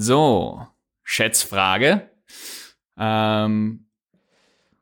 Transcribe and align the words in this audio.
So, 0.00 0.64
Schätzfrage. 1.02 2.08
Ähm, 2.96 3.88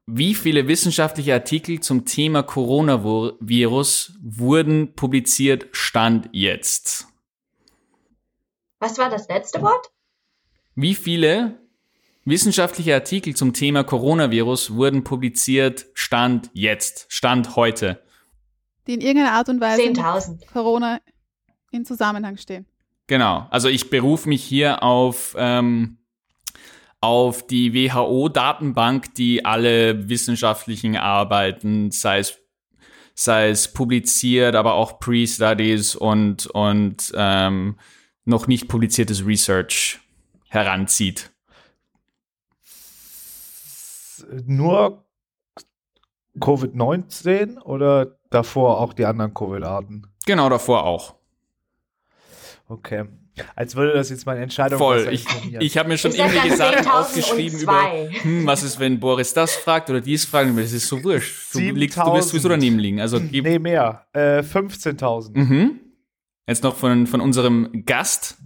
wie 0.04 0.34
viele 0.34 0.68
wissenschaftliche 0.68 1.32
Artikel 1.32 1.80
zum 1.80 2.04
Thema 2.04 2.42
Coronavirus 2.42 4.18
wurden 4.20 4.94
publiziert, 4.94 5.68
stand 5.72 6.28
jetzt? 6.32 7.06
Was 8.78 8.98
war 8.98 9.08
das 9.08 9.26
letzte 9.28 9.62
Wort? 9.62 9.90
Wie 10.74 10.94
viele 10.94 11.60
wissenschaftliche 12.26 12.92
Artikel 12.92 13.34
zum 13.34 13.54
Thema 13.54 13.84
Coronavirus 13.84 14.74
wurden 14.74 15.02
publiziert, 15.02 15.86
stand 15.94 16.50
jetzt, 16.52 17.06
stand 17.08 17.56
heute? 17.56 18.02
Die 18.86 18.92
in 18.92 19.00
irgendeiner 19.00 19.32
Art 19.32 19.48
und 19.48 19.62
Weise 19.62 19.80
mit 19.80 19.96
10.000. 19.96 20.46
Corona 20.52 21.00
in 21.70 21.86
Zusammenhang 21.86 22.36
stehen. 22.36 22.66
Genau. 23.06 23.46
Also 23.50 23.68
ich 23.68 23.90
berufe 23.90 24.28
mich 24.28 24.42
hier 24.42 24.82
auf, 24.82 25.34
ähm, 25.38 25.98
auf 27.00 27.46
die 27.46 27.72
WHO-Datenbank, 27.72 29.14
die 29.14 29.44
alle 29.44 30.08
wissenschaftlichen 30.08 30.96
Arbeiten, 30.96 31.90
sei 31.90 32.18
es, 32.18 32.38
sei 33.14 33.50
es 33.50 33.72
publiziert, 33.72 34.56
aber 34.56 34.74
auch 34.74 34.98
Pre-Studies 34.98 35.94
und, 35.94 36.46
und 36.46 37.12
ähm, 37.14 37.78
noch 38.24 38.48
nicht 38.48 38.68
publiziertes 38.68 39.24
Research 39.24 40.00
heranzieht. 40.48 41.32
Nur 44.44 45.04
Covid-19 46.40 47.60
oder 47.60 48.18
davor 48.30 48.80
auch 48.80 48.92
die 48.92 49.04
anderen 49.04 49.32
Covid-Arten? 49.32 50.06
Genau 50.26 50.48
davor 50.48 50.84
auch. 50.84 51.15
Okay. 52.68 53.04
Als 53.54 53.76
würde 53.76 53.92
das 53.92 54.10
jetzt 54.10 54.24
meine 54.24 54.40
Entscheidung 54.40 54.78
Voll. 54.78 55.08
Ich, 55.12 55.26
ich 55.60 55.76
habe 55.76 55.88
mir 55.88 55.98
schon 55.98 56.12
Ich 56.12 56.18
irgendwelche 56.18 56.56
Sachen 56.56 56.78
10.000 56.86 56.90
aufgeschrieben 56.90 57.60
über, 57.60 58.08
hm, 58.22 58.46
was 58.46 58.62
ist, 58.62 58.78
wenn 58.80 58.98
Boris 58.98 59.34
das 59.34 59.54
fragt 59.56 59.90
oder 59.90 60.00
dies 60.00 60.24
fragt. 60.24 60.58
Das 60.58 60.72
ist 60.72 60.88
so 60.88 61.02
wurscht. 61.04 61.54
Du, 61.54 61.58
liegst, 61.58 61.98
du 61.98 62.12
wirst 62.12 62.28
7.000. 62.28 62.30
sowieso 62.30 62.48
daneben 62.48 62.78
liegen. 62.78 63.00
Also 63.00 63.20
gib, 63.20 63.44
Nee, 63.44 63.58
mehr. 63.58 64.06
Äh, 64.12 64.40
15.000. 64.40 65.36
mhm. 65.36 65.80
Jetzt 66.46 66.62
noch 66.62 66.76
von, 66.76 67.06
von 67.06 67.20
unserem 67.20 67.84
Gast. 67.84 68.38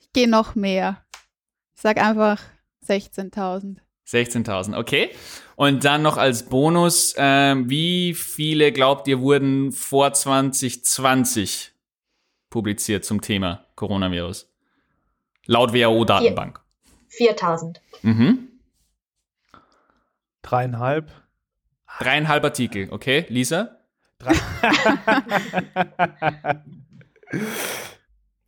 Ich 0.00 0.12
gehe 0.12 0.28
noch 0.28 0.54
mehr. 0.54 1.02
Ich 1.74 1.82
sag 1.82 1.98
einfach 1.98 2.40
16.000. 2.88 3.78
16.000, 4.08 4.78
okay. 4.78 5.10
Und 5.56 5.84
dann 5.84 6.02
noch 6.02 6.16
als 6.16 6.44
Bonus, 6.44 7.14
ähm, 7.16 7.68
wie 7.68 8.14
viele 8.14 8.70
glaubt 8.70 9.08
ihr 9.08 9.20
wurden 9.20 9.72
vor 9.72 10.12
2020 10.12 11.73
publiziert 12.54 13.04
zum 13.04 13.20
Thema 13.20 13.66
Coronavirus? 13.74 14.48
Laut 15.46 15.72
WHO-Datenbank. 15.74 16.60
4.000. 17.10 17.78
Mhm. 18.02 18.48
Dreieinhalb. 20.42 21.10
Dreieinhalb 21.98 22.44
Artikel, 22.44 22.86
okay. 22.92 23.26
Lisa? 23.28 23.80
Drei 24.20 24.34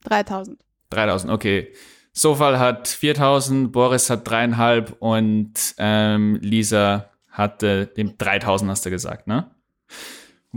3000. 0.22 0.60
3000, 0.90 1.32
okay. 1.32 1.72
Sofal 2.12 2.60
hat 2.60 2.86
4000, 2.86 3.72
Boris 3.72 4.08
hat 4.08 4.28
dreieinhalb 4.30 4.94
und 5.00 5.52
ähm, 5.78 6.38
Lisa 6.40 7.10
hatte 7.28 7.88
dem 7.88 8.16
3000, 8.16 8.70
hast 8.70 8.86
du 8.86 8.90
gesagt, 8.90 9.26
ne? 9.26 9.50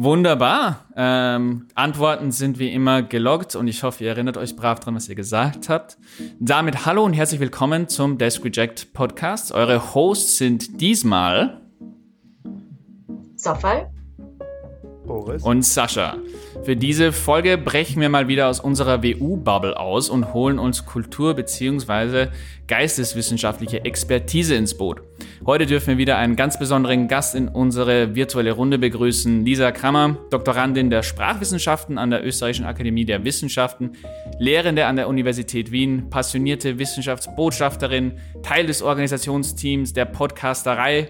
Wunderbar. 0.01 0.85
Ähm, 0.95 1.67
Antworten 1.75 2.31
sind 2.31 2.57
wie 2.57 2.71
immer 2.71 3.03
geloggt 3.03 3.57
und 3.57 3.67
ich 3.67 3.83
hoffe, 3.83 4.05
ihr 4.05 4.11
erinnert 4.11 4.37
euch 4.37 4.55
brav 4.55 4.79
dran, 4.79 4.95
was 4.95 5.09
ihr 5.09 5.15
gesagt 5.15 5.67
habt. 5.67 5.97
Damit 6.39 6.85
hallo 6.85 7.03
und 7.03 7.11
herzlich 7.11 7.41
willkommen 7.41 7.89
zum 7.89 8.17
Desk 8.17 8.41
Reject 8.45 8.93
Podcast. 8.93 9.51
Eure 9.51 9.93
Hosts 9.93 10.37
sind 10.37 10.79
diesmal 10.79 11.59
Sofal? 13.35 13.91
Boris. 15.05 15.43
und 15.43 15.65
Sascha. 15.65 16.15
Für 16.63 16.75
diese 16.75 17.13
Folge 17.13 17.57
brechen 17.57 18.01
wir 18.01 18.09
mal 18.09 18.27
wieder 18.27 18.47
aus 18.47 18.59
unserer 18.59 19.01
WU-Bubble 19.01 19.79
aus 19.79 20.09
und 20.09 20.33
holen 20.33 20.59
uns 20.59 20.85
Kultur- 20.85 21.33
bzw. 21.33 22.27
geisteswissenschaftliche 22.67 23.85
Expertise 23.85 24.55
ins 24.55 24.77
Boot. 24.77 25.01
Heute 25.45 25.65
dürfen 25.65 25.87
wir 25.87 25.97
wieder 25.97 26.17
einen 26.17 26.35
ganz 26.35 26.59
besonderen 26.59 27.07
Gast 27.07 27.33
in 27.33 27.47
unsere 27.47 28.13
virtuelle 28.13 28.51
Runde 28.51 28.77
begrüßen. 28.77 29.45
Lisa 29.45 29.71
Krammer, 29.71 30.17
Doktorandin 30.29 30.89
der 30.89 31.01
Sprachwissenschaften 31.01 31.97
an 31.97 32.11
der 32.11 32.25
Österreichischen 32.25 32.65
Akademie 32.65 33.05
der 33.05 33.23
Wissenschaften, 33.23 33.93
Lehrende 34.37 34.85
an 34.85 34.97
der 34.97 35.07
Universität 35.07 35.71
Wien, 35.71 36.09
passionierte 36.09 36.77
Wissenschaftsbotschafterin, 36.77 38.19
Teil 38.43 38.67
des 38.67 38.81
Organisationsteams 38.81 39.93
der 39.93 40.05
Podcasterei 40.05 41.07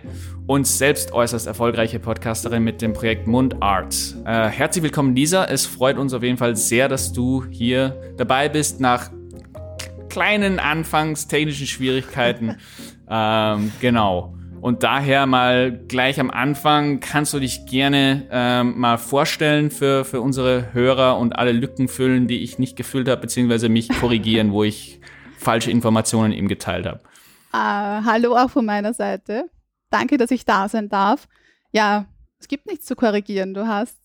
und 0.48 0.66
selbst 0.66 1.12
äußerst 1.12 1.46
erfolgreiche 1.46 2.00
Podcasterin 2.00 2.64
mit 2.64 2.82
dem 2.82 2.94
Projekt 2.94 3.28
Mundart. 3.28 3.96
Äh, 4.26 4.48
herzlich 4.48 4.84
willkommen, 4.84 5.16
Lisa. 5.16 5.39
Es 5.48 5.66
freut 5.66 5.98
uns 5.98 6.14
auf 6.14 6.24
jeden 6.24 6.38
Fall 6.38 6.56
sehr, 6.56 6.88
dass 6.88 7.14
du 7.14 7.46
hier 7.50 8.14
dabei 8.18 8.50
bist 8.50 8.80
nach 8.80 9.12
kleinen 10.10 10.60
anfangs 10.60 11.28
technischen 11.28 11.68
Schwierigkeiten. 11.68 12.58
ähm, 13.10 13.72
genau. 13.80 14.36
Und 14.62 14.84
daher 14.84 15.26
mal 15.26 15.72
gleich 15.72 16.20
am 16.20 16.30
Anfang 16.30 17.00
kannst 17.00 17.34
du 17.34 17.40
dich 17.40 17.66
gerne 17.66 18.28
ähm, 18.30 18.78
mal 18.78 18.98
vorstellen 18.98 19.72
für, 19.72 20.04
für 20.04 20.20
unsere 20.20 20.74
Hörer 20.74 21.18
und 21.18 21.34
alle 21.34 21.54
Lücken 21.54 21.88
füllen, 21.88 22.28
die 22.28 22.44
ich 22.44 22.60
nicht 22.60 22.76
gefüllt 22.76 23.08
habe, 23.08 23.22
beziehungsweise 23.22 23.70
mich 23.70 23.88
korrigieren, 24.00 24.52
wo 24.52 24.64
ich 24.64 25.00
falsche 25.38 25.72
Informationen 25.72 26.34
eben 26.34 26.50
geteilt 26.50 26.86
habe. 26.86 27.00
Äh, 27.54 28.04
hallo 28.06 28.36
auch 28.36 28.50
von 28.50 28.66
meiner 28.66 28.94
Seite. 28.94 29.50
Danke, 29.90 30.18
dass 30.18 30.32
ich 30.32 30.46
da 30.46 30.68
sein 30.68 30.90
darf. 30.90 31.28
Ja, 31.72 32.06
es 32.40 32.48
gibt 32.48 32.68
nichts 32.68 32.86
zu 32.86 32.96
korrigieren. 32.96 33.54
Du 33.54 33.68
hast 33.68 33.98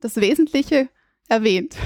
das 0.00 0.16
Wesentliche 0.16 0.88
erwähnt. 1.28 1.76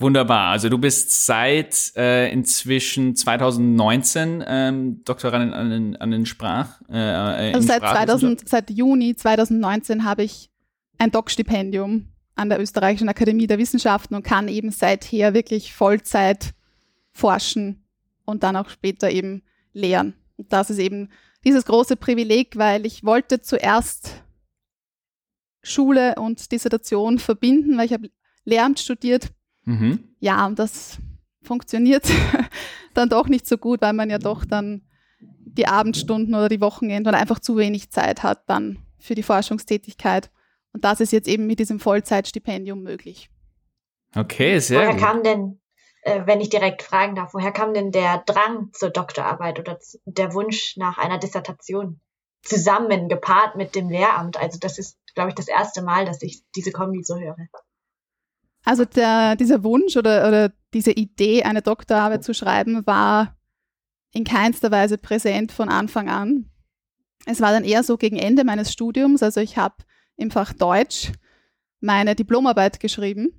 Wunderbar. 0.00 0.52
Also 0.52 0.68
du 0.68 0.78
bist 0.78 1.26
seit 1.26 1.92
äh, 1.96 2.30
inzwischen 2.30 3.16
2019 3.16 4.44
ähm, 4.46 5.02
Doktorandin 5.04 5.52
an 5.52 5.70
den, 5.70 5.96
an 5.96 6.10
den 6.12 6.24
Sprach. 6.24 6.80
Äh, 6.88 6.98
äh, 6.98 7.52
Also 7.52 7.66
seit, 7.66 7.78
Sprachwissenschaft. 7.78 8.48
2000, 8.48 8.48
seit 8.48 8.70
Juni 8.70 9.16
2019 9.16 10.04
habe 10.04 10.22
ich 10.22 10.50
ein 10.98 11.10
Doc-Stipendium 11.10 12.08
an 12.36 12.48
der 12.48 12.60
Österreichischen 12.60 13.08
Akademie 13.08 13.48
der 13.48 13.58
Wissenschaften 13.58 14.14
und 14.14 14.22
kann 14.22 14.46
eben 14.46 14.70
seither 14.70 15.34
wirklich 15.34 15.74
Vollzeit 15.74 16.54
forschen 17.10 17.84
und 18.24 18.44
dann 18.44 18.54
auch 18.54 18.68
später 18.68 19.10
eben 19.10 19.42
lehren. 19.72 20.14
Und 20.36 20.52
das 20.52 20.70
ist 20.70 20.78
eben 20.78 21.08
dieses 21.44 21.64
große 21.64 21.96
Privileg, 21.96 22.56
weil 22.56 22.86
ich 22.86 23.02
wollte 23.02 23.40
zuerst 23.40 24.22
Schule 25.62 26.14
und 26.16 26.52
Dissertation 26.52 27.18
verbinden, 27.18 27.76
weil 27.76 27.86
ich 27.86 27.92
habe 27.92 28.10
Lehramt 28.44 28.80
studiert. 28.80 29.28
Mhm. 29.64 30.04
Ja, 30.20 30.46
und 30.46 30.58
das 30.58 30.98
funktioniert 31.42 32.04
dann 32.94 33.08
doch 33.08 33.28
nicht 33.28 33.46
so 33.46 33.58
gut, 33.58 33.80
weil 33.82 33.92
man 33.92 34.10
ja 34.10 34.18
doch 34.18 34.44
dann 34.44 34.82
die 35.20 35.66
Abendstunden 35.66 36.34
oder 36.34 36.48
die 36.48 36.60
Wochenenden 36.60 37.08
oder 37.08 37.18
einfach 37.18 37.40
zu 37.40 37.56
wenig 37.56 37.90
Zeit 37.90 38.22
hat 38.22 38.48
dann 38.48 38.78
für 38.98 39.14
die 39.14 39.22
Forschungstätigkeit. 39.22 40.30
Und 40.72 40.84
das 40.84 41.00
ist 41.00 41.12
jetzt 41.12 41.28
eben 41.28 41.46
mit 41.46 41.58
diesem 41.58 41.80
Vollzeitstipendium 41.80 42.82
möglich. 42.82 43.30
Okay, 44.14 44.58
sehr 44.58 44.80
woher 44.80 44.92
gut. 44.92 45.00
kam 45.00 45.22
denn, 45.22 45.60
äh, 46.02 46.22
wenn 46.26 46.40
ich 46.40 46.50
direkt 46.50 46.82
fragen 46.82 47.14
darf, 47.14 47.34
woher 47.34 47.52
kam 47.52 47.74
denn 47.74 47.90
der 47.90 48.18
Drang 48.18 48.70
zur 48.72 48.90
Doktorarbeit 48.90 49.58
oder 49.58 49.78
der 50.04 50.34
Wunsch 50.34 50.76
nach 50.76 50.98
einer 50.98 51.18
Dissertation? 51.18 52.00
Zusammen, 52.42 53.08
gepaart 53.08 53.56
mit 53.56 53.74
dem 53.74 53.90
Lehramt. 53.90 54.36
Also 54.36 54.58
das 54.60 54.78
ist, 54.78 54.96
glaube 55.14 55.30
ich, 55.30 55.34
das 55.34 55.48
erste 55.48 55.82
Mal, 55.82 56.04
dass 56.04 56.22
ich 56.22 56.42
diese 56.54 56.72
Kombi 56.72 57.02
so 57.02 57.18
höre. 57.18 57.36
Also 58.64 58.84
der, 58.84 59.36
dieser 59.36 59.64
Wunsch 59.64 59.96
oder, 59.96 60.28
oder 60.28 60.52
diese 60.74 60.92
Idee, 60.92 61.44
eine 61.44 61.62
Doktorarbeit 61.62 62.24
zu 62.24 62.34
schreiben, 62.34 62.86
war 62.86 63.36
in 64.12 64.24
keinster 64.24 64.70
Weise 64.70 64.98
präsent 64.98 65.52
von 65.52 65.68
Anfang 65.68 66.08
an. 66.08 66.50
Es 67.26 67.40
war 67.40 67.52
dann 67.52 67.64
eher 67.64 67.82
so 67.82 67.96
gegen 67.96 68.18
Ende 68.18 68.44
meines 68.44 68.72
Studiums. 68.72 69.22
Also 69.22 69.40
ich 69.40 69.56
habe 69.56 69.76
im 70.16 70.30
Fach 70.30 70.52
Deutsch 70.52 71.12
meine 71.80 72.14
Diplomarbeit 72.14 72.80
geschrieben 72.80 73.32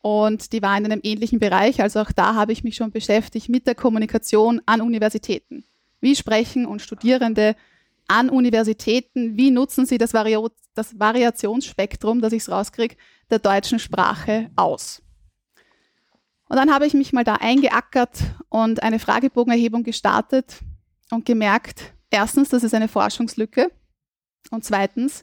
und 0.00 0.52
die 0.52 0.62
war 0.62 0.78
in 0.78 0.84
einem 0.84 1.00
ähnlichen 1.02 1.38
Bereich. 1.38 1.80
Also 1.80 2.00
auch 2.00 2.12
da 2.12 2.34
habe 2.34 2.52
ich 2.52 2.64
mich 2.64 2.76
schon 2.76 2.92
beschäftigt 2.92 3.48
mit 3.48 3.66
der 3.66 3.74
Kommunikation 3.74 4.60
an 4.64 4.80
Universitäten. 4.80 5.64
Wie 6.00 6.14
sprechen 6.14 6.66
und 6.66 6.80
Studierende 6.80 7.56
an 8.08 8.30
Universitäten, 8.30 9.36
wie 9.36 9.50
nutzen 9.50 9.86
sie 9.86 9.98
das, 9.98 10.14
Vario 10.14 10.50
das 10.74 10.98
Variationsspektrum, 10.98 12.20
dass 12.20 12.32
ich 12.32 12.42
es 12.42 12.50
rauskriege, 12.50 12.96
der 13.30 13.38
deutschen 13.38 13.78
Sprache 13.78 14.50
aus. 14.56 15.02
Und 16.48 16.56
dann 16.56 16.72
habe 16.72 16.86
ich 16.86 16.94
mich 16.94 17.12
mal 17.12 17.24
da 17.24 17.34
eingeackert 17.34 18.18
und 18.48 18.82
eine 18.82 18.98
Fragebogenerhebung 18.98 19.82
gestartet 19.82 20.60
und 21.10 21.24
gemerkt, 21.24 21.92
erstens, 22.10 22.50
das 22.50 22.62
ist 22.62 22.74
eine 22.74 22.88
Forschungslücke 22.88 23.70
und 24.50 24.64
zweitens, 24.64 25.22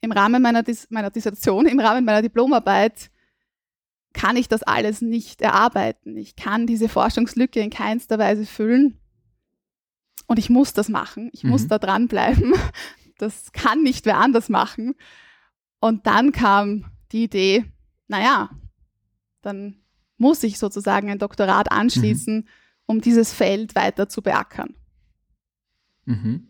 im 0.00 0.12
Rahmen 0.12 0.40
meiner, 0.40 0.62
Dis 0.62 0.86
meiner 0.90 1.10
Dissertation, 1.10 1.66
im 1.66 1.80
Rahmen 1.80 2.04
meiner 2.04 2.22
Diplomarbeit 2.22 3.10
kann 4.12 4.36
ich 4.36 4.48
das 4.48 4.62
alles 4.62 5.02
nicht 5.02 5.42
erarbeiten. 5.42 6.16
Ich 6.16 6.36
kann 6.36 6.66
diese 6.66 6.88
Forschungslücke 6.88 7.60
in 7.60 7.70
keinster 7.70 8.18
Weise 8.18 8.46
füllen. 8.46 8.98
Und 10.30 10.38
ich 10.38 10.48
muss 10.48 10.72
das 10.72 10.88
machen. 10.88 11.28
Ich 11.32 11.42
mhm. 11.42 11.50
muss 11.50 11.66
da 11.66 11.78
dranbleiben. 11.78 12.54
Das 13.18 13.52
kann 13.52 13.82
nicht 13.82 14.06
wer 14.06 14.16
anders 14.16 14.48
machen. 14.48 14.94
Und 15.78 16.06
dann 16.06 16.32
kam 16.32 16.86
die 17.12 17.24
Idee, 17.24 17.66
naja, 18.08 18.48
dann 19.42 19.76
muss 20.16 20.42
ich 20.42 20.58
sozusagen 20.58 21.10
ein 21.10 21.18
Doktorat 21.18 21.70
anschließen, 21.70 22.36
mhm. 22.36 22.44
um 22.86 23.02
dieses 23.02 23.34
Feld 23.34 23.74
weiter 23.74 24.08
zu 24.08 24.22
beackern. 24.22 24.74
Mhm. 26.06 26.48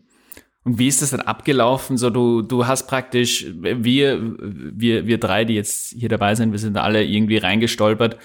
Und 0.63 0.79
wie 0.79 0.87
ist 0.87 1.01
das 1.01 1.09
dann 1.09 1.19
abgelaufen? 1.19 1.97
So, 1.97 2.09
du, 2.09 2.41
du 2.41 2.67
hast 2.67 2.87
praktisch, 2.87 3.47
wir, 3.53 4.37
wir, 4.39 5.07
wir 5.07 5.17
drei, 5.17 5.43
die 5.43 5.55
jetzt 5.55 5.89
hier 5.89 6.07
dabei 6.07 6.35
sind, 6.35 6.53
wir 6.53 6.59
sind 6.59 6.77
alle 6.77 7.03
irgendwie 7.03 7.37
reingestolpert 7.37 8.17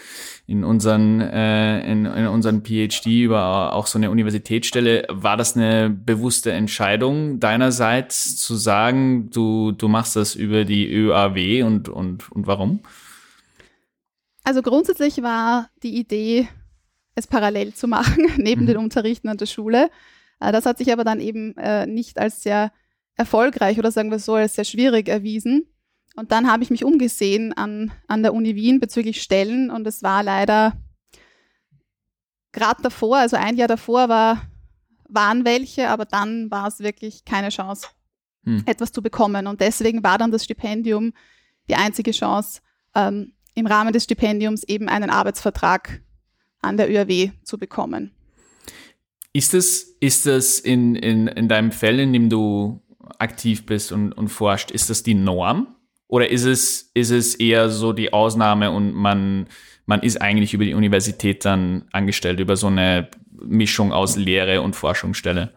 in 0.48 0.62
unseren, 0.62 1.20
äh, 1.20 1.80
in, 1.90 2.06
in 2.06 2.26
unseren 2.28 2.62
PhD 2.62 3.06
über 3.06 3.72
auch 3.72 3.86
so 3.86 3.98
eine 3.98 4.10
Universitätsstelle. 4.10 5.06
War 5.10 5.36
das 5.36 5.56
eine 5.56 5.90
bewusste 5.90 6.52
Entscheidung 6.52 7.40
deinerseits 7.40 8.36
zu 8.36 8.54
sagen, 8.54 9.28
du, 9.30 9.72
du 9.72 9.88
machst 9.88 10.14
das 10.14 10.36
über 10.36 10.64
die 10.64 10.88
ÖAW 10.92 11.64
und, 11.64 11.88
und, 11.88 12.30
und 12.30 12.46
warum? 12.46 12.80
Also 14.44 14.62
grundsätzlich 14.62 15.20
war 15.22 15.68
die 15.82 15.98
Idee, 15.98 16.48
es 17.16 17.26
parallel 17.26 17.74
zu 17.74 17.88
machen, 17.88 18.28
neben 18.36 18.62
mhm. 18.62 18.66
den 18.66 18.76
Unterrichten 18.76 19.28
an 19.28 19.38
der 19.38 19.46
Schule. 19.46 19.90
Äh, 20.38 20.52
das 20.52 20.64
hat 20.64 20.78
sich 20.78 20.92
aber 20.92 21.02
dann 21.02 21.18
eben 21.18 21.56
äh, 21.56 21.86
nicht 21.86 22.18
als 22.18 22.44
sehr 22.44 22.70
erfolgreich 23.16 23.80
oder 23.80 23.90
sagen 23.90 24.12
wir 24.12 24.20
so 24.20 24.34
als 24.34 24.54
sehr 24.54 24.64
schwierig 24.64 25.08
erwiesen. 25.08 25.66
Und 26.16 26.32
dann 26.32 26.50
habe 26.50 26.62
ich 26.62 26.70
mich 26.70 26.84
umgesehen 26.84 27.52
an, 27.52 27.92
an 28.08 28.22
der 28.22 28.32
Uni 28.32 28.54
Wien 28.56 28.80
bezüglich 28.80 29.22
Stellen 29.22 29.70
und 29.70 29.86
es 29.86 30.02
war 30.02 30.22
leider 30.22 30.72
gerade 32.52 32.82
davor, 32.82 33.18
also 33.18 33.36
ein 33.36 33.56
Jahr 33.56 33.68
davor 33.68 34.08
war, 34.08 34.42
waren 35.08 35.44
welche, 35.44 35.90
aber 35.90 36.06
dann 36.06 36.50
war 36.50 36.66
es 36.66 36.80
wirklich 36.80 37.26
keine 37.26 37.50
Chance, 37.50 37.88
hm. 38.44 38.62
etwas 38.64 38.92
zu 38.92 39.02
bekommen. 39.02 39.46
Und 39.46 39.60
deswegen 39.60 40.02
war 40.02 40.16
dann 40.16 40.32
das 40.32 40.44
Stipendium 40.44 41.12
die 41.68 41.74
einzige 41.74 42.12
Chance, 42.12 42.62
ähm, 42.94 43.34
im 43.54 43.66
Rahmen 43.66 43.92
des 43.92 44.04
Stipendiums 44.04 44.64
eben 44.64 44.88
einen 44.88 45.10
Arbeitsvertrag 45.10 46.00
an 46.60 46.78
der 46.78 46.90
ÖRW 46.90 47.32
zu 47.42 47.58
bekommen. 47.58 48.12
Ist 49.32 49.52
es, 49.52 49.96
ist 50.00 50.24
das 50.24 50.58
in, 50.58 50.94
in, 50.94 51.26
in 51.26 51.48
deinem 51.48 51.72
Feld, 51.72 52.00
in 52.00 52.12
dem 52.14 52.30
du 52.30 52.82
aktiv 53.18 53.66
bist 53.66 53.92
und, 53.92 54.12
und 54.12 54.28
forscht, 54.28 54.70
ist 54.70 54.88
das 54.88 55.02
die 55.02 55.14
Norm? 55.14 55.75
Oder 56.08 56.30
ist 56.30 56.44
es, 56.44 56.90
ist 56.94 57.10
es 57.10 57.34
eher 57.34 57.68
so 57.68 57.92
die 57.92 58.12
Ausnahme 58.12 58.70
und 58.70 58.94
man, 58.94 59.48
man 59.86 60.02
ist 60.02 60.20
eigentlich 60.20 60.54
über 60.54 60.64
die 60.64 60.74
Universität 60.74 61.44
dann 61.44 61.86
angestellt, 61.92 62.38
über 62.38 62.56
so 62.56 62.68
eine 62.68 63.08
Mischung 63.32 63.92
aus 63.92 64.16
Lehre 64.16 64.62
und 64.62 64.76
Forschungsstelle? 64.76 65.52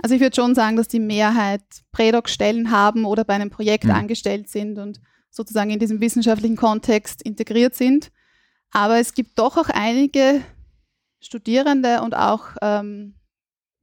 Also 0.00 0.14
ich 0.14 0.20
würde 0.20 0.36
schon 0.36 0.54
sagen, 0.54 0.76
dass 0.76 0.88
die 0.88 1.00
Mehrheit 1.00 1.62
Prädoc-Stellen 1.92 2.70
haben 2.70 3.04
oder 3.04 3.24
bei 3.24 3.34
einem 3.34 3.50
Projekt 3.50 3.84
hm. 3.84 3.90
angestellt 3.90 4.48
sind 4.48 4.78
und 4.78 5.00
sozusagen 5.30 5.70
in 5.70 5.78
diesem 5.78 6.00
wissenschaftlichen 6.00 6.56
Kontext 6.56 7.22
integriert 7.22 7.74
sind. 7.74 8.10
Aber 8.70 8.98
es 8.98 9.14
gibt 9.14 9.38
doch 9.38 9.56
auch 9.56 9.68
einige 9.68 10.42
Studierende 11.20 12.00
und 12.02 12.16
auch 12.16 12.50
ähm, 12.62 13.14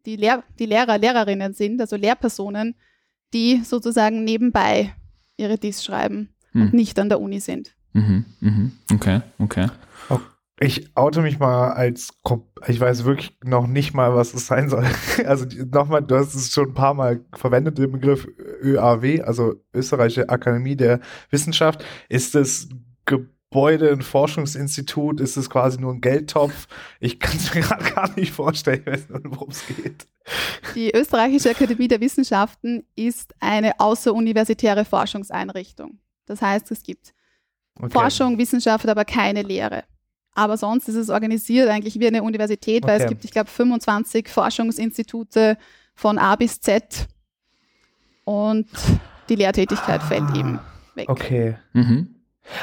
die, 0.05 0.15
Lehr 0.15 0.43
die 0.57 0.65
Lehrer, 0.65 0.97
Lehrerinnen 0.97 1.53
sind, 1.53 1.81
also 1.81 1.97
Lehrpersonen, 1.97 2.75
die 3.33 3.61
sozusagen 3.63 4.23
nebenbei 4.23 4.95
ihre 5.37 5.57
Dies 5.57 5.83
schreiben 5.83 6.29
hm. 6.51 6.61
und 6.61 6.73
nicht 6.73 6.99
an 6.99 7.09
der 7.09 7.19
Uni 7.19 7.39
sind. 7.39 7.75
Mhm, 7.93 8.25
mhm. 8.41 8.71
Okay, 8.93 9.21
okay. 9.39 9.69
Ich 10.59 10.89
oute 10.95 11.21
mich 11.21 11.37
mal 11.37 11.71
als, 11.73 12.13
ich 12.67 12.79
weiß 12.79 13.03
wirklich 13.03 13.37
noch 13.43 13.67
nicht 13.67 13.93
mal, 13.93 14.15
was 14.15 14.33
es 14.33 14.47
sein 14.47 14.69
soll. 14.69 14.85
Also 15.25 15.45
nochmal, 15.71 16.01
du 16.01 16.15
hast 16.15 16.33
es 16.33 16.53
schon 16.53 16.69
ein 16.69 16.73
paar 16.73 16.93
Mal 16.93 17.25
verwendet, 17.33 17.77
den 17.77 17.91
Begriff 17.91 18.25
ÖAW, 18.61 19.21
also 19.23 19.55
Österreichische 19.73 20.29
Akademie 20.29 20.77
der 20.77 21.01
Wissenschaft. 21.29 21.83
Ist 22.07 22.35
es 22.35 22.69
Gebäude, 23.05 23.91
ein 23.91 24.01
Forschungsinstitut? 24.01 25.19
Ist 25.19 25.35
es 25.35 25.49
quasi 25.49 25.79
nur 25.79 25.93
ein 25.93 26.01
Geldtopf? 26.01 26.67
Ich 27.01 27.19
kann 27.19 27.35
es 27.35 27.53
mir 27.55 27.61
gerade 27.61 27.91
gar 27.91 28.15
nicht 28.15 28.31
vorstellen, 28.31 29.03
worum 29.23 29.49
es 29.49 29.65
geht. 29.67 30.07
Die 30.73 30.91
Österreichische 30.91 31.51
Akademie 31.51 31.87
der 31.87 32.01
Wissenschaften 32.01 32.83
ist 32.95 33.33
eine 33.39 33.79
außeruniversitäre 33.79 34.85
Forschungseinrichtung. 34.85 35.99
Das 36.25 36.41
heißt, 36.41 36.71
es 36.71 36.83
gibt 36.83 37.13
okay. 37.79 37.91
Forschung, 37.91 38.37
Wissenschaft, 38.37 38.87
aber 38.87 39.05
keine 39.05 39.43
Lehre. 39.43 39.83
Aber 40.33 40.57
sonst 40.57 40.89
ist 40.89 40.95
es 40.95 41.09
organisiert 41.09 41.69
eigentlich 41.69 41.99
wie 41.99 42.07
eine 42.07 42.23
Universität, 42.23 42.83
okay. 42.83 42.91
weil 42.91 43.01
es 43.01 43.07
gibt, 43.07 43.23
ich 43.23 43.31
glaube, 43.31 43.49
25 43.49 44.27
Forschungsinstitute 44.27 45.57
von 45.93 46.17
A 46.17 46.35
bis 46.35 46.59
Z 46.59 47.07
und 48.25 48.67
die 49.29 49.35
Lehrtätigkeit 49.35 50.01
ah, 50.01 50.05
fällt 50.05 50.35
eben 50.35 50.59
weg. 50.95 51.09
Okay. 51.09 51.55
Mhm. 51.73 52.14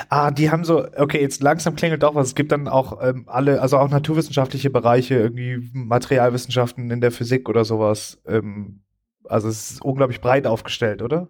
Ah, 0.09 0.31
die 0.31 0.51
haben 0.51 0.65
so, 0.65 0.87
okay, 0.97 1.21
jetzt 1.21 1.43
langsam 1.43 1.75
klingelt 1.77 2.03
doch 2.03 2.15
was. 2.15 2.29
Es 2.29 2.35
gibt 2.35 2.53
dann 2.53 2.69
auch 2.69 3.03
ähm, 3.03 3.25
alle, 3.27 3.61
also 3.61 3.79
auch 3.79 3.91
naturwissenschaftliche 3.91 4.71
Bereiche, 4.71 5.15
irgendwie 5.15 5.71
Materialwissenschaften 5.73 6.91
in 6.91 7.01
der 7.01 7.11
Physik 7.11 7.49
oder 7.49 7.65
sowas. 7.65 8.21
Ähm, 8.27 8.83
also 9.25 9.49
es 9.49 9.73
ist 9.73 9.83
unglaublich 9.83 10.21
breit 10.21 10.47
aufgestellt, 10.47 11.03
oder? 11.03 11.29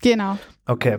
Genau. 0.00 0.38
Okay. 0.66 0.98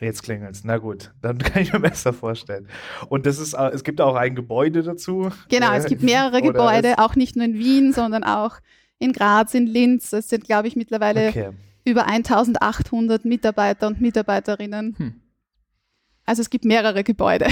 Jetzt 0.00 0.22
klingelt's. 0.22 0.64
Na 0.64 0.78
gut, 0.78 1.12
dann 1.20 1.38
kann 1.38 1.62
ich 1.62 1.72
mir 1.72 1.80
besser 1.80 2.12
vorstellen. 2.12 2.68
Und 3.08 3.26
das 3.26 3.38
ist, 3.38 3.52
äh, 3.54 3.68
es 3.68 3.84
gibt 3.84 4.00
auch 4.00 4.14
ein 4.14 4.34
Gebäude 4.34 4.82
dazu. 4.82 5.30
Genau, 5.48 5.72
äh, 5.72 5.76
es 5.76 5.86
gibt 5.86 6.02
mehrere 6.02 6.40
Gebäude, 6.42 6.98
auch 6.98 7.16
nicht 7.16 7.36
nur 7.36 7.44
in 7.44 7.54
Wien, 7.54 7.92
sondern 7.92 8.24
auch 8.24 8.56
in 8.98 9.12
Graz, 9.12 9.54
in 9.54 9.66
Linz. 9.66 10.12
Es 10.12 10.28
sind, 10.28 10.44
glaube 10.44 10.68
ich, 10.68 10.76
mittlerweile 10.76 11.28
okay. 11.28 11.50
über 11.84 12.06
1800 12.06 13.24
Mitarbeiter 13.24 13.86
und 13.86 14.00
Mitarbeiterinnen. 14.00 14.94
Hm. 14.96 15.19
Also 16.30 16.42
es 16.42 16.50
gibt 16.50 16.64
mehrere 16.64 17.02
Gebäude. 17.02 17.48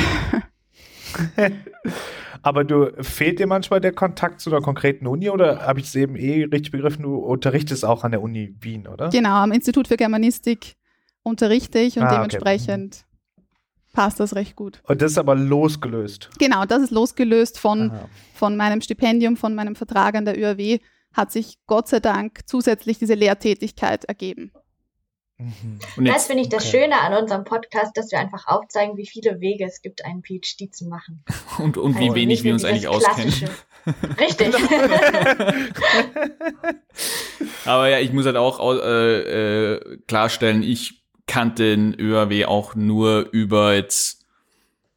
Aber 2.42 2.62
du 2.62 2.92
fehlt 3.02 3.40
dir 3.40 3.48
manchmal 3.48 3.80
der 3.80 3.90
Kontakt 3.90 4.40
zu 4.40 4.50
einer 4.50 4.60
konkreten 4.60 5.08
Uni 5.08 5.30
oder 5.30 5.66
habe 5.66 5.80
ich 5.80 5.86
es 5.86 5.96
eben 5.96 6.14
eh 6.14 6.44
richtig 6.44 6.70
begriffen, 6.70 7.02
du 7.02 7.16
unterrichtest 7.16 7.84
auch 7.84 8.04
an 8.04 8.12
der 8.12 8.22
Uni 8.22 8.54
Wien, 8.60 8.86
oder? 8.86 9.08
Genau, 9.08 9.34
am 9.34 9.50
Institut 9.50 9.88
für 9.88 9.96
Germanistik 9.96 10.76
unterrichte 11.24 11.80
ich 11.80 11.96
und 11.96 12.04
ah, 12.04 12.12
dementsprechend 12.14 13.04
okay. 13.36 13.46
passt 13.94 14.20
das 14.20 14.36
recht 14.36 14.54
gut. 14.54 14.80
Und 14.84 15.02
das 15.02 15.10
ist 15.10 15.18
aber 15.18 15.34
losgelöst. 15.34 16.30
Genau, 16.38 16.64
das 16.64 16.80
ist 16.80 16.92
losgelöst 16.92 17.58
von, 17.58 17.90
von 18.32 18.56
meinem 18.56 18.80
Stipendium, 18.80 19.36
von 19.36 19.56
meinem 19.56 19.74
Vertrag 19.74 20.14
an 20.14 20.24
der 20.24 20.38
ÖAW, 20.38 20.78
hat 21.12 21.32
sich 21.32 21.58
Gott 21.66 21.88
sei 21.88 21.98
Dank 21.98 22.42
zusätzlich 22.46 23.00
diese 23.00 23.14
Lehrtätigkeit 23.14 24.04
ergeben. 24.04 24.52
Mhm. 25.40 25.78
das 26.04 26.26
finde 26.26 26.42
ich 26.42 26.48
das 26.48 26.66
okay. 26.66 26.82
Schöne 26.82 27.00
an 27.00 27.14
unserem 27.14 27.44
Podcast, 27.44 27.96
dass 27.96 28.10
wir 28.10 28.18
einfach 28.18 28.48
aufzeigen, 28.48 28.96
wie 28.96 29.06
viele 29.06 29.40
Wege 29.40 29.64
es 29.64 29.82
gibt, 29.82 30.04
einen 30.04 30.24
PhD 30.24 30.74
zu 30.74 30.86
machen. 30.86 31.22
Und, 31.58 31.76
und 31.76 31.98
wie 31.98 32.04
also 32.04 32.14
wenig 32.14 32.42
wir 32.44 32.52
uns 32.52 32.64
eigentlich 32.64 32.88
auskennen. 32.88 33.32
Richtig. 34.20 34.54
Aber 37.64 37.88
ja, 37.88 37.98
ich 37.98 38.12
muss 38.12 38.26
halt 38.26 38.36
auch 38.36 38.60
äh, 38.60 39.74
äh, 39.74 39.98
klarstellen, 40.06 40.62
ich 40.62 41.02
kannte 41.26 41.64
den 41.64 41.94
ÖAW 41.98 42.46
auch 42.46 42.74
nur 42.74 43.28
über 43.32 43.74
jetzt, 43.74 44.24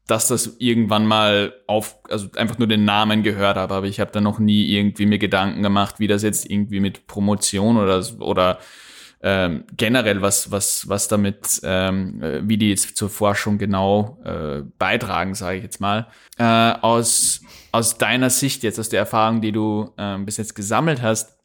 dass 0.07 0.27
das 0.27 0.57
irgendwann 0.59 1.05
mal 1.05 1.53
auf, 1.67 1.97
also 2.09 2.27
einfach 2.35 2.57
nur 2.57 2.67
den 2.67 2.85
Namen 2.85 3.23
gehört 3.23 3.57
habe, 3.57 3.73
aber 3.73 3.87
ich 3.87 3.99
habe 3.99 4.11
da 4.11 4.21
noch 4.21 4.39
nie 4.39 4.65
irgendwie 4.65 5.05
mir 5.05 5.19
Gedanken 5.19 5.63
gemacht, 5.63 5.99
wie 5.99 6.07
das 6.07 6.21
jetzt 6.23 6.49
irgendwie 6.49 6.79
mit 6.79 7.07
Promotion 7.07 7.77
oder 7.77 8.03
oder 8.19 8.59
ähm, 9.23 9.65
generell 9.77 10.21
was 10.21 10.51
was 10.51 10.87
was 10.89 11.07
damit 11.07 11.61
ähm, 11.63 12.21
äh, 12.21 12.47
wie 12.47 12.57
die 12.57 12.69
jetzt 12.69 12.97
zur 12.97 13.09
Forschung 13.09 13.57
genau 13.57 14.19
äh, 14.23 14.63
beitragen 14.77 15.35
sage 15.35 15.57
ich 15.57 15.63
jetzt 15.63 15.79
mal. 15.79 16.07
Äh, 16.37 16.43
aus 16.43 17.41
aus 17.71 17.97
deiner 17.97 18.29
Sicht 18.29 18.63
jetzt 18.63 18.79
aus 18.79 18.89
der 18.89 18.99
Erfahrung 18.99 19.41
die 19.41 19.51
du 19.51 19.91
äh, 19.97 20.17
bis 20.19 20.37
jetzt 20.37 20.55
gesammelt 20.55 21.01
hast 21.01 21.37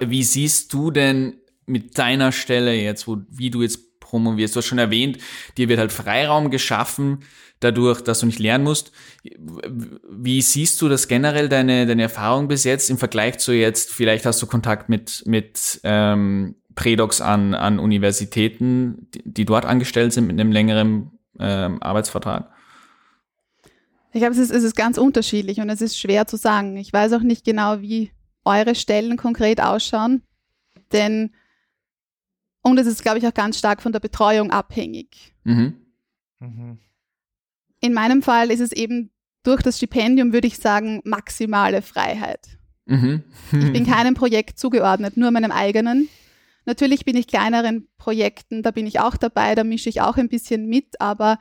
wie 0.00 0.24
siehst 0.24 0.72
du 0.72 0.90
denn 0.90 1.36
mit 1.66 1.98
deiner 1.98 2.32
Stelle 2.32 2.74
jetzt 2.74 3.06
wo 3.06 3.18
wie 3.30 3.50
du 3.50 3.62
jetzt 3.62 4.00
promovierst? 4.00 4.56
Du 4.56 4.58
hast 4.58 4.66
schon 4.66 4.78
erwähnt 4.78 5.18
dir 5.56 5.68
wird 5.68 5.78
halt 5.78 5.92
Freiraum 5.92 6.50
geschaffen 6.50 7.24
dadurch, 7.60 8.00
dass 8.00 8.20
du 8.20 8.26
nicht 8.26 8.38
lernen 8.38 8.64
musst. 8.64 8.90
Wie 9.22 10.40
siehst 10.40 10.80
du 10.82 10.88
das 10.88 11.08
generell, 11.08 11.48
deine, 11.48 11.86
deine 11.86 12.02
Erfahrung 12.02 12.48
bis 12.48 12.64
jetzt 12.64 12.90
im 12.90 12.98
Vergleich 12.98 13.38
zu 13.38 13.52
jetzt, 13.52 13.92
vielleicht 13.92 14.24
hast 14.24 14.40
du 14.42 14.46
Kontakt 14.46 14.88
mit, 14.88 15.22
mit 15.26 15.80
ähm, 15.84 16.56
Prädocs 16.74 17.20
an, 17.20 17.54
an 17.54 17.78
Universitäten, 17.78 19.08
die, 19.14 19.22
die, 19.24 19.44
dort 19.44 19.64
angestellt 19.64 20.12
sind 20.12 20.26
mit 20.26 20.38
einem 20.38 20.52
längeren 20.52 21.10
ähm, 21.38 21.82
Arbeitsvertrag? 21.82 22.50
Ich 24.12 24.20
glaube, 24.20 24.32
es 24.32 24.38
ist, 24.38 24.50
es 24.50 24.64
ist 24.64 24.76
ganz 24.76 24.98
unterschiedlich 24.98 25.60
und 25.60 25.68
es 25.70 25.80
ist 25.80 25.98
schwer 25.98 26.26
zu 26.26 26.36
sagen. 26.36 26.76
Ich 26.76 26.92
weiß 26.92 27.12
auch 27.12 27.20
nicht 27.20 27.44
genau, 27.44 27.80
wie 27.80 28.10
eure 28.44 28.74
Stellen 28.74 29.16
konkret 29.16 29.60
ausschauen, 29.60 30.22
denn 30.92 31.32
und 32.62 32.78
es 32.78 32.86
ist, 32.86 33.02
glaube 33.02 33.18
ich, 33.18 33.26
auch 33.26 33.34
ganz 33.34 33.58
stark 33.58 33.80
von 33.80 33.92
der 33.92 34.00
Betreuung 34.00 34.50
abhängig. 34.50 35.34
Mhm. 35.44 35.74
Mhm. 36.42 36.78
in 37.80 37.92
meinem 37.92 38.22
Fall 38.22 38.50
ist 38.50 38.60
es 38.60 38.72
eben 38.72 39.10
durch 39.42 39.62
das 39.62 39.76
Stipendium, 39.76 40.32
würde 40.32 40.46
ich 40.46 40.56
sagen, 40.56 41.02
maximale 41.04 41.82
Freiheit. 41.82 42.58
Mhm. 42.86 43.24
ich 43.52 43.72
bin 43.72 43.86
keinem 43.90 44.14
Projekt 44.14 44.58
zugeordnet, 44.58 45.16
nur 45.16 45.30
meinem 45.30 45.52
eigenen. 45.52 46.08
Natürlich 46.66 47.04
bin 47.04 47.16
ich 47.16 47.26
kleineren 47.26 47.88
Projekten, 47.96 48.62
da 48.62 48.70
bin 48.70 48.86
ich 48.86 49.00
auch 49.00 49.16
dabei, 49.16 49.54
da 49.54 49.64
mische 49.64 49.88
ich 49.88 50.00
auch 50.00 50.16
ein 50.16 50.28
bisschen 50.28 50.66
mit, 50.66 51.00
aber 51.00 51.38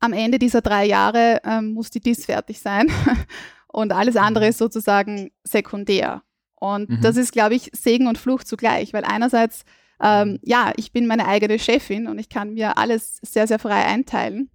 am 0.00 0.12
Ende 0.12 0.38
dieser 0.38 0.62
drei 0.62 0.86
Jahre 0.86 1.40
ähm, 1.44 1.72
muss 1.72 1.90
die 1.90 2.00
DIS 2.00 2.24
fertig 2.26 2.60
sein 2.60 2.90
und 3.68 3.92
alles 3.92 4.16
andere 4.16 4.48
ist 4.48 4.58
sozusagen 4.58 5.30
sekundär. 5.44 6.22
Und 6.56 6.90
mhm. 6.90 7.00
das 7.00 7.16
ist, 7.16 7.32
glaube 7.32 7.54
ich, 7.54 7.70
Segen 7.72 8.06
und 8.06 8.18
Fluch 8.18 8.44
zugleich, 8.44 8.92
weil 8.92 9.04
einerseits, 9.04 9.64
ähm, 10.00 10.38
ja, 10.42 10.72
ich 10.76 10.92
bin 10.92 11.06
meine 11.06 11.26
eigene 11.26 11.58
Chefin 11.58 12.06
und 12.06 12.18
ich 12.18 12.28
kann 12.28 12.54
mir 12.54 12.76
alles 12.76 13.18
sehr, 13.22 13.46
sehr 13.46 13.58
frei 13.58 13.84
einteilen, 13.84 14.50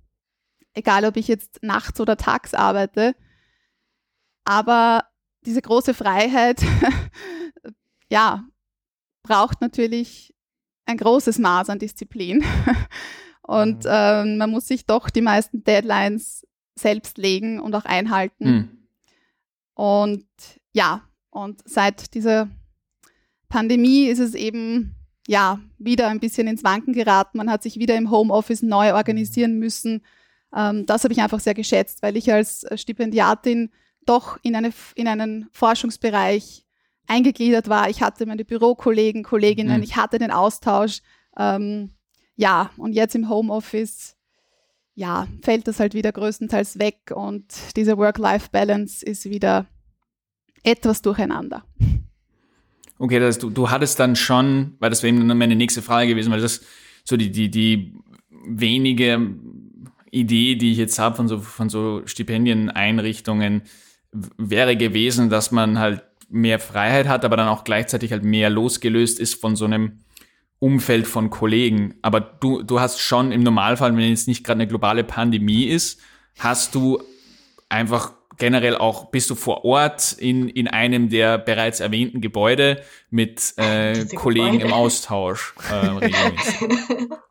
egal 0.74 1.06
ob 1.06 1.18
ich 1.18 1.28
jetzt 1.28 1.64
nachts 1.64 2.00
oder 2.00 2.18
tags 2.18 2.54
arbeite. 2.54 3.16
Aber 4.46 5.04
diese 5.46 5.62
große 5.62 5.94
Freiheit, 5.94 6.62
ja, 8.10 8.44
braucht 9.26 9.60
natürlich 9.60 10.34
ein 10.86 10.98
großes 10.98 11.40
Maß 11.40 11.70
an 11.70 11.80
Disziplin. 11.80 12.44
Und 13.42 13.84
mhm. 13.84 13.90
ähm, 13.92 14.38
man 14.38 14.52
muss 14.52 14.68
sich 14.68 14.86
doch 14.86 15.10
die 15.10 15.22
meisten 15.22 15.64
Deadlines 15.64 16.48
selbst 16.78 17.18
legen 17.18 17.60
und 17.60 17.76
auch 17.76 17.86
einhalten. 17.86 18.50
Mhm. 18.50 18.88
Und 19.76 20.26
ja, 20.74 21.08
und 21.30 21.62
seit 21.64 22.16
dieser 22.16 22.50
Pandemie 23.48 24.08
ist 24.08 24.20
es 24.20 24.34
eben 24.34 24.96
ja 25.28 25.60
wieder 25.78 26.08
ein 26.08 26.20
bisschen 26.20 26.48
ins 26.48 26.64
Wanken 26.64 26.94
geraten. 26.94 27.38
Man 27.38 27.52
hat 27.52 27.62
sich 27.62 27.78
wieder 27.78 27.96
im 27.96 28.10
Homeoffice 28.10 28.64
neu 28.64 28.94
organisieren 28.94 29.60
müssen. 29.60 30.04
Ähm, 30.54 30.86
das 30.86 31.04
habe 31.04 31.14
ich 31.14 31.22
einfach 31.22 31.40
sehr 31.40 31.54
geschätzt, 31.54 32.02
weil 32.02 32.18
ich 32.18 32.34
als 32.34 32.66
Stipendiatin 32.76 33.72
doch 34.06 34.40
in, 34.42 34.56
eine, 34.56 34.72
in 34.96 35.08
einen 35.08 35.48
Forschungsbereich 35.52 36.65
eingegliedert 37.08 37.70
war. 37.70 37.90
Ich 37.90 38.02
hatte 38.02 38.26
meine 38.26 38.46
Bürokollegen, 38.46 39.24
Kolleginnen, 39.24 39.78
mhm. 39.78 39.84
ich 39.84 39.96
hatte 39.96 40.18
den 40.18 40.32
Austausch. 40.32 41.02
Ähm, 41.38 41.92
ja, 42.36 42.72
und 42.78 42.94
jetzt 42.94 43.16
im 43.16 43.30
Homeoffice, 43.30 44.18
ja, 44.94 45.28
fällt 45.42 45.68
das 45.68 45.80
halt 45.80 45.94
wieder 45.94 46.12
größtenteils 46.12 46.80
weg 46.80 47.12
und 47.14 47.46
diese 47.76 47.98
Work-Life-Balance 47.98 49.06
ist 49.06 49.26
wieder 49.26 49.66
etwas 50.64 51.02
durcheinander. 51.02 51.64
Okay, 52.98 53.20
das, 53.20 53.38
du, 53.38 53.50
du 53.50 53.70
hattest 53.70 54.00
dann 54.00 54.16
schon, 54.16 54.76
weil 54.80 54.90
das 54.90 55.04
wäre 55.04 55.14
eben 55.14 55.28
meine 55.38 55.56
nächste 55.56 55.82
Frage 55.82 56.10
gewesen, 56.10 56.32
weil 56.32 56.42
das 56.42 56.62
so 57.04 57.18
die, 57.18 57.30
die, 57.30 57.52
die 57.52 57.94
wenige 58.46 59.36
Idee, 60.12 60.56
die 60.56 60.72
ich 60.72 60.78
jetzt 60.78 60.98
habe 60.98 61.16
von 61.16 61.28
so, 61.28 61.40
von 61.40 61.70
so 61.70 62.02
Stipendieneinrichtungen, 62.06 63.64
wäre 64.38 64.78
gewesen, 64.78 65.30
dass 65.30 65.52
man 65.52 65.78
halt 65.78 66.04
mehr 66.36 66.60
Freiheit 66.60 67.08
hat, 67.08 67.24
aber 67.26 67.38
dann 67.38 67.48
auch 67.48 67.64
gleichzeitig 67.64 68.12
halt 68.12 68.24
mehr 68.24 68.50
losgelöst 68.50 69.20
ist 69.20 69.40
von 69.40 69.56
so 69.56 69.66
einem 69.66 70.00
Umfeld 70.60 71.08
von 71.08 71.30
Kollegen. 71.30 71.96
Aber 72.02 72.20
du, 72.20 72.62
du 72.62 72.80
hast 72.80 73.00
schon 73.00 73.32
im 73.32 73.42
Normalfall, 73.42 73.96
wenn 73.96 74.10
jetzt 74.10 74.28
nicht 74.28 74.44
gerade 74.44 74.60
eine 74.60 74.68
globale 74.68 75.04
Pandemie 75.04 75.66
ist, 75.66 76.02
hast 76.38 76.76
du 76.76 77.02
einfach 77.70 78.14
generell 78.38 78.76
auch, 78.76 79.12
bist 79.12 79.30
du 79.30 79.36
vor 79.36 79.64
Ort 79.64 80.12
in, 80.14 80.50
in 80.50 80.68
einem 80.68 81.10
der 81.10 81.38
bereits 81.38 81.80
erwähnten 81.80 82.20
Gebäude 82.20 82.84
mit 83.10 83.54
äh, 83.56 84.06
Kollegen 84.16 84.60
Gebäude. 84.60 84.66
im 84.66 84.74
Austausch 84.74 85.56
äh, 85.72 86.12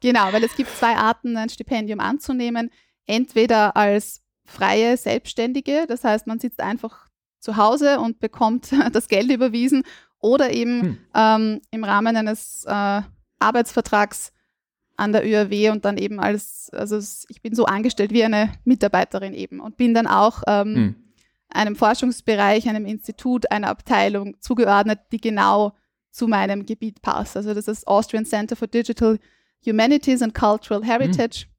Genau, 0.01 0.33
weil 0.33 0.45
es 0.45 0.57
gibt 0.57 0.71
zwei 0.71 0.97
Arten, 0.97 1.37
ein 1.37 1.51
Stipendium 1.51 2.01
anzunehmen. 2.01 2.71
Entweder 3.07 3.77
als 3.77 4.23
freie 4.47 4.97
Selbstständige, 4.97 5.85
das 5.87 6.05
heißt, 6.05 6.27
man 6.27 6.39
sitzt 6.39 6.61
einfach 6.61 7.09
zu 7.45 7.57
Hause 7.57 8.01
und 8.01 8.19
bekommt 8.19 8.73
das 8.93 9.09
Geld 9.09 9.31
überwiesen 9.31 9.85
oder 10.19 10.53
eben 10.53 10.83
hm. 10.83 10.99
ähm, 11.15 11.61
im 11.71 11.85
Rahmen 11.85 12.17
eines 12.17 12.65
äh, 12.67 13.03
Arbeitsvertrags 13.39 14.33
an 14.97 15.13
der 15.13 15.27
ÖRW 15.27 15.71
und 15.71 15.85
dann 15.85 15.99
eben 15.99 16.21
als, 16.21 16.71
also 16.73 16.99
ich 17.29 17.43
bin 17.43 17.55
so 17.55 17.67
angestellt 17.67 18.13
wie 18.13 18.25
eine 18.25 18.53
Mitarbeiterin 18.65 19.35
eben 19.35 19.61
und 19.61 19.77
bin 19.77 19.93
dann 19.93 20.07
auch 20.07 20.43
ähm, 20.47 20.75
hm. 20.75 20.95
einem 21.51 21.77
Forschungsbereich, 21.77 22.69
einem 22.69 22.87
Institut, 22.87 23.51
einer 23.51 23.69
Abteilung 23.69 24.41
zugeordnet, 24.41 25.01
die 25.13 25.21
genau 25.21 25.75
zu 26.11 26.29
meinem 26.29 26.65
Gebiet 26.65 27.03
passt. 27.03 27.37
Also 27.37 27.53
das 27.53 27.69
ist 27.69 27.87
Austrian 27.87 28.25
Center 28.25 28.57
for 28.57 28.69
Digital 28.69 29.19
Humanities 29.67 30.23
and 30.23 30.35
Cultural 30.35 30.83
Heritage. 30.83 31.47
Hm. 31.47 31.54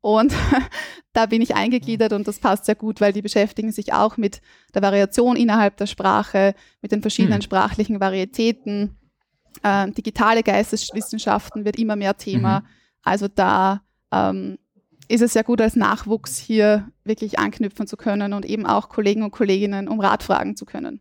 Und 0.00 0.32
da 1.12 1.26
bin 1.26 1.42
ich 1.42 1.54
eingegliedert 1.54 2.12
und 2.12 2.28
das 2.28 2.38
passt 2.38 2.66
sehr 2.66 2.74
gut, 2.74 3.00
weil 3.00 3.12
die 3.12 3.22
beschäftigen 3.22 3.72
sich 3.72 3.92
auch 3.92 4.16
mit 4.16 4.40
der 4.74 4.82
Variation 4.82 5.36
innerhalb 5.36 5.76
der 5.76 5.86
Sprache, 5.86 6.54
mit 6.82 6.92
den 6.92 7.02
verschiedenen 7.02 7.38
mhm. 7.38 7.42
sprachlichen 7.42 8.00
Varietäten. 8.00 8.96
Äh, 9.62 9.90
digitale 9.90 10.42
Geisteswissenschaften 10.42 11.64
wird 11.64 11.78
immer 11.78 11.96
mehr 11.96 12.16
Thema. 12.16 12.60
Mhm. 12.60 12.66
Also 13.02 13.28
da 13.28 13.82
ähm, 14.12 14.58
ist 15.08 15.22
es 15.22 15.32
sehr 15.32 15.44
gut 15.44 15.60
als 15.60 15.76
Nachwuchs 15.76 16.36
hier 16.36 16.88
wirklich 17.04 17.38
anknüpfen 17.38 17.86
zu 17.86 17.96
können 17.96 18.32
und 18.32 18.44
eben 18.44 18.66
auch 18.66 18.88
Kollegen 18.88 19.22
und 19.22 19.30
Kolleginnen 19.30 19.88
um 19.88 20.00
Rat 20.00 20.22
fragen 20.22 20.56
zu 20.56 20.66
können. 20.66 21.00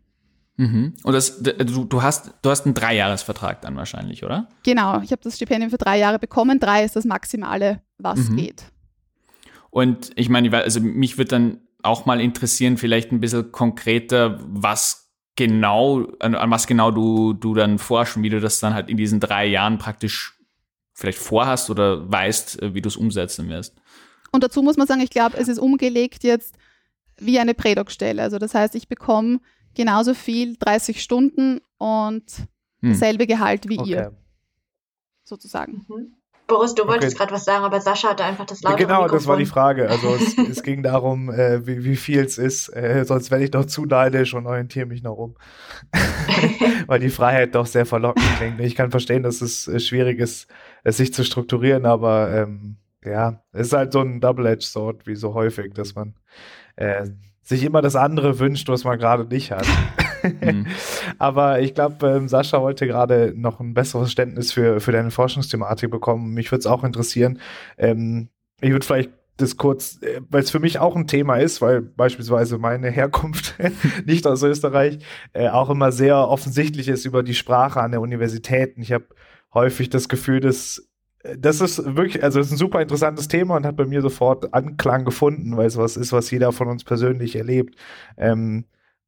Mhm. 0.58 0.94
Und 1.04 1.14
das, 1.14 1.42
du, 1.42 1.84
du, 1.84 2.02
hast, 2.02 2.34
du 2.42 2.50
hast 2.50 2.66
einen 2.66 2.76
Dreijahresvertrag 2.76 3.62
dann 3.62 3.76
wahrscheinlich, 3.76 4.24
oder? 4.24 4.48
Genau, 4.64 5.02
ich 5.02 5.12
habe 5.12 5.22
das 5.22 5.36
Stipendium 5.36 5.70
für 5.70 5.78
drei 5.78 6.00
Jahre 6.00 6.20
bekommen. 6.20 6.60
Drei 6.60 6.86
ist 6.86 6.96
das 6.96 7.06
Maximale, 7.06 7.82
was 7.98 8.30
mhm. 8.30 8.38
geht. 8.38 8.66
Und 9.76 10.12
ich 10.16 10.30
meine, 10.30 10.56
also 10.56 10.80
mich 10.80 11.18
würde 11.18 11.32
dann 11.32 11.60
auch 11.84 12.06
mal 12.06 12.22
interessieren, 12.22 12.78
vielleicht 12.78 13.12
ein 13.12 13.20
bisschen 13.20 13.52
konkreter, 13.52 14.40
was 14.48 15.12
genau, 15.36 16.14
an, 16.22 16.34
an, 16.34 16.50
was 16.50 16.66
genau 16.66 16.92
du, 16.92 17.34
du 17.34 17.54
dann 17.54 17.78
forschen, 17.78 18.24
wie 18.24 18.30
du 18.30 18.40
das 18.40 18.62
dann 18.62 18.74
halt 18.74 18.88
in 18.88 18.96
diesen 18.96 19.20
drei 19.20 19.46
Jahren 19.46 19.78
praktisch 19.78 20.40
vielleicht 20.94 21.18
vorhast 21.18 21.70
oder 21.70 22.10
weißt, 22.10 22.62
äh, 22.62 22.74
wie 22.74 22.82
du 22.82 22.88
es 22.88 22.96
umsetzen 22.96 23.50
wirst. 23.50 23.76
Und 24.32 24.46
dazu 24.46 24.64
muss 24.64 24.78
man 24.78 24.88
sagen, 24.88 25.02
ich 25.02 25.10
glaube, 25.10 25.36
es 25.36 25.50
ist 25.50 25.60
umgelegt 25.60 26.24
jetzt 26.24 26.56
wie 27.18 27.38
eine 27.38 27.54
Prädoc-Stelle. 27.54 28.22
Also 28.22 28.38
das 28.38 28.56
heißt, 28.56 28.76
ich 28.76 28.88
bekomme 28.88 29.42
genauso 29.74 30.14
viel, 30.14 30.56
30 30.56 31.04
Stunden 31.04 31.60
und 31.80 32.24
hm. 32.80 32.92
dasselbe 32.94 33.28
Gehalt 33.28 33.68
wie 33.68 33.80
okay. 33.80 33.90
ihr. 33.90 34.18
Sozusagen. 35.26 35.86
Mhm. 35.90 36.14
Boris, 36.48 36.76
du 36.76 36.88
wolltest 36.88 37.16
okay. 37.16 37.24
gerade 37.24 37.34
was 37.34 37.46
sagen, 37.46 37.64
aber 37.64 37.82
Sascha 37.82 38.10
hatte 38.10 38.24
einfach 38.24 38.46
das 38.46 38.62
laute 38.62 38.78
Genau, 38.78 39.04
Mikrofon. 39.04 39.18
das 39.18 39.28
war 39.28 39.38
die 39.38 39.46
Frage. 39.46 39.90
Also 39.90 40.14
es, 40.14 40.38
es 40.50 40.64
ging 40.64 40.84
darum, 40.84 41.32
äh, 41.32 41.66
wie, 41.66 41.84
wie 41.84 41.96
viel 41.96 42.24
es 42.24 42.38
ist. 42.38 42.70
Äh, 42.70 43.04
sonst 43.06 43.32
werde 43.32 43.44
ich 43.44 43.52
doch 43.52 43.66
zu 43.66 43.86
neidisch 43.86 44.34
und 44.34 44.46
orientiere 44.46 44.86
mich 44.86 45.02
noch 45.02 45.18
um. 45.18 45.36
Weil 46.88 47.00
die 47.00 47.10
Freiheit 47.10 47.56
doch 47.56 47.66
sehr 47.66 47.86
verlockend 47.86 48.26
klingt. 48.38 48.60
Ich 48.60 48.76
kann 48.76 48.92
verstehen, 48.92 49.24
dass 49.24 49.42
es 49.42 49.68
äh, 49.68 49.80
schwierig 49.80 50.20
ist, 50.20 50.48
es 50.84 50.98
sich 50.98 51.14
zu 51.14 51.24
strukturieren, 51.24 51.86
aber 51.86 52.32
ähm, 52.32 52.78
ja, 53.04 53.42
es 53.52 53.68
ist 53.68 53.74
halt 53.74 53.94
so 53.94 54.02
ein 54.02 54.22
Double-Edged 54.22 54.64
Sword, 54.64 55.08
wie 55.08 55.16
so 55.16 55.34
häufig, 55.34 55.74
dass 55.74 55.96
man 55.96 56.16
äh, 56.76 57.08
sich 57.42 57.64
immer 57.64 57.82
das 57.82 57.96
andere 57.96 58.40
wünscht, 58.40 58.70
was 58.70 58.84
man 58.84 58.98
gerade 58.98 59.26
nicht 59.26 59.52
hat. 59.52 59.68
Mhm. 60.42 60.68
Aber 61.20 61.60
ich 61.62 61.74
glaube, 61.74 62.08
ähm, 62.08 62.28
Sascha 62.28 62.62
wollte 62.62 62.88
gerade 62.88 63.34
noch 63.36 63.60
ein 63.60 63.74
besseres 63.74 64.08
Verständnis 64.08 64.52
für, 64.52 64.80
für 64.80 64.92
deine 64.92 65.12
Forschungsthematik 65.12 65.92
bekommen. 65.92 66.34
Mich 66.34 66.52
würde 66.52 66.60
es 66.60 66.68
auch 66.68 66.84
interessieren. 66.84 67.40
Ähm, 67.78 68.30
ich 68.62 68.72
würde 68.72 68.86
vielleicht 68.86 69.12
das 69.38 69.58
kurz, 69.58 70.02
äh, 70.02 70.22
weil 70.30 70.44
es 70.44 70.52
für 70.52 70.60
mich 70.60 70.80
auch 70.80 70.96
ein 70.96 71.08
Thema 71.08 71.38
ist, 71.38 71.62
weil 71.62 71.82
beispielsweise 71.82 72.58
meine 72.58 72.90
Herkunft 72.90 73.56
nicht 74.06 74.26
aus 74.28 74.44
Österreich 74.44 75.00
äh, 75.34 75.50
auch 75.50 75.70
immer 75.70 75.92
sehr 75.92 76.18
offensichtlich 76.18 76.88
ist 76.88 77.06
über 77.06 77.24
die 77.24 77.34
Sprache 77.34 77.82
an 77.82 77.92
der 77.92 78.02
Universitäten. 78.02 78.82
Ich 78.82 78.92
habe 78.92 79.06
häufig 79.54 79.90
das 79.90 80.10
Gefühl, 80.10 80.40
dass 80.40 80.88
äh, 81.24 81.38
das 81.38 81.62
ist 81.62 81.96
wirklich, 81.96 82.24
also 82.24 82.40
es 82.40 82.48
ist 82.48 82.54
ein 82.54 82.58
super 82.58 82.82
interessantes 82.82 83.28
Thema 83.28 83.58
und 83.58 83.66
hat 83.66 83.76
bei 83.76 83.86
mir 83.86 84.02
sofort 84.02 84.54
Anklang 84.54 85.06
gefunden, 85.06 85.58
weil 85.58 85.68
es 85.68 85.78
was 85.78 85.98
ist, 85.98 86.14
was 86.14 86.32
jeder 86.32 86.52
von 86.52 86.68
uns 86.68 86.84
persönlich 86.84 87.36
erlebt. 87.36 87.76
Ähm, 88.18 88.66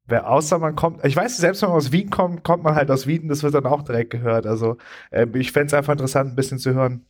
Wer 0.08 0.28
außer 0.28 0.58
man 0.58 0.74
kommt, 0.74 1.04
ich 1.04 1.14
weiß, 1.14 1.36
selbst 1.36 1.62
wenn 1.62 1.68
man 1.68 1.76
aus 1.76 1.92
Wien 1.92 2.08
kommt, 2.08 2.42
kommt 2.42 2.64
man 2.64 2.74
halt 2.74 2.90
aus 2.90 3.06
Wien, 3.06 3.28
das 3.28 3.42
wird 3.42 3.54
dann 3.54 3.66
auch 3.66 3.82
direkt 3.82 4.10
gehört. 4.10 4.46
Also 4.46 4.78
äh, 5.10 5.26
ich 5.34 5.52
fände 5.52 5.66
es 5.66 5.74
einfach 5.74 5.92
interessant, 5.92 6.32
ein 6.32 6.36
bisschen 6.36 6.58
zu 6.58 6.72
hören, 6.72 7.04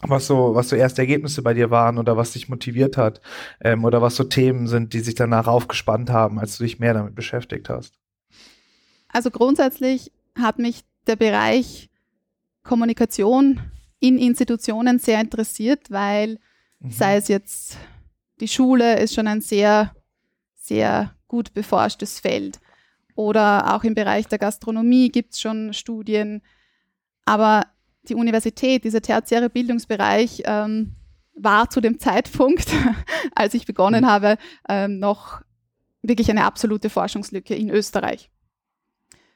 was 0.00 0.26
so, 0.26 0.54
was 0.54 0.68
so 0.68 0.76
erste 0.76 1.02
Ergebnisse 1.02 1.42
bei 1.42 1.54
dir 1.54 1.70
waren 1.70 1.98
oder 1.98 2.16
was 2.16 2.32
dich 2.32 2.48
motiviert 2.48 2.96
hat 2.96 3.20
ähm, 3.60 3.84
oder 3.84 4.02
was 4.02 4.16
so 4.16 4.24
Themen 4.24 4.66
sind, 4.66 4.92
die 4.92 5.00
sich 5.00 5.14
danach 5.14 5.46
aufgespannt 5.46 6.10
haben, 6.10 6.40
als 6.40 6.58
du 6.58 6.64
dich 6.64 6.80
mehr 6.80 6.94
damit 6.94 7.14
beschäftigt 7.14 7.68
hast. 7.68 7.94
Also 9.08 9.30
grundsätzlich 9.30 10.10
hat 10.36 10.58
mich 10.58 10.82
der 11.06 11.16
Bereich 11.16 11.90
Kommunikation 12.64 13.60
in 14.00 14.18
Institutionen 14.18 14.98
sehr 14.98 15.20
interessiert, 15.20 15.90
weil 15.90 16.38
mhm. 16.80 16.90
sei 16.90 17.16
es 17.16 17.28
jetzt 17.28 17.76
die 18.40 18.48
Schule 18.48 18.98
ist 18.98 19.14
schon 19.14 19.28
ein 19.28 19.40
sehr, 19.40 19.94
sehr 20.56 21.14
gut 21.32 21.54
beforschtes 21.54 22.20
Feld. 22.20 22.60
Oder 23.14 23.74
auch 23.74 23.84
im 23.84 23.94
Bereich 23.94 24.26
der 24.28 24.38
Gastronomie 24.38 25.08
gibt 25.08 25.32
es 25.32 25.40
schon 25.40 25.72
Studien. 25.72 26.42
Aber 27.24 27.66
die 28.08 28.14
Universität, 28.14 28.84
dieser 28.84 29.00
tertiäre 29.00 29.48
Bildungsbereich, 29.48 30.42
ähm, 30.44 30.94
war 31.34 31.70
zu 31.70 31.80
dem 31.80 31.98
Zeitpunkt, 31.98 32.70
als 33.34 33.54
ich 33.54 33.64
begonnen 33.64 34.04
mhm. 34.04 34.08
habe, 34.08 34.36
ähm, 34.68 34.98
noch 34.98 35.40
wirklich 36.02 36.30
eine 36.30 36.44
absolute 36.44 36.90
Forschungslücke 36.90 37.54
in 37.54 37.70
Österreich. 37.70 38.30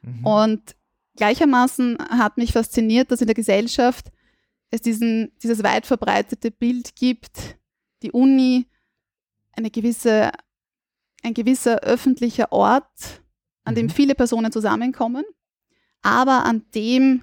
Mhm. 0.02 0.26
Und 0.26 0.76
gleichermaßen 1.16 1.96
hat 2.10 2.36
mich 2.36 2.52
fasziniert, 2.52 3.10
dass 3.10 3.22
in 3.22 3.26
der 3.26 3.34
Gesellschaft 3.34 4.12
es 4.70 4.82
diesen, 4.82 5.32
dieses 5.42 5.62
weit 5.62 5.86
verbreitete 5.86 6.50
Bild 6.50 6.94
gibt, 6.94 7.56
die 8.02 8.12
Uni, 8.12 8.66
eine 9.52 9.70
gewisse, 9.70 10.32
ein 11.26 11.34
gewisser 11.34 11.80
öffentlicher 11.80 12.52
Ort, 12.52 13.22
an 13.64 13.74
mhm. 13.74 13.76
dem 13.76 13.90
viele 13.90 14.14
Personen 14.14 14.52
zusammenkommen, 14.52 15.24
aber 16.02 16.44
an 16.44 16.64
dem 16.74 17.22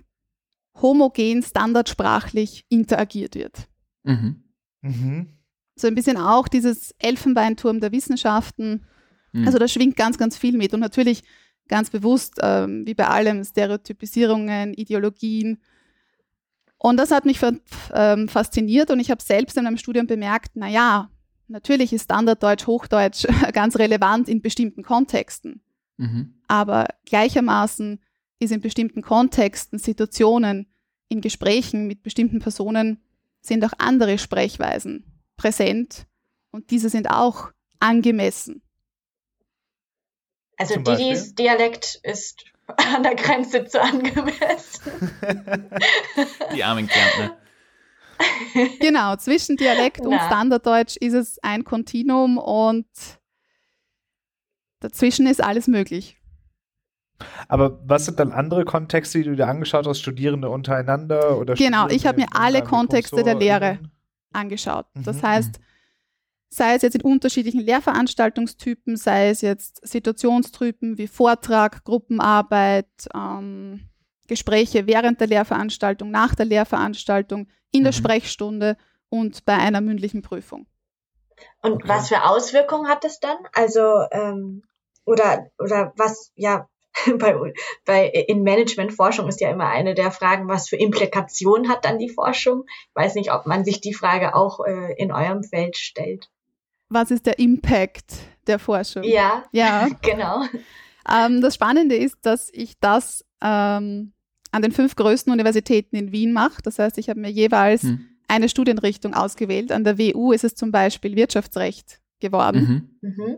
homogen, 0.81 1.41
standardsprachlich 1.43 2.65
interagiert 2.69 3.35
wird. 3.35 3.67
Mhm. 4.03 4.43
Mhm. 4.81 5.27
So 5.75 5.87
ein 5.87 5.95
bisschen 5.95 6.17
auch 6.17 6.47
dieses 6.47 6.93
Elfenbeinturm 6.99 7.79
der 7.79 7.91
Wissenschaften. 7.91 8.85
Mhm. 9.31 9.45
Also 9.45 9.57
da 9.57 9.67
schwingt 9.67 9.95
ganz, 9.95 10.17
ganz 10.17 10.37
viel 10.37 10.57
mit. 10.57 10.73
Und 10.73 10.81
natürlich 10.81 11.23
ganz 11.67 11.89
bewusst, 11.89 12.35
ähm, 12.41 12.85
wie 12.85 12.93
bei 12.93 13.07
allem, 13.07 13.43
Stereotypisierungen, 13.43 14.73
Ideologien. 14.73 15.61
Und 16.77 16.97
das 16.97 17.11
hat 17.11 17.25
mich 17.25 17.39
ähm, 17.93 18.27
fasziniert 18.27 18.91
und 18.91 18.99
ich 18.99 19.09
habe 19.09 19.23
selbst 19.23 19.55
in 19.55 19.63
meinem 19.63 19.77
Studium 19.77 20.05
bemerkt, 20.05 20.57
naja, 20.57 21.09
natürlich 21.53 21.93
ist 21.93 22.05
Standarddeutsch, 22.05 22.67
Hochdeutsch 22.67 23.25
ganz 23.53 23.77
relevant 23.77 24.27
in 24.27 24.41
bestimmten 24.41 24.83
Kontexten. 24.83 25.61
Mhm. 25.97 26.33
Aber 26.47 26.87
gleichermaßen 27.05 28.01
ist 28.39 28.51
in 28.51 28.59
bestimmten 28.59 29.01
Kontexten, 29.01 29.79
Situationen, 29.79 30.67
in 31.07 31.21
Gesprächen 31.21 31.87
mit 31.87 32.03
bestimmten 32.03 32.39
Personen 32.39 33.01
sind 33.39 33.63
auch 33.63 33.73
andere 33.77 34.17
Sprechweisen 34.17 35.05
präsent 35.37 36.07
und 36.51 36.71
diese 36.71 36.89
sind 36.89 37.09
auch 37.09 37.51
angemessen. 37.79 38.61
Also 40.57 40.79
Didis 40.79 41.35
Dialekt 41.35 41.99
ist 42.03 42.45
an 42.67 43.03
der 43.03 43.15
Grenze 43.15 43.65
zu 43.65 43.81
angemessen. 43.81 44.81
Die 46.55 46.63
armen 46.63 46.87
Kärntner. 46.87 47.37
Genau, 48.79 49.15
zwischen 49.15 49.57
Dialekt 49.57 50.01
und 50.01 50.13
Standarddeutsch 50.13 50.97
ist 50.97 51.13
es 51.13 51.39
ein 51.41 51.63
Kontinuum 51.63 52.37
und 52.37 52.85
dazwischen 54.79 55.27
ist 55.27 55.43
alles 55.43 55.67
möglich. 55.67 56.17
Aber 57.47 57.79
was 57.85 58.05
sind 58.05 58.19
dann 58.19 58.31
andere 58.31 58.65
Kontexte, 58.65 59.19
die 59.19 59.23
du 59.25 59.35
dir 59.35 59.47
angeschaut 59.47 59.87
hast, 59.87 59.99
Studierende 59.99 60.49
untereinander 60.49 61.37
oder 61.37 61.55
Genau, 61.55 61.87
ich 61.87 62.05
habe 62.05 62.21
mir 62.21 62.27
alle 62.33 62.63
Kontexte 62.63 63.23
der 63.23 63.35
Lehre 63.35 63.79
angeschaut. 64.33 64.85
Das 64.95 65.17
mhm. 65.17 65.27
heißt, 65.27 65.59
sei 66.49 66.75
es 66.75 66.81
jetzt 66.81 66.95
in 66.95 67.01
unterschiedlichen 67.01 67.61
Lehrveranstaltungstypen, 67.61 68.97
sei 68.97 69.29
es 69.29 69.41
jetzt 69.41 69.85
Situationstypen 69.87 70.97
wie 70.97 71.07
Vortrag, 71.07 71.83
Gruppenarbeit, 71.83 72.89
ähm, 73.13 73.89
Gespräche 74.27 74.87
während 74.87 75.19
der 75.19 75.27
Lehrveranstaltung, 75.27 76.11
nach 76.11 76.35
der 76.35 76.45
Lehrveranstaltung, 76.45 77.47
in 77.73 77.81
mhm. 77.81 77.85
der 77.85 77.91
Sprechstunde 77.91 78.77
und 79.09 79.43
bei 79.43 79.55
einer 79.55 79.81
mündlichen 79.81 80.21
Prüfung. 80.21 80.65
Und 81.61 81.73
okay. 81.73 81.87
was 81.87 82.07
für 82.07 82.23
Auswirkungen 82.23 82.87
hat 82.87 83.03
es 83.03 83.19
dann? 83.19 83.37
Also 83.53 84.05
ähm, 84.11 84.63
oder 85.05 85.47
oder 85.59 85.91
was 85.97 86.31
ja 86.35 86.69
bei, 87.17 87.35
bei 87.85 88.07
in 88.07 88.43
Managementforschung 88.43 89.27
ist 89.27 89.41
ja 89.41 89.49
immer 89.49 89.67
eine 89.67 89.95
der 89.95 90.11
Fragen, 90.11 90.47
was 90.47 90.69
für 90.69 90.77
Implikationen 90.77 91.69
hat 91.69 91.85
dann 91.85 91.97
die 91.97 92.09
Forschung? 92.09 92.63
Ich 92.67 92.95
weiß 92.95 93.15
nicht, 93.15 93.33
ob 93.33 93.45
man 93.45 93.65
sich 93.65 93.81
die 93.81 93.93
Frage 93.93 94.35
auch 94.35 94.59
äh, 94.65 94.93
in 94.93 95.11
eurem 95.11 95.43
Feld 95.43 95.75
stellt. 95.75 96.29
Was 96.89 97.09
ist 97.09 97.25
der 97.25 97.39
Impact 97.39 98.13
der 98.45 98.59
Forschung? 98.59 99.03
Ja, 99.03 99.43
ja. 99.51 99.89
genau. 100.01 100.43
Ähm, 101.11 101.41
das 101.41 101.55
Spannende 101.55 101.95
ist, 101.95 102.17
dass 102.21 102.49
ich 102.53 102.79
das 102.79 103.25
ähm, 103.41 104.12
an 104.53 104.61
den 104.61 104.71
fünf 104.71 104.95
größten 104.95 105.33
Universitäten 105.33 105.95
in 105.95 106.11
Wien 106.11 106.31
mache. 106.31 106.61
Das 106.61 106.77
heißt, 106.77 106.99
ich 106.99 107.09
habe 107.09 107.19
mir 107.19 107.31
jeweils 107.31 107.81
hm. 107.81 108.05
eine 108.27 108.47
Studienrichtung 108.47 109.15
ausgewählt. 109.15 109.71
An 109.71 109.83
der 109.83 109.97
WU 109.97 110.31
ist 110.31 110.43
es 110.43 110.53
zum 110.53 110.71
Beispiel 110.71 111.15
Wirtschaftsrecht 111.15 111.99
geworden. 112.19 112.87
Mhm. 113.01 113.09
Mhm. 113.09 113.37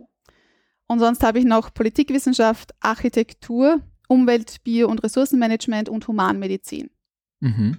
Und 0.88 0.99
sonst 0.99 1.23
habe 1.23 1.39
ich 1.39 1.45
noch 1.45 1.73
Politikwissenschaft, 1.73 2.75
Architektur, 2.82 3.82
Umwelt, 4.10 4.62
Bio- 4.65 4.89
und 4.89 5.04
Ressourcenmanagement 5.04 5.88
und 5.88 6.06
Humanmedizin. 6.08 6.89
Mhm. 7.39 7.78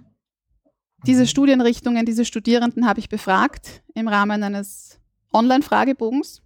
Diese 1.06 1.22
mhm. 1.22 1.26
Studienrichtungen, 1.26 2.06
diese 2.06 2.24
Studierenden 2.24 2.86
habe 2.86 3.00
ich 3.00 3.10
befragt 3.10 3.82
im 3.94 4.08
Rahmen 4.08 4.42
eines 4.42 4.98
Online-Fragebogens. 5.32 6.42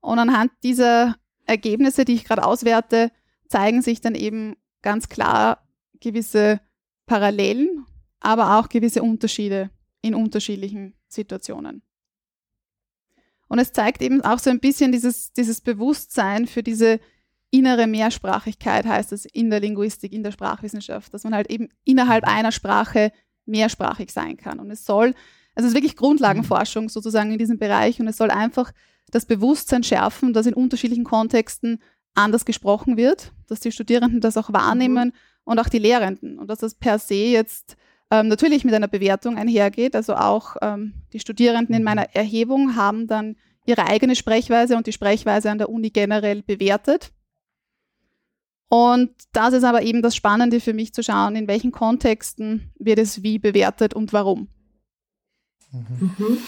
Und 0.00 0.18
anhand 0.18 0.50
dieser 0.62 1.16
Ergebnisse, 1.44 2.06
die 2.06 2.14
ich 2.14 2.24
gerade 2.24 2.42
auswerte, 2.42 3.12
zeigen 3.48 3.82
sich 3.82 4.00
dann 4.00 4.14
eben 4.14 4.56
ganz 4.82 5.08
klar 5.08 5.66
gewisse 6.00 6.60
Parallelen, 7.06 7.86
aber 8.20 8.58
auch 8.58 8.68
gewisse 8.68 9.02
Unterschiede 9.02 9.70
in 10.00 10.14
unterschiedlichen 10.14 10.94
Situationen. 11.08 11.82
Und 13.48 13.58
es 13.58 13.72
zeigt 13.72 14.02
eben 14.02 14.22
auch 14.22 14.38
so 14.38 14.50
ein 14.50 14.60
bisschen 14.60 14.92
dieses, 14.92 15.32
dieses 15.32 15.60
Bewusstsein 15.60 16.46
für 16.46 16.62
diese 16.62 17.00
innere 17.50 17.86
Mehrsprachigkeit, 17.86 18.86
heißt 18.86 19.12
es 19.12 19.26
in 19.26 19.50
der 19.50 19.60
Linguistik, 19.60 20.12
in 20.12 20.22
der 20.22 20.32
Sprachwissenschaft, 20.32 21.12
dass 21.12 21.24
man 21.24 21.34
halt 21.34 21.50
eben 21.50 21.68
innerhalb 21.84 22.24
einer 22.24 22.50
Sprache 22.50 23.12
mehrsprachig 23.44 24.10
sein 24.10 24.38
kann. 24.38 24.58
Und 24.58 24.70
es 24.70 24.86
soll, 24.86 25.14
also 25.54 25.66
es 25.66 25.72
ist 25.72 25.74
wirklich 25.74 25.96
Grundlagenforschung 25.96 26.88
sozusagen 26.88 27.30
in 27.30 27.38
diesem 27.38 27.58
Bereich 27.58 28.00
und 28.00 28.08
es 28.08 28.16
soll 28.16 28.30
einfach 28.30 28.72
das 29.10 29.26
Bewusstsein 29.26 29.82
schärfen, 29.82 30.32
dass 30.32 30.46
in 30.46 30.54
unterschiedlichen 30.54 31.04
Kontexten 31.04 31.82
anders 32.14 32.44
gesprochen 32.44 32.96
wird, 32.96 33.32
dass 33.48 33.60
die 33.60 33.72
Studierenden 33.72 34.20
das 34.20 34.36
auch 34.36 34.52
wahrnehmen 34.52 35.08
mhm. 35.08 35.12
und 35.44 35.58
auch 35.58 35.68
die 35.68 35.78
Lehrenden 35.78 36.38
und 36.38 36.48
dass 36.48 36.58
das 36.58 36.74
per 36.74 36.98
se 36.98 37.14
jetzt 37.14 37.76
ähm, 38.10 38.28
natürlich 38.28 38.64
mit 38.64 38.74
einer 38.74 38.88
Bewertung 38.88 39.38
einhergeht. 39.38 39.96
Also 39.96 40.14
auch 40.14 40.56
ähm, 40.60 40.92
die 41.12 41.20
Studierenden 41.20 41.74
in 41.74 41.82
mhm. 41.82 41.86
meiner 41.86 42.14
Erhebung 42.14 42.76
haben 42.76 43.06
dann 43.06 43.36
ihre 43.64 43.86
eigene 43.86 44.16
Sprechweise 44.16 44.76
und 44.76 44.86
die 44.86 44.92
Sprechweise 44.92 45.50
an 45.50 45.58
der 45.58 45.70
Uni 45.70 45.90
generell 45.90 46.42
bewertet. 46.42 47.12
Und 48.68 49.10
das 49.32 49.52
ist 49.52 49.64
aber 49.64 49.82
eben 49.82 50.02
das 50.02 50.16
Spannende 50.16 50.58
für 50.58 50.72
mich 50.72 50.94
zu 50.94 51.02
schauen, 51.02 51.36
in 51.36 51.46
welchen 51.46 51.72
Kontexten 51.72 52.72
wird 52.78 52.98
es 52.98 53.22
wie 53.22 53.38
bewertet 53.38 53.94
und 53.94 54.12
warum. 54.12 54.48
Mhm. 55.70 56.14
Mhm. 56.18 56.38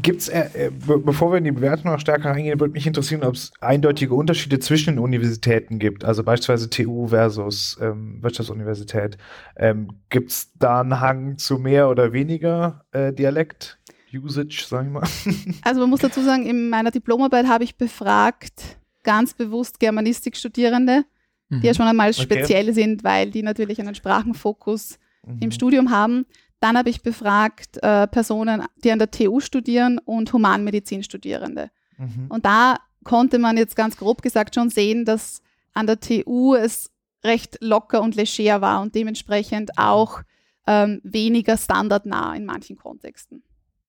Gibt 0.00 0.22
es, 0.22 0.28
äh, 0.28 0.48
äh 0.54 0.70
bevor 0.70 1.32
wir 1.32 1.38
in 1.38 1.44
die 1.44 1.52
Bewertung 1.52 1.90
noch 1.90 2.00
stärker 2.00 2.30
reingehen, 2.30 2.58
würde 2.58 2.72
mich 2.72 2.86
interessieren, 2.86 3.22
ob 3.24 3.34
es 3.34 3.52
eindeutige 3.60 4.14
Unterschiede 4.14 4.58
zwischen 4.58 4.94
den 4.94 4.98
Universitäten 4.98 5.78
gibt, 5.78 6.04
also 6.04 6.24
beispielsweise 6.24 6.70
TU 6.70 7.08
versus 7.08 7.78
ähm, 7.80 8.22
Wirtschaftsuniversität. 8.22 9.18
Ähm, 9.56 9.88
gibt 10.08 10.30
es 10.30 10.52
da 10.58 10.80
einen 10.80 11.00
Hang 11.00 11.36
zu 11.38 11.58
mehr 11.58 11.88
oder 11.90 12.12
weniger 12.12 12.84
äh, 12.92 13.12
Dialekt? 13.12 13.78
Usage, 14.18 14.64
sag 14.66 14.84
ich 14.84 14.90
mal. 14.90 15.02
Also 15.62 15.80
man 15.80 15.90
muss 15.90 16.00
dazu 16.00 16.22
sagen, 16.22 16.46
in 16.46 16.68
meiner 16.68 16.90
Diplomarbeit 16.90 17.46
habe 17.46 17.64
ich 17.64 17.76
befragt, 17.76 18.78
ganz 19.02 19.34
bewusst 19.34 19.80
Germanistik-Studierende, 19.80 21.04
mhm. 21.48 21.60
die 21.60 21.66
ja 21.66 21.72
mhm. 21.72 21.76
schon 21.76 21.86
einmal 21.86 22.12
speziell 22.12 22.64
okay. 22.64 22.72
sind, 22.72 23.04
weil 23.04 23.30
die 23.30 23.42
natürlich 23.42 23.80
einen 23.80 23.94
Sprachenfokus 23.94 24.98
mhm. 25.26 25.38
im 25.40 25.50
Studium 25.50 25.90
haben. 25.90 26.26
Dann 26.62 26.78
habe 26.78 26.90
ich 26.90 27.02
befragt 27.02 27.82
äh, 27.82 28.06
Personen, 28.06 28.62
die 28.84 28.92
an 28.92 29.00
der 29.00 29.10
TU 29.10 29.40
studieren 29.40 29.98
und 29.98 30.32
Humanmedizin-Studierende. 30.32 31.72
Mhm. 31.98 32.26
Und 32.28 32.46
da 32.46 32.76
konnte 33.02 33.40
man 33.40 33.56
jetzt 33.56 33.74
ganz 33.74 33.96
grob 33.96 34.22
gesagt 34.22 34.54
schon 34.54 34.70
sehen, 34.70 35.04
dass 35.04 35.42
an 35.74 35.88
der 35.88 35.98
TU 35.98 36.54
es 36.54 36.92
recht 37.24 37.58
locker 37.60 38.00
und 38.00 38.14
leger 38.14 38.60
war 38.60 38.80
und 38.80 38.94
dementsprechend 38.94 39.76
auch 39.76 40.22
ähm, 40.68 41.00
weniger 41.02 41.56
standardnah 41.56 42.36
in 42.36 42.44
manchen 42.44 42.76
Kontexten. 42.76 43.42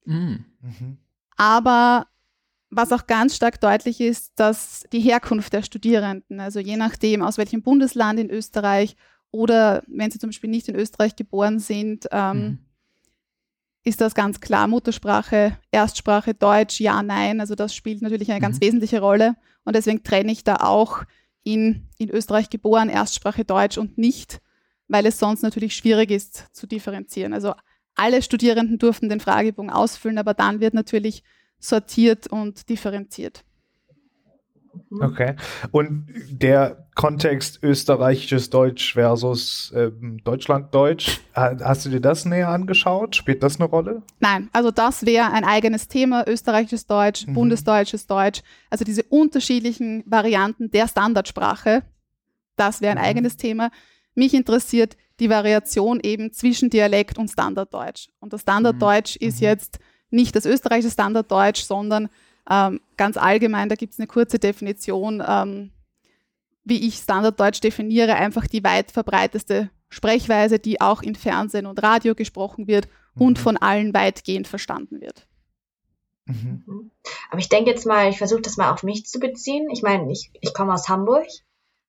Mhm. 0.06 0.46
mhm. 0.62 0.98
Aber 1.38 2.08
was 2.72 2.92
auch 2.92 3.06
ganz 3.06 3.36
stark 3.36 3.62
deutlich 3.62 4.02
ist, 4.02 4.32
dass 4.36 4.84
die 4.92 5.00
Herkunft 5.00 5.54
der 5.54 5.62
Studierenden, 5.62 6.40
also 6.40 6.60
je 6.60 6.78
nachdem, 6.78 7.22
aus 7.22 7.38
welchem 7.38 7.62
Bundesland 7.62 8.20
in 8.20 8.32
Österreich 8.32 8.96
oder 9.34 9.82
wenn 9.88 10.12
sie 10.12 10.20
zum 10.20 10.30
Beispiel 10.30 10.50
nicht 10.52 10.70
in 10.70 10.76
Österreich 10.76 11.16
geboren 11.16 11.58
sind, 11.58 12.08
ähm, 12.12 12.38
mhm. 12.38 12.58
ist 13.84 14.00
das 14.00 14.14
ganz 14.14 14.40
klar 14.40 14.68
Muttersprache, 14.68 15.58
Erstsprache, 15.72 16.36
Deutsch, 16.36 16.80
ja, 16.80 17.02
nein. 17.02 17.42
Also 17.42 17.56
das 17.56 17.74
spielt 17.74 18.04
natürlich 18.04 18.32
eine 18.32 18.40
ganz 18.40 18.58
mhm. 18.58 18.66
wesentliche 18.66 19.02
Rolle. 19.02 19.36
Und 19.66 19.76
deswegen 19.76 20.04
trenne 20.04 20.32
ich 20.32 20.44
da 20.44 20.58
auch 20.58 21.04
in, 21.44 21.88
in 21.98 22.12
Österreich 22.12 22.52
geboren, 22.52 22.90
Erstsprache 22.90 23.44
Deutsch 23.44 23.80
und 23.80 23.98
nicht, 23.98 24.40
weil 24.88 25.08
es 25.08 25.18
sonst 25.18 25.42
natürlich 25.42 25.76
schwierig 25.76 26.12
ist 26.12 26.46
zu 26.54 26.68
differenzieren. 26.68 27.34
Also 27.34 27.56
alle 27.96 28.22
Studierenden 28.22 28.78
durften 28.78 29.10
den 29.10 29.20
Fragebogen 29.20 29.72
ausfüllen, 29.72 30.20
aber 30.20 30.36
dann 30.36 30.60
wird 30.60 30.76
natürlich 30.76 31.24
sortiert 31.60 32.28
und 32.28 32.70
differenziert. 32.70 33.44
Mhm. 34.90 35.02
Okay. 35.02 35.36
Und 35.72 36.08
der 36.30 36.88
Kontext 36.96 37.64
österreichisches 37.64 38.50
Deutsch 38.50 38.94
versus 38.94 39.74
ähm, 39.76 40.20
Deutschlanddeutsch, 40.24 41.20
hast 41.34 41.86
du 41.86 41.90
dir 41.90 42.00
das 42.00 42.26
näher 42.26 42.50
angeschaut? 42.50 43.16
Spielt 43.16 43.42
das 43.44 43.60
eine 43.60 43.70
Rolle? 43.70 44.04
Nein, 44.20 44.50
also 44.54 44.72
das 44.72 45.06
wäre 45.06 45.32
ein 45.32 45.44
eigenes 45.44 45.88
Thema, 45.88 46.28
österreichisches 46.28 46.86
Deutsch, 46.86 47.26
mhm. 47.28 47.34
bundesdeutsches 47.34 48.08
Deutsch, 48.08 48.42
also 48.70 48.86
diese 48.86 49.04
unterschiedlichen 49.04 50.04
Varianten 50.06 50.70
der 50.72 50.88
Standardsprache, 50.88 51.84
das 52.56 52.82
wäre 52.82 52.92
ein 52.92 53.00
mhm. 53.00 53.06
eigenes 53.06 53.38
Thema. 53.38 53.72
Mich 54.16 54.34
interessiert 54.34 54.96
die 55.20 55.30
Variation 55.30 56.00
eben 56.02 56.32
zwischen 56.32 56.70
Dialekt 56.70 57.18
und 57.18 57.30
Standarddeutsch. 57.30 58.10
Und 58.20 58.34
das 58.34 58.42
Standarddeutsch 58.42 59.18
mhm. 59.20 59.28
ist 59.28 59.42
mhm. 59.42 59.48
jetzt 59.48 59.80
nicht 60.10 60.36
das 60.36 60.46
österreichische 60.46 60.92
Standarddeutsch, 60.92 61.64
sondern 61.64 62.10
ähm, 62.50 62.82
ganz 62.98 63.18
allgemein, 63.18 63.70
da 63.70 63.76
gibt 63.76 63.94
es 63.94 64.00
eine 64.00 64.08
kurze 64.08 64.40
Definition, 64.40 65.24
ähm, 65.26 65.72
wie 66.64 66.88
ich 66.88 66.96
Standarddeutsch 66.96 67.62
definiere, 67.62 68.16
einfach 68.16 68.48
die 68.48 68.64
weit 68.64 68.92
verbreiteste 68.92 69.70
Sprechweise, 69.90 70.60
die 70.60 70.82
auch 70.82 71.02
in 71.02 71.16
Fernsehen 71.16 71.66
und 71.66 71.82
Radio 71.84 72.16
gesprochen 72.16 72.68
wird 72.68 72.88
mhm. 73.16 73.22
und 73.22 73.40
von 73.40 73.58
allen 73.58 73.94
weitgehend 73.94 74.48
verstanden 74.48 75.02
wird. 75.02 75.28
Mhm. 76.26 76.64
mhm. 76.66 76.92
Aber 77.30 77.40
ich 77.40 77.50
denke 77.50 77.72
jetzt 77.72 77.86
mal, 77.86 78.10
ich 78.10 78.18
versuche 78.18 78.42
das 78.42 78.58
mal 78.58 78.72
auf 78.72 78.84
mich 78.84 79.06
zu 79.06 79.20
beziehen. 79.20 79.70
Ich 79.72 79.82
meine, 79.82 80.12
ich, 80.12 80.32
ich 80.42 80.54
komme 80.54 80.74
aus 80.74 80.90
Hamburg 80.90 81.28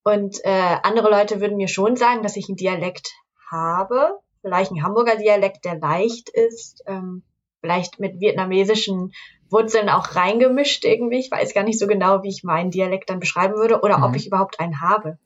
und 0.02 0.38
äh, 0.44 0.76
andere 0.82 1.10
Leute 1.10 1.40
würden 1.40 1.56
mir 1.56 1.68
schon 1.68 1.96
sagen, 1.96 2.22
dass 2.22 2.36
ich 2.36 2.48
einen 2.48 2.56
Dialekt 2.56 3.12
habe, 3.50 4.18
vielleicht 4.40 4.72
ein 4.72 4.82
Hamburger 4.82 5.16
Dialekt, 5.16 5.64
der 5.64 5.78
leicht 5.78 6.28
ist, 6.30 6.82
ähm, 6.86 7.22
vielleicht 7.60 8.00
mit 8.00 8.20
vietnamesischen 8.20 9.12
Wurzeln 9.50 9.88
auch 9.88 10.14
reingemischt 10.16 10.84
irgendwie. 10.84 11.18
Ich 11.18 11.30
weiß 11.30 11.54
gar 11.54 11.64
nicht 11.64 11.78
so 11.78 11.86
genau, 11.86 12.22
wie 12.22 12.28
ich 12.28 12.44
meinen 12.44 12.70
Dialekt 12.70 13.10
dann 13.10 13.20
beschreiben 13.20 13.54
würde 13.54 13.80
oder 13.80 13.98
mhm. 13.98 14.04
ob 14.04 14.16
ich 14.16 14.26
überhaupt 14.26 14.60
einen 14.60 14.80
habe. 14.80 15.18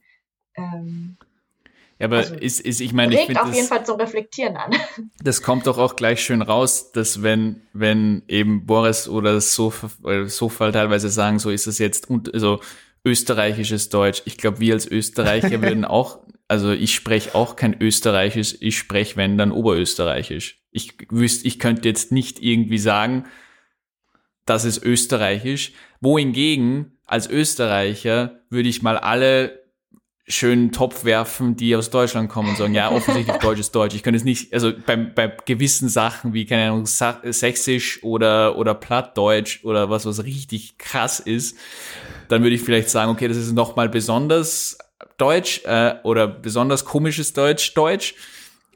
Ähm, 0.54 1.16
ja, 1.98 2.06
aber 2.06 2.18
also 2.18 2.34
ist, 2.34 2.60
ist, 2.60 2.80
ich 2.80 2.92
meine, 2.92 3.14
ich 3.14 3.26
finde. 3.26 3.42
auf 3.42 3.52
jeden 3.52 3.66
Fall 3.66 3.84
zum 3.84 3.96
Reflektieren 3.96 4.56
an. 4.56 4.72
Das 5.22 5.42
kommt 5.42 5.66
doch 5.66 5.78
auch 5.78 5.96
gleich 5.96 6.22
schön 6.22 6.42
raus, 6.42 6.92
dass 6.92 7.22
wenn, 7.22 7.62
wenn 7.72 8.22
eben 8.28 8.66
Boris 8.66 9.08
oder 9.08 9.40
Sofa, 9.40 9.90
Sofa 10.26 10.70
teilweise 10.70 11.08
sagen, 11.08 11.38
so 11.38 11.50
ist 11.50 11.66
es 11.66 11.78
jetzt, 11.78 12.08
also 12.32 12.60
österreichisches 13.04 13.88
Deutsch. 13.88 14.22
Ich 14.26 14.38
glaube, 14.38 14.60
wir 14.60 14.74
als 14.74 14.86
Österreicher 14.86 15.60
würden 15.62 15.84
auch, 15.84 16.20
also 16.46 16.70
ich 16.70 16.94
spreche 16.94 17.34
auch 17.34 17.56
kein 17.56 17.80
Österreichisch, 17.80 18.56
ich 18.60 18.78
spreche, 18.78 19.16
wenn, 19.16 19.36
dann 19.36 19.52
Oberösterreichisch. 19.52 20.62
Ich 20.70 20.94
wüsste, 21.10 21.48
ich 21.48 21.58
könnte 21.58 21.88
jetzt 21.88 22.12
nicht 22.12 22.40
irgendwie 22.42 22.78
sagen, 22.78 23.24
das 24.48 24.64
ist 24.64 24.82
österreichisch. 24.82 25.72
Wohingegen, 26.00 26.98
als 27.06 27.28
Österreicher, 27.28 28.40
würde 28.50 28.68
ich 28.68 28.82
mal 28.82 28.96
alle 28.96 29.58
schönen 30.28 30.72
Topf 30.72 31.04
werfen, 31.04 31.56
die 31.56 31.74
aus 31.74 31.88
Deutschland 31.88 32.28
kommen 32.28 32.50
und 32.50 32.58
sagen, 32.58 32.74
ja, 32.74 32.90
offensichtlich 32.90 33.36
Deutsch 33.40 33.60
ist 33.60 33.74
Deutsch. 33.74 33.94
Ich 33.94 34.02
könnte 34.02 34.18
es 34.18 34.24
nicht, 34.24 34.52
also 34.52 34.72
bei, 34.86 34.96
bei 34.96 35.34
gewissen 35.46 35.88
Sachen 35.88 36.34
wie, 36.34 36.44
keine 36.44 36.70
Ahnung, 36.70 36.84
Sächsisch 36.86 38.02
oder, 38.02 38.58
oder 38.58 38.74
Plattdeutsch 38.74 39.64
oder 39.64 39.88
was, 39.88 40.04
was 40.04 40.24
richtig 40.24 40.76
krass 40.76 41.18
ist, 41.18 41.56
dann 42.28 42.42
würde 42.42 42.54
ich 42.54 42.62
vielleicht 42.62 42.90
sagen, 42.90 43.10
okay, 43.10 43.26
das 43.26 43.38
ist 43.38 43.52
nochmal 43.52 43.88
besonders 43.88 44.76
Deutsch 45.16 45.62
äh, 45.64 45.94
oder 46.02 46.26
besonders 46.26 46.84
komisches 46.84 47.32
Deutsch, 47.32 47.72
Deutsch. 47.72 48.14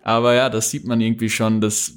Aber 0.03 0.35
ja, 0.35 0.49
das 0.49 0.71
sieht 0.71 0.87
man 0.87 1.01
irgendwie 1.01 1.31
schon, 1.31 1.61
dass 1.61 1.93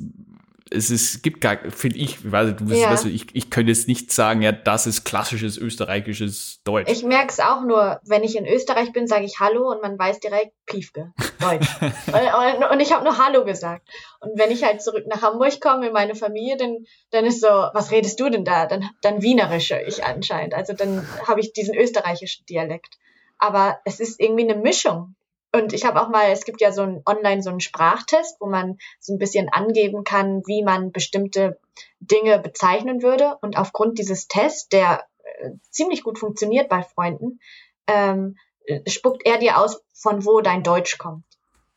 es 0.71 0.89
ist, 0.89 1.21
gibt 1.21 1.41
gar, 1.41 1.57
finde 1.69 1.99
ich, 1.99 2.31
weiß 2.31 2.55
du, 2.55 2.65
ja. 2.73 2.89
weißt, 2.89 3.05
ich, 3.05 3.27
ich 3.33 3.51
könnte 3.51 3.71
jetzt 3.71 3.87
nicht 3.87 4.11
sagen, 4.11 4.41
ja, 4.41 4.51
das 4.51 4.87
ist 4.87 5.03
klassisches 5.03 5.57
österreichisches 5.57 6.61
Deutsch. 6.63 6.91
Ich 6.91 7.03
merke 7.03 7.31
es 7.31 7.39
auch 7.39 7.61
nur, 7.61 7.99
wenn 8.03 8.23
ich 8.23 8.35
in 8.35 8.47
Österreich 8.47 8.91
bin, 8.91 9.05
sage 9.05 9.25
ich 9.25 9.39
Hallo 9.39 9.69
und 9.69 9.83
man 9.83 9.97
weiß 9.99 10.19
direkt 10.21 10.53
Piefke, 10.65 11.13
Deutsch. 11.39 11.67
und, 11.81 12.71
und, 12.71 12.79
ich 12.79 12.91
habe 12.91 13.03
nur 13.03 13.23
Hallo 13.23 13.45
gesagt. 13.45 13.87
Und 14.19 14.39
wenn 14.39 14.49
ich 14.49 14.63
halt 14.63 14.81
zurück 14.81 15.05
nach 15.07 15.21
Hamburg 15.21 15.61
komme 15.61 15.87
in 15.87 15.93
meine 15.93 16.15
Familie, 16.15 16.57
dann, 16.57 16.85
dann 17.11 17.25
ist 17.25 17.41
so, 17.41 17.47
was 17.47 17.91
redest 17.91 18.19
du 18.19 18.29
denn 18.29 18.43
da? 18.43 18.65
Dann, 18.65 18.89
dann 19.01 19.21
wienerische 19.21 19.79
ich 19.85 20.03
anscheinend. 20.03 20.55
Also 20.55 20.73
dann 20.73 21.07
habe 21.27 21.41
ich 21.41 21.53
diesen 21.53 21.75
österreichischen 21.75 22.43
Dialekt. 22.47 22.97
Aber 23.37 23.79
es 23.85 23.99
ist 23.99 24.19
irgendwie 24.19 24.49
eine 24.49 24.59
Mischung. 24.59 25.15
Und 25.55 25.71
ich 25.71 25.85
habe 25.85 26.01
auch 26.01 26.09
mal, 26.09 26.31
es 26.31 26.43
gibt 26.43 26.59
ja 26.59 26.73
so 26.73 26.81
ein 26.81 27.01
online 27.05 27.41
so 27.41 27.49
einen 27.49 27.61
Sprachtest, 27.61 28.41
wo 28.41 28.47
man 28.47 28.77
so 28.99 29.13
ein 29.13 29.19
bisschen 29.19 29.47
angeben 29.47 30.03
kann, 30.03 30.43
wie 30.45 30.63
man 30.63 30.91
bestimmte 30.91 31.57
Dinge 32.01 32.39
bezeichnen 32.39 33.01
würde. 33.01 33.37
Und 33.41 33.57
aufgrund 33.57 33.97
dieses 33.97 34.27
Tests, 34.27 34.67
der 34.67 35.05
äh, 35.23 35.51
ziemlich 35.69 36.03
gut 36.03 36.19
funktioniert 36.19 36.67
bei 36.67 36.83
Freunden, 36.83 37.39
ähm, 37.87 38.37
spuckt 38.85 39.25
er 39.25 39.37
dir 39.37 39.57
aus, 39.57 39.81
von 39.93 40.25
wo 40.25 40.41
dein 40.41 40.61
Deutsch 40.61 40.97
kommt. 40.97 41.23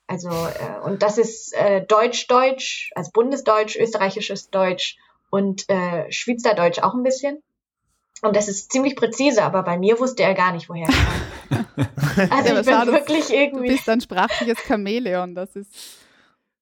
Also, 0.09 0.29
äh, 0.29 0.81
und 0.85 1.05
das 1.05 1.17
ist 1.17 1.55
äh, 1.55 1.87
Deutsch-Deutsch, 1.87 2.91
also 2.97 3.13
Bundesdeutsch, 3.13 3.77
österreichisches 3.77 4.51
Deutsch 4.51 4.97
und 5.31 5.69
äh, 5.69 6.11
Schweizerdeutsch 6.11 6.81
auch 6.81 6.95
ein 6.95 7.05
bisschen. 7.05 7.45
Und 8.23 8.35
das 8.35 8.49
ist 8.49 8.73
ziemlich 8.73 8.97
präzise, 8.97 9.45
aber 9.45 9.63
bei 9.63 9.79
mir 9.79 10.01
wusste 10.01 10.25
er 10.25 10.35
gar 10.35 10.51
nicht, 10.51 10.69
woher 10.69 10.89
es 10.89 10.97
kam. 10.97 11.38
also 12.31 12.55
ja, 12.55 12.61
ich 12.61 12.67
bin 12.67 12.93
wirklich 12.93 13.33
irgendwie. 13.33 13.69
Du 13.69 13.75
bist 13.75 13.89
ein 13.89 14.01
sprachliches 14.01 14.59
Chamäleon, 14.67 15.35
das 15.35 15.57
ist. 15.57 15.75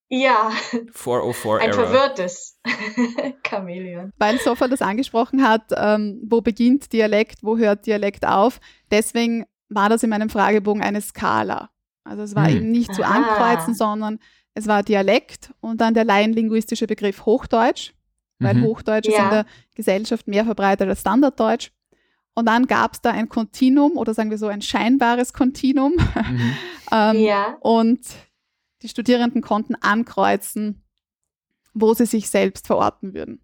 Ja. 0.09 0.51
404 0.93 1.55
Ein 1.55 1.71
error. 1.71 1.87
verwirrtes 1.87 2.61
Chamäleon. 3.47 4.13
Weil 4.19 4.39
Sofa 4.39 4.69
das 4.69 4.81
angesprochen 4.81 5.43
hat, 5.43 5.73
ähm, 5.77 6.23
wo 6.29 6.41
beginnt 6.41 6.93
Dialekt, 6.93 7.39
wo 7.43 7.57
hört 7.57 7.87
Dialekt 7.87 8.25
auf. 8.25 8.61
Deswegen 8.91 9.47
war 9.69 9.89
das 9.89 10.05
in 10.05 10.11
meinem 10.11 10.31
Fragebogen 10.31 10.83
eine 10.83 11.01
Skala. 11.01 11.71
Also 12.05 12.23
es 12.23 12.37
war 12.37 12.47
hm. 12.47 12.57
eben 12.57 12.71
nicht 12.71 12.95
zu 12.95 13.03
ah. 13.03 13.09
ankreuzen, 13.09 13.75
sondern 13.75 14.21
es 14.55 14.69
war 14.69 14.85
Dialekt 14.85 15.53
und 15.61 15.81
dann 15.81 15.95
der 15.95 16.05
laienlinguistische 16.05 16.87
Begriff 16.87 17.27
Hochdeutsch 17.27 17.93
weil 18.39 18.55
mhm. 18.55 18.65
Hochdeutsch 18.65 19.09
ja. 19.09 19.13
ist 19.13 19.23
in 19.23 19.31
der 19.31 19.47
Gesellschaft 19.75 20.29
mehr 20.29 20.45
verbreitet 20.45 20.89
als 20.89 21.01
Standarddeutsch. 21.01 21.71
Und 22.37 22.45
dann 22.47 22.67
gab 22.67 22.93
es 22.93 23.01
da 23.01 23.11
ein 23.11 23.31
Kontinuum 23.31 23.97
oder 23.97 24.13
sagen 24.13 24.31
wir 24.31 24.37
so 24.37 24.47
ein 24.47 24.61
scheinbares 24.61 25.33
Kontinuum. 25.33 25.95
Mhm. 25.95 26.57
ähm, 26.93 27.19
ja. 27.19 27.57
Und 27.61 28.01
die 28.83 28.89
Studierenden 28.89 29.41
konnten 29.41 29.75
ankreuzen, 29.75 30.85
wo 31.73 31.95
sie 31.95 32.05
sich 32.05 32.29
selbst 32.29 32.67
verorten 32.67 33.15
würden. 33.15 33.41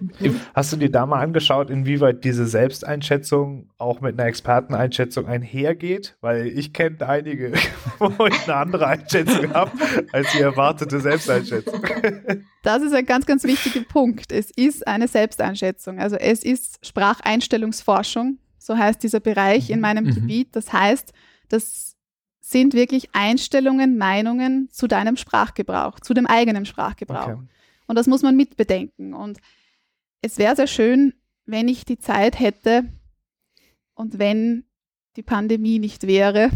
Mhm. 0.00 0.40
Hast 0.54 0.72
du 0.72 0.76
dir 0.76 0.90
da 0.90 1.06
mal 1.06 1.20
angeschaut, 1.20 1.70
inwieweit 1.70 2.24
diese 2.24 2.46
Selbsteinschätzung 2.46 3.70
auch 3.78 4.00
mit 4.00 4.18
einer 4.18 4.28
Experteneinschätzung 4.28 5.26
einhergeht? 5.26 6.16
Weil 6.20 6.46
ich 6.46 6.72
kenne 6.72 6.96
einige, 7.06 7.52
wo 7.98 8.26
ich 8.26 8.42
eine 8.44 8.56
andere 8.56 8.86
Einschätzung 8.86 9.52
habe 9.52 9.72
als 10.12 10.32
die 10.32 10.40
erwartete 10.40 11.00
Selbsteinschätzung. 11.00 11.82
Das 12.62 12.82
ist 12.82 12.92
ein 12.92 13.06
ganz, 13.06 13.24
ganz 13.24 13.44
wichtiger 13.44 13.80
Punkt. 13.80 14.32
Es 14.32 14.50
ist 14.50 14.86
eine 14.86 15.08
Selbsteinschätzung. 15.08 15.98
Also 15.98 16.16
es 16.16 16.44
ist 16.44 16.78
Spracheinstellungsforschung, 16.86 18.38
so 18.58 18.76
heißt 18.76 19.02
dieser 19.02 19.20
Bereich 19.20 19.70
in 19.70 19.76
mhm. 19.76 19.80
meinem 19.80 20.04
mhm. 20.04 20.14
Gebiet. 20.14 20.54
Das 20.54 20.70
heißt, 20.70 21.14
das 21.48 21.96
sind 22.40 22.74
wirklich 22.74 23.08
Einstellungen, 23.12 23.96
Meinungen 23.96 24.68
zu 24.70 24.88
deinem 24.88 25.16
Sprachgebrauch, 25.16 26.00
zu 26.00 26.12
dem 26.14 26.26
eigenen 26.26 26.66
Sprachgebrauch. 26.66 27.28
Okay. 27.28 27.48
Und 27.86 27.96
das 27.96 28.06
muss 28.06 28.22
man 28.22 28.36
mitbedenken. 28.36 29.14
Und 29.14 29.38
es 30.22 30.38
wäre 30.38 30.56
sehr 30.56 30.66
schön, 30.66 31.14
wenn 31.46 31.68
ich 31.68 31.84
die 31.84 31.98
Zeit 31.98 32.38
hätte 32.38 32.84
und 33.94 34.18
wenn 34.18 34.64
die 35.16 35.22
Pandemie 35.22 35.78
nicht 35.78 36.06
wäre, 36.06 36.50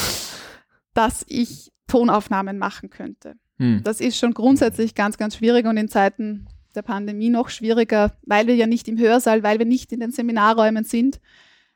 dass 0.94 1.24
ich 1.28 1.72
Tonaufnahmen 1.86 2.58
machen 2.58 2.90
könnte. 2.90 3.36
Hm. 3.58 3.82
Das 3.84 4.00
ist 4.00 4.18
schon 4.18 4.34
grundsätzlich 4.34 4.94
ganz, 4.94 5.16
ganz 5.18 5.36
schwierig 5.36 5.66
und 5.66 5.76
in 5.76 5.88
Zeiten 5.88 6.48
der 6.74 6.82
Pandemie 6.82 7.30
noch 7.30 7.48
schwieriger, 7.48 8.16
weil 8.22 8.46
wir 8.46 8.54
ja 8.54 8.66
nicht 8.66 8.88
im 8.88 8.98
Hörsaal, 8.98 9.42
weil 9.42 9.58
wir 9.58 9.66
nicht 9.66 9.92
in 9.92 10.00
den 10.00 10.12
Seminarräumen 10.12 10.84
sind. 10.84 11.20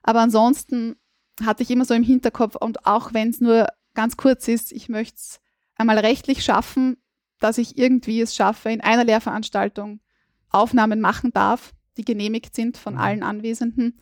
Aber 0.03 0.21
ansonsten 0.21 0.97
hatte 1.45 1.63
ich 1.63 1.71
immer 1.71 1.85
so 1.85 1.95
im 1.95 2.05
Hinterkopf 2.05 2.55
und 2.57 2.87
auch 2.87 3.13
wenn 3.13 3.31
es 3.31 3.41
nur 3.41 3.67
ganz 3.95 4.17
kurz 4.17 4.47
ist, 4.49 4.73
ich 4.73 4.89
möchte 4.89 5.17
es 5.17 5.41
einmal 5.77 5.99
rechtlich 5.99 6.45
schaffen, 6.45 6.97
dass 7.41 7.59
ich 7.59 7.77
irgendwie 7.77 8.21
es 8.21 8.35
schaffe, 8.35 8.71
in 8.71 8.81
einer 8.81 9.05
Lehrveranstaltung 9.05 10.01
Aufnahmen 10.55 11.01
machen 11.01 11.33
darf, 11.33 11.75
die 11.97 12.05
genehmigt 12.05 12.55
sind 12.55 12.77
von 12.77 12.95
mhm. 12.95 13.01
allen 13.01 13.23
Anwesenden 13.23 14.01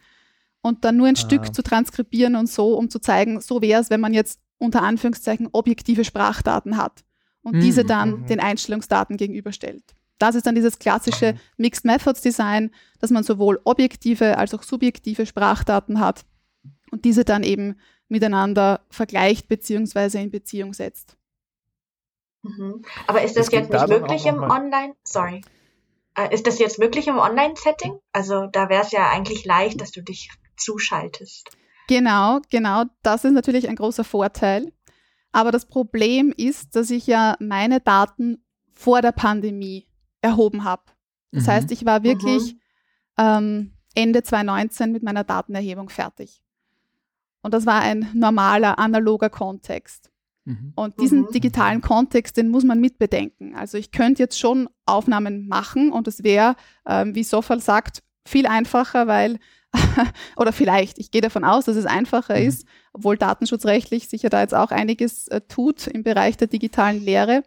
und 0.62 0.84
dann 0.84 0.96
nur 0.96 1.08
ein 1.08 1.16
ah. 1.16 1.20
Stück 1.20 1.54
zu 1.54 1.62
transkribieren 1.62 2.36
und 2.36 2.48
so, 2.48 2.76
um 2.76 2.88
zu 2.90 2.98
zeigen, 3.00 3.40
so 3.40 3.60
wäre 3.60 3.80
es, 3.80 3.90
wenn 3.90 4.00
man 4.00 4.14
jetzt 4.14 4.40
unter 4.58 4.82
Anführungszeichen 4.82 5.48
objektive 5.52 6.04
Sprachdaten 6.04 6.76
hat 6.76 7.04
und 7.42 7.56
mhm. 7.56 7.60
diese 7.60 7.84
dann 7.84 8.22
mhm. 8.22 8.26
den 8.26 8.40
Einstellungsdaten 8.40 9.16
gegenüberstellt. 9.16 9.82
Das 10.18 10.36
ist 10.36 10.46
dann 10.46 10.54
dieses 10.54 10.78
klassische 10.78 11.32
mhm. 11.32 11.38
Mixed 11.56 11.84
Methods 11.84 12.20
Design, 12.20 12.70
dass 13.00 13.10
man 13.10 13.24
sowohl 13.24 13.60
objektive 13.64 14.38
als 14.38 14.54
auch 14.54 14.62
subjektive 14.62 15.26
Sprachdaten 15.26 15.98
hat 15.98 16.24
und 16.92 17.04
diese 17.04 17.24
dann 17.24 17.42
eben 17.42 17.76
miteinander 18.08 18.84
vergleicht 18.90 19.48
bzw. 19.48 20.22
in 20.22 20.30
Beziehung 20.30 20.74
setzt. 20.74 21.16
Mhm. 22.42 22.84
Aber 23.08 23.22
ist 23.22 23.36
das 23.36 23.50
jetzt 23.50 23.72
nicht 23.72 23.88
wirklich 23.88 24.26
im 24.26 24.42
Online? 24.42 24.94
Sorry. 25.04 25.42
Äh, 26.16 26.35
ist 26.35 26.46
das 26.46 26.59
jetzt 26.59 26.79
wirklich 26.79 27.09
im 27.09 27.18
Online-Setting? 27.18 27.98
Also 28.12 28.46
da 28.46 28.68
wäre 28.68 28.83
es 28.83 28.92
ja 28.92 29.11
eigentlich 29.11 29.44
leicht, 29.44 29.81
dass 29.81 29.90
du 29.90 30.03
dich 30.03 30.31
zuschaltest. 30.57 31.51
Genau, 31.88 32.40
genau. 32.51 32.85
Das 33.03 33.25
ist 33.25 33.33
natürlich 33.33 33.68
ein 33.68 33.77
großer 33.77 34.05
Vorteil. 34.05 34.72
Aber 35.33 35.51
das 35.51 35.66
Problem 35.66 36.33
ist, 36.37 36.77
dass 36.77 36.90
ich 36.90 37.07
ja 37.07 37.37
meine 37.40 37.81
Daten 37.81 38.44
vor 38.72 39.01
der 39.01 39.12
Pandemie 39.12 39.88
erhoben 40.20 40.64
habe. 40.64 40.83
Das 41.33 41.44
mhm. 41.44 41.51
heißt, 41.51 41.72
ich 41.72 41.85
war 41.87 42.03
wirklich 42.03 42.55
mhm. 42.55 42.61
ähm, 43.18 43.72
Ende 43.94 44.22
2019 44.22 44.92
mit 44.92 45.03
meiner 45.03 45.25
Datenerhebung 45.25 45.88
fertig. 45.88 46.42
Und 47.42 47.55
das 47.55 47.66
war 47.66 47.81
ein 47.81 48.09
normaler, 48.14 48.79
analoger 48.79 49.31
Kontext. 49.31 50.12
Mhm. 50.44 50.72
Und 50.74 51.00
diesen 51.00 51.22
mhm. 51.22 51.33
digitalen 51.33 51.81
Kontext, 51.81 52.37
den 52.37 52.48
muss 52.48 52.64
man 52.64 52.81
mitbedenken. 52.81 53.55
Also 53.55 53.78
ich 53.78 53.92
könnte 53.92 54.22
jetzt 54.22 54.38
schon 54.38 54.68
Aufnahmen 54.87 55.46
machen 55.46 55.92
und 55.92 56.09
es 56.09 56.24
wäre, 56.24 56.57
ähm, 56.87 57.14
wie 57.14 57.24
Sofal 57.24 57.61
sagt, 57.61 58.02
viel 58.24 58.46
einfacher, 58.46 59.07
weil, 59.07 59.38
oder 60.37 60.52
vielleicht, 60.52 60.98
ich 60.98 61.11
gehe 61.11 61.20
davon 61.20 61.44
aus, 61.44 61.66
dass 61.66 61.76
es 61.76 61.87
einfacher 61.87 62.38
mhm. 62.38 62.46
ist, 62.46 62.66
obwohl 62.92 63.16
datenschutzrechtlich 63.16 64.09
sicher 64.09 64.31
da 64.31 64.40
jetzt 64.40 64.55
auch 64.55 64.70
einiges 64.70 65.28
äh, 65.28 65.40
tut 65.42 65.87
im 65.87 66.02
Bereich 66.02 66.37
der 66.37 66.48
digitalen 66.48 67.00
Lehre. 67.00 67.44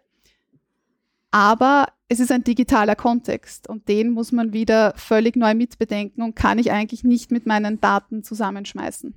Aber 1.30 1.88
es 2.08 2.20
ist 2.20 2.32
ein 2.32 2.44
digitaler 2.44 2.96
Kontext 2.96 3.68
und 3.68 3.88
den 3.88 4.10
muss 4.10 4.32
man 4.32 4.52
wieder 4.52 4.94
völlig 4.96 5.36
neu 5.36 5.54
mitbedenken 5.54 6.22
und 6.22 6.36
kann 6.36 6.58
ich 6.58 6.70
eigentlich 6.70 7.04
nicht 7.04 7.30
mit 7.30 7.46
meinen 7.46 7.80
Daten 7.80 8.22
zusammenschmeißen. 8.22 9.14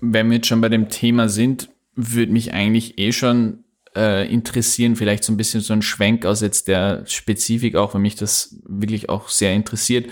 Wenn 0.00 0.30
wir 0.30 0.36
jetzt 0.36 0.48
schon 0.48 0.62
bei 0.62 0.70
dem 0.70 0.88
Thema 0.88 1.28
sind, 1.28 1.70
würde 1.94 2.32
mich 2.32 2.52
eigentlich 2.52 2.98
eh 2.98 3.12
schon 3.12 3.64
äh, 3.96 4.32
interessieren, 4.32 4.96
vielleicht 4.96 5.24
so 5.24 5.32
ein 5.32 5.36
bisschen 5.36 5.60
so 5.60 5.72
ein 5.72 5.82
Schwenk 5.82 6.24
aus 6.24 6.40
jetzt 6.40 6.68
der 6.68 7.04
Spezifik 7.06 7.76
auch, 7.76 7.94
wenn 7.94 8.02
mich 8.02 8.14
das 8.14 8.56
wirklich 8.64 9.08
auch 9.08 9.28
sehr 9.28 9.52
interessiert. 9.52 10.10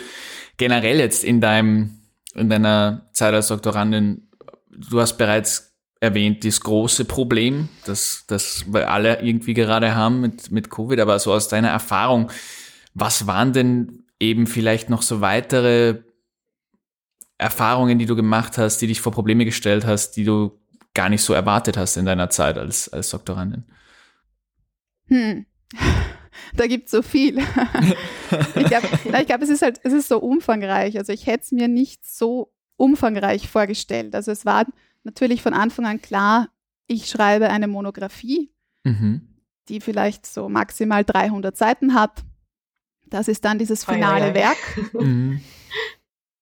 Generell 0.57 0.99
jetzt 0.99 1.25
in 1.25 1.41
deinem, 1.41 2.01
in 2.35 2.49
deiner 2.49 3.09
Zeit 3.13 3.35
als 3.35 3.49
Doktorandin, 3.49 4.29
du 4.71 5.01
hast 5.01 5.17
bereits 5.17 5.77
erwähnt, 6.01 6.45
das 6.45 6.61
große 6.61 7.05
Problem, 7.05 7.69
das, 7.85 8.25
das 8.29 8.65
wir 8.73 8.91
alle 8.91 9.21
irgendwie 9.21 9.55
gerade 9.55 9.95
haben 9.95 10.21
mit, 10.21 10.51
mit 10.51 10.71
Covid, 10.71 11.01
aber 11.01 11.19
so 11.19 11.33
aus 11.33 11.49
deiner 11.49 11.69
Erfahrung, 11.69 12.31
was 12.95 13.27
waren 13.27 13.53
denn 13.53 14.05
eben 14.21 14.47
vielleicht 14.47 14.91
noch 14.91 15.03
so 15.03 15.21
weitere 15.21 16.03
Erfahrungen, 17.37 17.99
die 17.99 18.07
du 18.07 18.17
gemacht 18.17 18.59
hast, 18.59 18.79
die 18.79 18.89
dich 18.89 19.01
vor 19.01 19.13
Probleme 19.13 19.45
gestellt 19.45 19.87
hast, 19.87 20.13
die 20.13 20.25
du 20.25 20.59
gar 20.99 21.09
nicht 21.09 21.23
so 21.23 21.33
erwartet 21.33 21.77
hast 21.77 21.97
in 21.97 22.07
deiner 22.07 22.29
Zeit 22.29 22.59
als, 22.59 22.89
als 22.89 23.11
Doktorandin? 23.11 23.63
Hm. 25.07 25.47
Da 26.55 26.67
gibt 26.67 26.87
es 26.87 26.93
so 26.93 27.03
viel. 27.03 27.39
ich 28.57 28.65
glaube, 28.67 28.89
glaub, 29.27 29.43
es 29.43 29.49
ist 29.49 29.61
halt, 29.61 29.81
es 29.83 29.93
ist 29.93 30.09
so 30.09 30.19
umfangreich. 30.19 30.97
Also 30.97 31.13
ich 31.13 31.27
hätte 31.27 31.45
es 31.45 31.53
mir 31.53 31.69
nicht 31.69 32.07
so 32.07 32.53
umfangreich 32.77 33.49
vorgestellt. 33.49 34.15
Also 34.15 34.31
es 34.31 34.47
war 34.47 34.65
natürlich 35.03 35.43
von 35.43 35.53
Anfang 35.53 35.85
an 35.85 36.01
klar, 36.01 36.49
ich 36.87 37.07
schreibe 37.07 37.51
eine 37.51 37.67
Monographie, 37.67 38.51
mhm. 38.85 39.29
die 39.69 39.81
vielleicht 39.81 40.27
so 40.27 40.49
maximal 40.49 41.05
300 41.05 41.57
Seiten 41.57 41.93
hat. 41.93 42.25
Das 43.07 43.29
ist 43.29 43.45
dann 43.45 43.59
dieses 43.59 43.85
finale 43.85 44.35
Werk. 44.35 44.59
Mhm. 44.95 45.41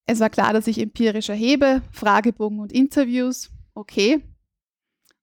Es 0.06 0.20
war 0.20 0.30
klar, 0.30 0.52
dass 0.52 0.68
ich 0.68 0.78
empirisch 0.78 1.30
erhebe, 1.30 1.82
Fragebogen 1.90 2.60
und 2.60 2.70
Interviews. 2.70 3.50
Okay, 3.74 4.22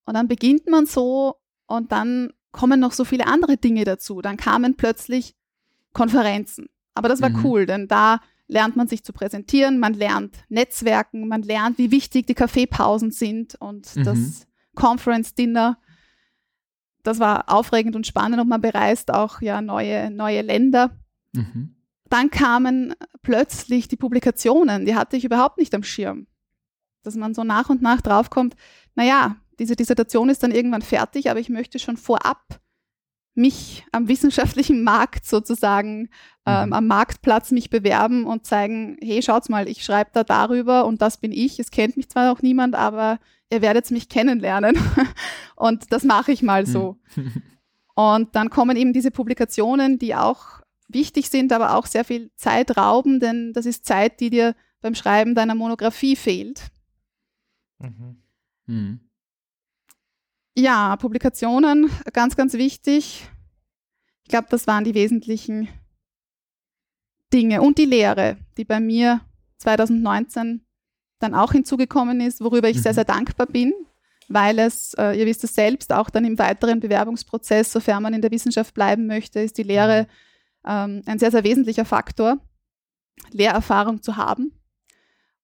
und 0.06 0.16
dann 0.16 0.28
beginnt 0.28 0.70
man 0.70 0.86
so 0.86 1.36
und 1.66 1.92
dann 1.92 2.34
kommen 2.52 2.80
noch 2.80 2.92
so 2.92 3.04
viele 3.06 3.28
andere 3.28 3.58
Dinge 3.58 3.84
dazu. 3.84 4.22
Dann 4.22 4.38
kamen 4.38 4.76
plötzlich 4.76 5.36
Konferenzen. 5.94 6.70
Aber 6.94 7.10
das 7.10 7.22
war 7.22 7.30
mhm. 7.30 7.46
cool, 7.46 7.66
denn 7.66 7.88
da 7.88 8.20
lernt 8.48 8.76
man 8.76 8.88
sich 8.88 9.04
zu 9.04 9.14
präsentieren, 9.14 9.80
man 9.80 9.94
lernt 9.94 10.44
Netzwerken, 10.50 11.28
man 11.28 11.42
lernt, 11.42 11.78
wie 11.78 11.92
wichtig 11.92 12.28
die 12.28 12.36
Kaffeepausen 12.36 13.12
sind 13.12 13.56
und 13.56 13.96
mhm. 13.96 14.04
das 14.04 14.48
Conference 14.76 15.34
Dinner. 15.34 15.80
Das 17.04 17.20
war 17.20 17.52
aufregend 17.52 17.96
und 17.96 18.08
spannend 18.08 18.40
und 18.40 18.48
man 18.48 18.62
bereist 18.62 19.14
auch 19.14 19.42
ja 19.42 19.62
neue, 19.62 20.12
neue 20.12 20.42
Länder. 20.42 20.98
Mhm. 21.34 21.76
Dann 22.10 22.30
kamen 22.30 22.94
plötzlich 23.24 23.88
die 23.88 23.98
Publikationen, 23.98 24.86
die 24.86 24.96
hatte 24.96 25.18
ich 25.18 25.26
überhaupt 25.26 25.58
nicht 25.58 25.74
am 25.74 25.84
Schirm. 25.84 26.28
Dass 27.02 27.16
man 27.16 27.34
so 27.34 27.44
nach 27.44 27.70
und 27.70 27.82
nach 27.82 28.02
draufkommt, 28.02 28.56
naja, 28.96 29.38
diese 29.60 29.76
Dissertation 29.76 30.30
ist 30.30 30.44
dann 30.44 30.52
irgendwann 30.52 30.82
fertig, 30.82 31.30
aber 31.30 31.40
ich 31.40 31.50
möchte 31.50 31.80
schon 31.80 31.98
vorab 31.98 32.60
mich 33.36 33.86
am 33.92 34.08
wissenschaftlichen 34.08 34.84
Markt 34.84 35.26
sozusagen, 35.26 36.10
ähm, 36.46 36.68
mhm. 36.68 36.74
am 36.74 36.88
Marktplatz 36.88 37.52
mich 37.52 37.70
bewerben 37.70 38.26
und 38.26 38.46
zeigen, 38.46 38.98
hey, 39.02 39.22
schaut's 39.22 39.50
mal, 39.50 39.68
ich 39.68 39.84
schreibe 39.84 40.12
da 40.14 40.24
darüber 40.24 40.86
und 40.86 41.02
das 41.02 41.18
bin 41.18 41.32
ich. 41.32 41.60
Es 41.60 41.72
kennt 41.72 41.98
mich 41.98 42.10
zwar 42.10 42.32
noch 42.32 42.42
niemand, 42.42 42.76
aber 42.76 43.20
ihr 43.52 43.62
werdet 43.62 43.90
mich 43.92 44.10
kennenlernen. 44.10 44.78
und 45.56 45.92
das 45.92 46.04
mache 46.04 46.32
ich 46.32 46.44
mal 46.44 46.66
so. 46.66 46.98
Mhm. 47.16 47.42
und 47.96 48.36
dann 48.36 48.50
kommen 48.50 48.78
eben 48.78 48.94
diese 48.94 49.12
Publikationen, 49.12 49.98
die 50.00 50.16
auch 50.16 50.62
wichtig 50.88 51.30
sind, 51.30 51.52
aber 51.52 51.76
auch 51.76 51.88
sehr 51.88 52.06
viel 52.06 52.32
Zeit 52.36 52.78
rauben, 52.78 53.20
denn 53.20 53.54
das 53.54 53.66
ist 53.66 53.86
Zeit, 53.86 54.20
die 54.20 54.30
dir 54.30 54.56
beim 54.82 54.96
Schreiben 54.96 55.34
deiner 55.34 55.56
Monographie 55.56 56.16
fehlt. 56.16 56.68
Mhm. 57.80 58.18
Mhm. 58.68 59.00
Ja, 60.56 60.96
Publikationen, 60.98 61.90
ganz, 62.14 62.36
ganz 62.36 62.54
wichtig. 62.54 63.28
Ich 64.24 64.30
glaube, 64.30 64.48
das 64.50 64.68
waren 64.68 64.84
die 64.84 64.94
wesentlichen 64.94 65.68
Dinge. 67.34 67.62
Und 67.62 67.80
die 67.80 67.86
Lehre, 67.86 68.38
die 68.58 68.64
bei 68.64 68.80
mir 68.80 69.22
2019 69.58 70.64
dann 71.20 71.34
auch 71.34 71.54
hinzugekommen 71.54 72.22
ist, 72.22 72.42
worüber 72.42 72.70
ich 72.70 72.78
mhm. 72.78 72.82
sehr, 72.82 72.94
sehr 72.94 73.06
dankbar 73.06 73.48
bin, 73.48 73.74
weil 74.28 74.60
es, 74.60 74.94
äh, 74.94 75.18
ihr 75.20 75.26
wisst 75.26 75.44
es 75.44 75.56
selbst, 75.56 75.92
auch 75.92 76.10
dann 76.10 76.26
im 76.26 76.38
weiteren 76.38 76.80
Bewerbungsprozess, 76.80 77.72
sofern 77.72 78.04
man 78.04 78.14
in 78.14 78.22
der 78.22 78.32
Wissenschaft 78.32 78.74
bleiben 78.76 79.08
möchte, 79.08 79.40
ist 79.40 79.58
die 79.58 79.64
Lehre 79.64 80.04
mhm. 80.64 80.70
ähm, 80.70 81.02
ein 81.08 81.20
sehr, 81.20 81.32
sehr 81.32 81.44
wesentlicher 81.44 81.86
Faktor, 81.86 82.38
Lehrerfahrung 83.32 84.04
zu 84.04 84.18
haben. 84.18 84.52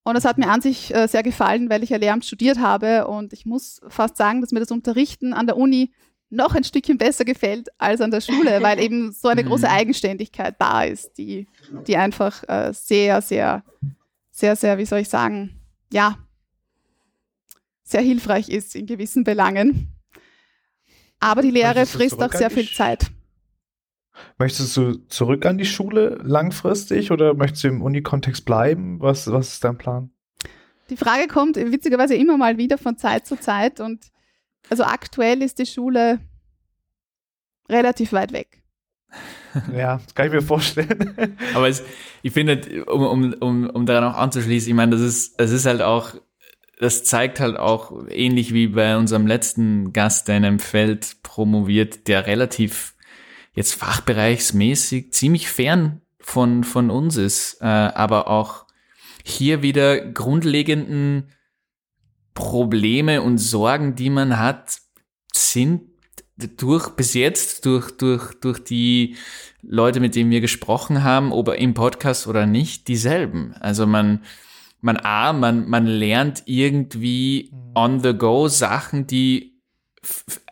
Und 0.09 0.15
das 0.15 0.25
hat 0.25 0.39
mir 0.39 0.49
an 0.49 0.59
sich 0.59 0.93
äh, 0.93 1.07
sehr 1.07 1.21
gefallen, 1.21 1.69
weil 1.69 1.83
ich 1.83 1.91
ja 1.91 1.97
Lehramt 1.97 2.25
studiert 2.25 2.57
habe 2.57 3.07
und 3.07 3.31
ich 3.31 3.45
muss 3.45 3.79
fast 3.89 4.17
sagen, 4.17 4.41
dass 4.41 4.51
mir 4.51 4.59
das 4.59 4.71
Unterrichten 4.71 5.33
an 5.33 5.45
der 5.45 5.55
Uni 5.55 5.93
noch 6.31 6.55
ein 6.55 6.63
Stückchen 6.63 6.97
besser 6.97 7.25
gefällt 7.25 7.69
als 7.77 8.01
an 8.01 8.09
der 8.09 8.21
Schule, 8.21 8.59
weil 8.63 8.79
eben 8.79 9.11
so 9.11 9.27
eine 9.27 9.43
große 9.43 9.67
mhm. 9.67 9.71
Eigenständigkeit 9.71 10.55
da 10.57 10.81
ist, 10.81 11.15
die, 11.19 11.47
die 11.85 11.95
einfach 11.95 12.43
äh, 12.49 12.73
sehr, 12.73 13.21
sehr, 13.21 13.63
sehr, 14.31 14.55
sehr, 14.55 14.79
wie 14.79 14.85
soll 14.85 14.99
ich 14.99 15.09
sagen, 15.09 15.61
ja, 15.93 16.17
sehr 17.83 18.01
hilfreich 18.01 18.49
ist 18.49 18.75
in 18.75 18.87
gewissen 18.87 19.23
Belangen. 19.23 19.93
Aber 21.19 21.43
die 21.43 21.51
Lehre 21.51 21.85
frisst 21.85 22.19
auch 22.19 22.33
sehr 22.33 22.49
viel 22.49 22.67
Zeit. 22.67 23.11
Möchtest 24.37 24.75
du 24.77 24.93
zurück 25.07 25.45
an 25.45 25.57
die 25.57 25.65
Schule 25.65 26.19
langfristig 26.23 27.11
oder 27.11 27.33
möchtest 27.33 27.63
du 27.63 27.67
im 27.69 27.81
Unikontext 27.81 28.45
bleiben? 28.45 29.01
Was, 29.01 29.31
was 29.31 29.53
ist 29.53 29.63
dein 29.63 29.77
Plan? 29.77 30.11
Die 30.89 30.97
Frage 30.97 31.27
kommt 31.27 31.55
witzigerweise 31.55 32.15
immer 32.15 32.37
mal 32.37 32.57
wieder 32.57 32.77
von 32.77 32.97
Zeit 32.97 33.27
zu 33.27 33.39
Zeit 33.39 33.79
und 33.79 34.05
also 34.69 34.83
aktuell 34.83 35.41
ist 35.41 35.59
die 35.59 35.65
Schule 35.65 36.19
relativ 37.69 38.13
weit 38.13 38.31
weg. 38.33 38.59
Ja, 39.75 39.97
das 39.97 40.13
kann 40.13 40.27
ich 40.27 40.33
mir 40.33 40.43
vorstellen. 40.43 41.15
Aber 41.55 41.67
es, 41.67 41.83
ich 42.21 42.31
finde, 42.31 42.85
um, 42.85 43.01
um, 43.01 43.33
um, 43.33 43.69
um 43.69 43.85
daran 43.87 44.03
auch 44.13 44.17
anzuschließen, 44.17 44.69
ich 44.69 44.75
meine, 44.75 44.91
das 44.91 45.01
ist, 45.01 45.41
es 45.41 45.51
ist 45.51 45.65
halt 45.65 45.81
auch, 45.81 46.13
das 46.79 47.03
zeigt 47.03 47.39
halt 47.39 47.57
auch, 47.57 47.91
ähnlich 48.09 48.53
wie 48.53 48.67
bei 48.67 48.95
unserem 48.95 49.25
letzten 49.25 49.91
Gast, 49.91 50.27
der 50.27 50.37
in 50.37 50.45
einem 50.45 50.59
Feld 50.59 51.17
promoviert, 51.23 52.07
der 52.07 52.27
relativ 52.27 52.93
jetzt 53.59 53.73
fachbereichsmäßig 53.73 55.11
ziemlich 55.11 55.49
fern 55.49 56.01
von, 56.21 56.63
von 56.63 56.89
uns 56.89 57.17
ist, 57.17 57.57
äh, 57.59 57.65
aber 57.65 58.29
auch 58.29 58.65
hier 59.23 59.61
wieder 59.61 59.99
grundlegenden 59.99 61.29
Probleme 62.33 63.21
und 63.21 63.37
Sorgen, 63.37 63.95
die 63.95 64.09
man 64.09 64.39
hat, 64.39 64.77
sind 65.35 65.81
durch 66.55 66.91
bis 66.91 67.13
jetzt 67.13 67.65
durch 67.65 67.91
durch 67.97 68.33
durch 68.39 68.63
die 68.63 69.17
Leute, 69.61 69.99
mit 69.99 70.15
denen 70.15 70.31
wir 70.31 70.39
gesprochen 70.39 71.03
haben, 71.03 71.33
ob 71.33 71.49
im 71.49 71.73
Podcast 71.73 72.27
oder 72.27 72.45
nicht, 72.45 72.87
dieselben. 72.87 73.53
Also 73.59 73.85
man 73.85 74.23
man 74.79 74.95
a 74.95 75.33
man 75.33 75.67
man 75.67 75.85
lernt 75.85 76.43
irgendwie 76.45 77.51
mhm. 77.51 77.71
on 77.75 77.99
the 77.99 78.13
go 78.13 78.47
Sachen, 78.47 79.05
die 79.05 79.59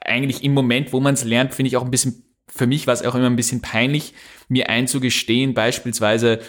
eigentlich 0.02 0.44
im 0.44 0.54
Moment, 0.54 0.92
wo 0.92 1.00
man 1.00 1.14
es 1.14 1.24
lernt, 1.24 1.54
finde 1.54 1.70
ich 1.70 1.78
auch 1.78 1.86
ein 1.86 1.92
bisschen 1.92 2.27
für 2.48 2.68
mich 2.68 2.88
war 2.88 2.94
es 2.94 3.04
auch 3.04 3.16
immer 3.16 3.28
ein 3.28 3.36
bisschen 3.36 3.62
peinlich, 3.62 4.14
mir 4.48 4.70
einzugestehen, 4.70 5.54
beispielsweise, 5.54 6.40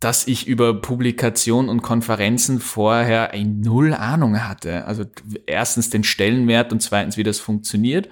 dass 0.00 0.26
ich 0.26 0.46
über 0.46 0.80
Publikation 0.80 1.68
und 1.68 1.82
Konferenzen 1.82 2.60
vorher 2.60 3.30
ein 3.30 3.60
Null 3.60 3.94
Ahnung 3.94 4.42
hatte. 4.46 4.84
Also 4.84 5.04
erstens 5.46 5.90
den 5.90 6.04
Stellenwert 6.04 6.72
und 6.72 6.80
zweitens, 6.80 7.16
wie 7.16 7.22
das 7.22 7.38
funktioniert. 7.40 8.08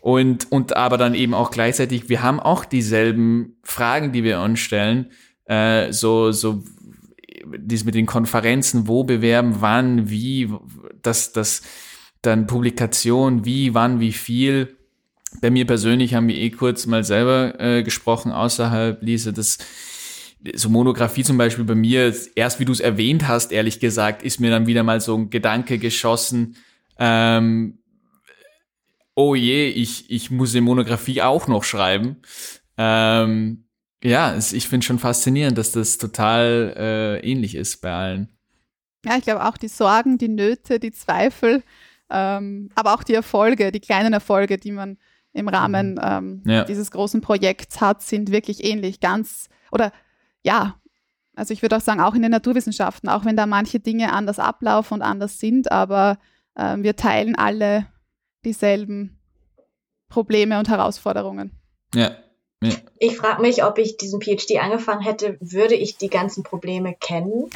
Und, 0.00 0.50
und 0.50 0.76
aber 0.76 0.98
dann 0.98 1.14
eben 1.14 1.32
auch 1.32 1.50
gleichzeitig, 1.50 2.08
wir 2.08 2.22
haben 2.22 2.40
auch 2.40 2.64
dieselben 2.64 3.56
Fragen, 3.62 4.12
die 4.12 4.24
wir 4.24 4.40
uns 4.40 4.58
stellen. 4.58 5.12
Äh, 5.44 5.92
so, 5.92 6.32
so, 6.32 6.62
dies 7.44 7.84
mit 7.84 7.94
den 7.94 8.06
Konferenzen, 8.06 8.88
wo 8.88 9.04
bewerben, 9.04 9.56
wann, 9.60 10.10
wie, 10.10 10.52
das, 11.02 11.32
das, 11.32 11.62
dann 12.20 12.46
Publikation, 12.46 13.44
wie, 13.44 13.74
wann, 13.74 14.00
wie 14.00 14.12
viel. 14.12 14.76
Bei 15.40 15.50
mir 15.50 15.66
persönlich 15.66 16.14
haben 16.14 16.28
wir 16.28 16.36
eh 16.36 16.50
kurz 16.50 16.86
mal 16.86 17.04
selber 17.04 17.58
äh, 17.60 17.82
gesprochen 17.82 18.32
außerhalb, 18.32 19.02
Lisa, 19.02 19.32
das 19.32 19.58
so 20.54 20.68
Monographie 20.68 21.24
zum 21.24 21.38
Beispiel 21.38 21.64
bei 21.64 21.74
mir, 21.74 22.14
erst 22.34 22.60
wie 22.60 22.64
du 22.64 22.72
es 22.72 22.80
erwähnt 22.80 23.28
hast, 23.28 23.52
ehrlich 23.52 23.80
gesagt, 23.80 24.22
ist 24.22 24.40
mir 24.40 24.50
dann 24.50 24.66
wieder 24.66 24.82
mal 24.82 25.00
so 25.00 25.16
ein 25.16 25.30
Gedanke 25.30 25.78
geschossen, 25.78 26.56
ähm, 26.98 27.78
oh 29.14 29.34
je, 29.34 29.68
ich, 29.68 30.10
ich 30.10 30.30
muss 30.30 30.54
eine 30.54 30.62
Monographie 30.62 31.22
auch 31.22 31.46
noch 31.46 31.64
schreiben. 31.64 32.16
Ähm, 32.76 33.64
ja, 34.02 34.34
es, 34.34 34.52
ich 34.52 34.68
finde 34.68 34.86
schon 34.86 34.98
faszinierend, 34.98 35.58
dass 35.58 35.72
das 35.72 35.98
total 35.98 36.74
äh, 36.76 37.30
ähnlich 37.30 37.54
ist 37.54 37.80
bei 37.80 37.92
allen. 37.92 38.28
Ja, 39.04 39.16
ich 39.16 39.24
glaube 39.24 39.44
auch 39.44 39.56
die 39.56 39.68
Sorgen, 39.68 40.18
die 40.18 40.28
Nöte, 40.28 40.78
die 40.78 40.92
Zweifel, 40.92 41.62
ähm, 42.10 42.70
aber 42.74 42.94
auch 42.94 43.02
die 43.02 43.14
Erfolge, 43.14 43.72
die 43.72 43.80
kleinen 43.80 44.12
Erfolge, 44.12 44.58
die 44.58 44.72
man 44.72 44.98
im 45.32 45.48
Rahmen 45.48 45.98
ähm, 46.02 46.42
ja. 46.46 46.64
dieses 46.64 46.90
großen 46.90 47.20
Projekts 47.20 47.80
hat, 47.80 48.02
sind 48.02 48.30
wirklich 48.30 48.64
ähnlich. 48.64 49.00
Ganz 49.00 49.48
oder 49.70 49.92
ja, 50.42 50.76
also 51.34 51.54
ich 51.54 51.62
würde 51.62 51.76
auch 51.76 51.80
sagen, 51.80 52.00
auch 52.00 52.14
in 52.14 52.22
den 52.22 52.30
Naturwissenschaften, 52.30 53.08
auch 53.08 53.24
wenn 53.24 53.36
da 53.36 53.46
manche 53.46 53.80
Dinge 53.80 54.12
anders 54.12 54.38
ablaufen 54.38 54.94
und 54.94 55.02
anders 55.02 55.38
sind, 55.38 55.72
aber 55.72 56.18
äh, 56.54 56.76
wir 56.78 56.96
teilen 56.96 57.36
alle 57.36 57.86
dieselben 58.44 59.18
Probleme 60.08 60.58
und 60.58 60.68
Herausforderungen. 60.68 61.52
Ja. 61.94 62.10
Ja. 62.62 62.76
Ich 62.98 63.16
frage 63.16 63.42
mich, 63.42 63.64
ob 63.64 63.78
ich 63.78 63.96
diesen 63.96 64.20
PhD 64.20 64.58
angefangen 64.60 65.02
hätte, 65.02 65.36
würde 65.40 65.74
ich 65.74 65.96
die 65.96 66.08
ganzen 66.08 66.42
Probleme 66.42 66.94
kennen? 66.94 67.50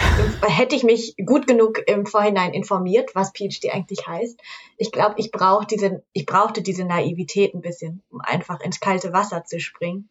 hätte 0.46 0.76
ich 0.76 0.82
mich 0.82 1.14
gut 1.24 1.46
genug 1.46 1.82
im 1.86 2.06
Vorhinein 2.06 2.52
informiert, 2.52 3.14
was 3.14 3.30
PhD 3.30 3.72
eigentlich 3.72 4.06
heißt? 4.06 4.40
Ich 4.76 4.92
glaube, 4.92 5.14
ich 5.18 5.30
brauch 5.30 5.64
diese, 5.64 6.02
ich 6.12 6.26
brauchte 6.26 6.62
diese 6.62 6.84
Naivität 6.84 7.54
ein 7.54 7.60
bisschen, 7.60 8.02
um 8.10 8.20
einfach 8.20 8.60
ins 8.60 8.80
kalte 8.80 9.12
Wasser 9.12 9.44
zu 9.44 9.60
springen. 9.60 10.10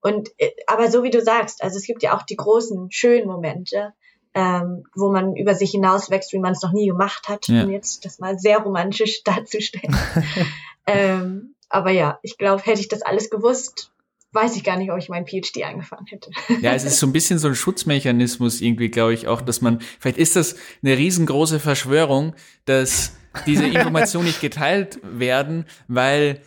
Und 0.00 0.30
äh, 0.38 0.50
aber 0.66 0.90
so 0.90 1.02
wie 1.02 1.10
du 1.10 1.20
sagst, 1.20 1.62
also 1.62 1.76
es 1.76 1.84
gibt 1.84 2.02
ja 2.02 2.16
auch 2.16 2.22
die 2.22 2.36
großen, 2.36 2.90
schönen 2.90 3.26
Momente, 3.26 3.92
ähm, 4.34 4.84
wo 4.94 5.10
man 5.10 5.34
über 5.34 5.54
sich 5.54 5.72
hinauswächst, 5.72 6.32
wie 6.32 6.38
man 6.38 6.52
es 6.52 6.62
noch 6.62 6.72
nie 6.72 6.86
gemacht 6.86 7.28
hat, 7.28 7.48
ja. 7.48 7.64
um 7.64 7.70
jetzt 7.70 8.04
das 8.04 8.18
mal 8.18 8.38
sehr 8.38 8.58
romantisch 8.58 9.22
darzustellen. 9.24 9.96
ähm, 10.86 11.54
aber 11.68 11.90
ja, 11.90 12.18
ich 12.22 12.38
glaube, 12.38 12.62
hätte 12.62 12.80
ich 12.80 12.88
das 12.88 13.02
alles 13.02 13.30
gewusst, 13.30 13.92
weiß 14.32 14.56
ich 14.56 14.64
gar 14.64 14.76
nicht, 14.76 14.90
ob 14.90 14.98
ich 14.98 15.08
meinen 15.08 15.26
PhD 15.26 15.64
angefangen 15.64 16.06
hätte. 16.06 16.30
Ja, 16.60 16.72
es 16.72 16.84
ist 16.84 16.98
so 16.98 17.06
ein 17.06 17.12
bisschen 17.12 17.38
so 17.38 17.48
ein 17.48 17.54
Schutzmechanismus 17.54 18.60
irgendwie, 18.60 18.88
glaube 18.88 19.14
ich 19.14 19.26
auch, 19.26 19.40
dass 19.40 19.60
man, 19.60 19.80
vielleicht 19.98 20.18
ist 20.18 20.36
das 20.36 20.56
eine 20.82 20.96
riesengroße 20.96 21.60
Verschwörung, 21.60 22.34
dass 22.64 23.16
diese 23.46 23.66
Informationen 23.66 24.26
nicht 24.26 24.40
geteilt 24.40 24.98
werden, 25.02 25.64
weil 25.86 26.42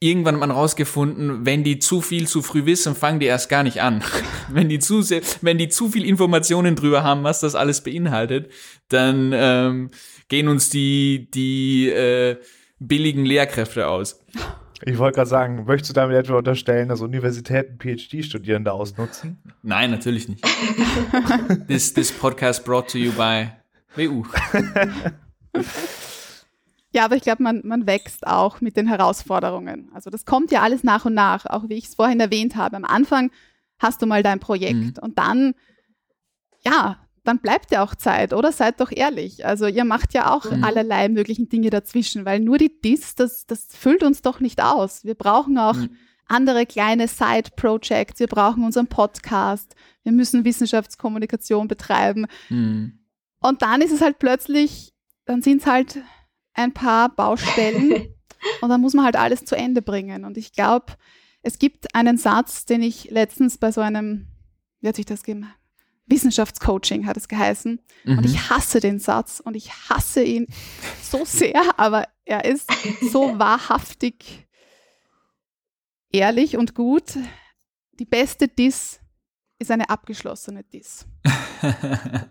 irgendwann 0.00 0.34
hat 0.34 0.40
man 0.40 0.50
rausgefunden, 0.50 1.44
wenn 1.44 1.64
die 1.64 1.78
zu 1.78 2.00
viel 2.00 2.28
zu 2.28 2.42
früh 2.42 2.66
wissen, 2.66 2.94
fangen 2.94 3.18
die 3.18 3.26
erst 3.26 3.48
gar 3.48 3.62
nicht 3.62 3.82
an. 3.82 4.04
wenn 4.48 4.68
die 4.68 4.78
zu 4.78 5.02
sehr, 5.02 5.22
wenn 5.40 5.58
die 5.58 5.68
zu 5.68 5.88
viel 5.88 6.04
Informationen 6.04 6.76
drüber 6.76 7.02
haben, 7.02 7.24
was 7.24 7.40
das 7.40 7.54
alles 7.54 7.82
beinhaltet, 7.82 8.52
dann 8.88 9.32
ähm, 9.34 9.90
gehen 10.28 10.48
uns 10.48 10.70
die 10.70 11.28
die 11.32 11.88
äh, 11.88 12.36
billigen 12.78 13.24
Lehrkräfte 13.24 13.88
aus. 13.88 14.24
Ich 14.84 14.98
wollte 14.98 15.16
gerade 15.16 15.28
sagen, 15.28 15.64
möchtest 15.64 15.90
du 15.90 15.94
damit 15.94 16.16
etwa 16.16 16.38
unterstellen, 16.38 16.88
dass 16.88 17.00
Universitäten 17.00 17.78
PhD-Studierende 17.78 18.72
ausnutzen? 18.72 19.38
Nein, 19.62 19.90
natürlich 19.90 20.28
nicht. 20.28 20.44
this, 21.66 21.92
this 21.92 22.12
podcast 22.12 22.64
brought 22.64 22.88
to 22.90 22.98
you 22.98 23.12
by 23.12 23.48
WU. 23.96 24.24
Ja, 26.90 27.04
aber 27.04 27.16
ich 27.16 27.22
glaube, 27.22 27.42
man, 27.42 27.60
man 27.64 27.86
wächst 27.86 28.26
auch 28.26 28.60
mit 28.60 28.76
den 28.76 28.86
Herausforderungen. 28.88 29.90
Also 29.94 30.08
das 30.08 30.24
kommt 30.24 30.50
ja 30.50 30.62
alles 30.62 30.84
nach 30.84 31.04
und 31.04 31.14
nach, 31.14 31.44
auch 31.44 31.68
wie 31.68 31.74
ich 31.74 31.84
es 31.84 31.94
vorhin 31.94 32.18
erwähnt 32.18 32.56
habe. 32.56 32.76
Am 32.76 32.84
Anfang 32.84 33.30
hast 33.78 34.00
du 34.00 34.06
mal 34.06 34.22
dein 34.22 34.40
Projekt 34.40 34.74
mhm. 34.74 35.02
und 35.02 35.18
dann, 35.18 35.54
ja, 36.64 36.96
dann 37.28 37.40
bleibt 37.40 37.70
ja 37.70 37.84
auch 37.84 37.94
Zeit, 37.94 38.32
oder? 38.32 38.52
Seid 38.52 38.80
doch 38.80 38.90
ehrlich. 38.90 39.44
Also 39.44 39.66
ihr 39.66 39.84
macht 39.84 40.14
ja 40.14 40.32
auch 40.32 40.50
mhm. 40.50 40.64
allerlei 40.64 41.10
möglichen 41.10 41.50
Dinge 41.50 41.68
dazwischen, 41.68 42.24
weil 42.24 42.40
nur 42.40 42.56
die 42.56 42.80
DIS, 42.80 43.14
das, 43.16 43.46
das 43.46 43.66
füllt 43.70 44.02
uns 44.02 44.22
doch 44.22 44.40
nicht 44.40 44.62
aus. 44.62 45.04
Wir 45.04 45.14
brauchen 45.14 45.58
auch 45.58 45.76
mhm. 45.76 45.90
andere 46.26 46.64
kleine 46.64 47.06
Side-Projects, 47.06 48.18
wir 48.18 48.28
brauchen 48.28 48.64
unseren 48.64 48.86
Podcast, 48.86 49.76
wir 50.04 50.12
müssen 50.12 50.46
Wissenschaftskommunikation 50.46 51.68
betreiben. 51.68 52.26
Mhm. 52.48 52.98
Und 53.40 53.60
dann 53.60 53.82
ist 53.82 53.92
es 53.92 54.00
halt 54.00 54.18
plötzlich, 54.18 54.94
dann 55.26 55.42
sind 55.42 55.60
es 55.60 55.66
halt 55.66 55.98
ein 56.54 56.72
paar 56.72 57.14
Baustellen 57.14 58.08
und 58.62 58.70
dann 58.70 58.80
muss 58.80 58.94
man 58.94 59.04
halt 59.04 59.16
alles 59.16 59.44
zu 59.44 59.54
Ende 59.54 59.82
bringen. 59.82 60.24
Und 60.24 60.38
ich 60.38 60.52
glaube, 60.52 60.94
es 61.42 61.58
gibt 61.58 61.94
einen 61.94 62.16
Satz, 62.16 62.64
den 62.64 62.82
ich 62.82 63.10
letztens 63.10 63.58
bei 63.58 63.70
so 63.70 63.82
einem, 63.82 64.28
wie 64.80 64.88
hat 64.88 64.96
sich 64.96 65.04
das 65.06 65.22
gegeben? 65.22 65.52
Wissenschaftscoaching 66.08 67.06
hat 67.06 67.16
es 67.16 67.28
geheißen. 67.28 67.80
Mhm. 68.04 68.18
Und 68.18 68.24
ich 68.24 68.50
hasse 68.50 68.80
den 68.80 68.98
Satz 68.98 69.40
und 69.40 69.54
ich 69.54 69.72
hasse 69.88 70.22
ihn 70.22 70.46
so 71.02 71.24
sehr, 71.24 71.62
aber 71.78 72.08
er 72.24 72.44
ist 72.44 72.70
so 73.10 73.38
wahrhaftig 73.38 74.46
ehrlich 76.12 76.56
und 76.56 76.74
gut. 76.74 77.16
Die 77.98 78.04
beste 78.04 78.48
Diss 78.48 79.00
ist 79.58 79.70
eine 79.70 79.90
abgeschlossene 79.90 80.64
Diss. 80.64 81.06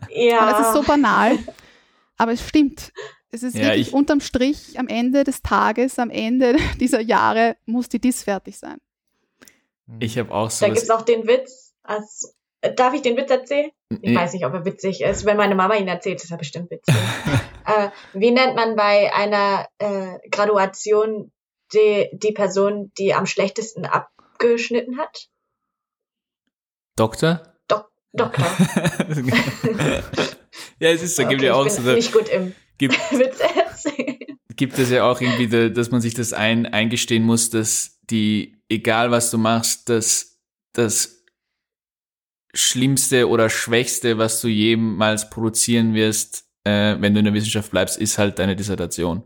ja. 0.10 0.40
Und 0.40 0.52
das 0.52 0.68
ist 0.68 0.74
so 0.74 0.84
banal, 0.84 1.38
aber 2.18 2.32
es 2.32 2.48
stimmt. 2.48 2.94
Es 3.30 3.44
ist 3.44 3.56
ja, 3.56 3.66
wirklich 3.66 3.94
unterm 3.94 4.22
Strich 4.22 4.80
am 4.80 4.88
Ende 4.88 5.24
des 5.24 5.42
Tages, 5.42 6.00
am 6.00 6.10
Ende 6.10 6.56
dieser 6.80 7.02
Jahre 7.02 7.58
muss 7.66 7.90
die 7.90 8.00
Diss 8.00 8.24
fertig 8.24 8.58
sein. 8.58 8.78
Ich 10.00 10.18
habe 10.18 10.32
auch 10.32 10.50
so. 10.50 10.66
Da 10.66 10.74
gibt 10.74 10.84
es 10.84 10.90
auch 10.90 11.04
den 11.04 11.28
Witz. 11.28 11.74
Als, 11.84 12.37
darf 12.76 12.94
ich 12.94 13.02
den 13.02 13.18
Witz 13.18 13.32
erzählen? 13.32 13.72
Ich 14.02 14.16
weiß 14.16 14.34
nicht, 14.34 14.46
ob 14.46 14.54
er 14.54 14.66
witzig 14.66 15.02
ist. 15.02 15.26
Wenn 15.26 15.38
meine 15.38 15.56
Mama 15.56 15.76
ihn 15.76 15.88
erzählt, 15.88 16.24
ist 16.24 16.32
er 16.32 16.38
bestimmt 16.38 16.70
witzig. 16.72 16.96
äh, 17.66 17.90
wie 18.14 18.32
nennt 18.32 18.56
man 18.56 18.76
bei 18.76 19.14
einer 19.14 19.68
äh, 19.80 20.18
Graduation 20.30 21.32
die, 21.74 22.10
die 22.14 22.32
Person, 22.32 22.92
die 22.98 23.14
am 23.14 23.26
schlechtesten 23.26 23.86
abgeschnitten 23.86 24.98
hat? 24.98 25.28
Doktor? 26.96 27.54
Dok 27.68 27.90
Doktor. 28.14 28.46
ja, 30.80 30.90
es 30.90 31.04
ist, 31.04 31.20
da 31.20 31.24
okay, 31.24 31.30
gibt 31.32 31.44
ja 31.44 31.54
auch 31.54 31.70
so. 31.70 31.82
Nicht 31.82 32.14
gut 32.14 32.30
im 32.30 32.54
gibt, 32.78 32.98
gibt 34.56 34.80
es 34.80 34.90
ja 34.90 35.10
auch 35.10 35.22
irgendwie, 35.22 35.72
dass 35.72 35.92
man 35.92 36.02
sich 36.02 36.14
das 36.14 36.34
ein, 36.34 36.66
eingestehen 36.66 37.24
muss, 37.24 37.50
dass 37.50 38.00
die, 38.10 38.58
egal 38.70 39.12
was 39.12 39.32
du 39.32 39.38
machst, 39.38 39.90
dass 39.90 40.40
das 40.74 41.17
Schlimmste 42.54 43.30
oder 43.30 43.50
Schwächste, 43.50 44.18
was 44.18 44.42
du 44.42 44.48
jemals 44.48 45.30
produzieren 45.30 45.94
wirst, 45.94 46.46
äh, 46.64 46.96
wenn 47.00 47.14
du 47.14 47.20
in 47.20 47.26
der 47.26 47.34
Wissenschaft 47.34 47.72
bleibst, 47.72 47.98
ist 47.98 48.18
halt 48.18 48.40
deine 48.40 48.56
Dissertation. 48.56 49.24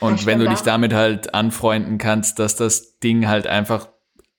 Und 0.00 0.24
wenn 0.26 0.38
du 0.38 0.48
dich 0.48 0.60
damit 0.60 0.94
halt 0.94 1.34
anfreunden 1.34 1.98
kannst, 1.98 2.38
dass 2.38 2.56
das 2.56 2.98
Ding 3.00 3.28
halt 3.28 3.46
einfach 3.46 3.88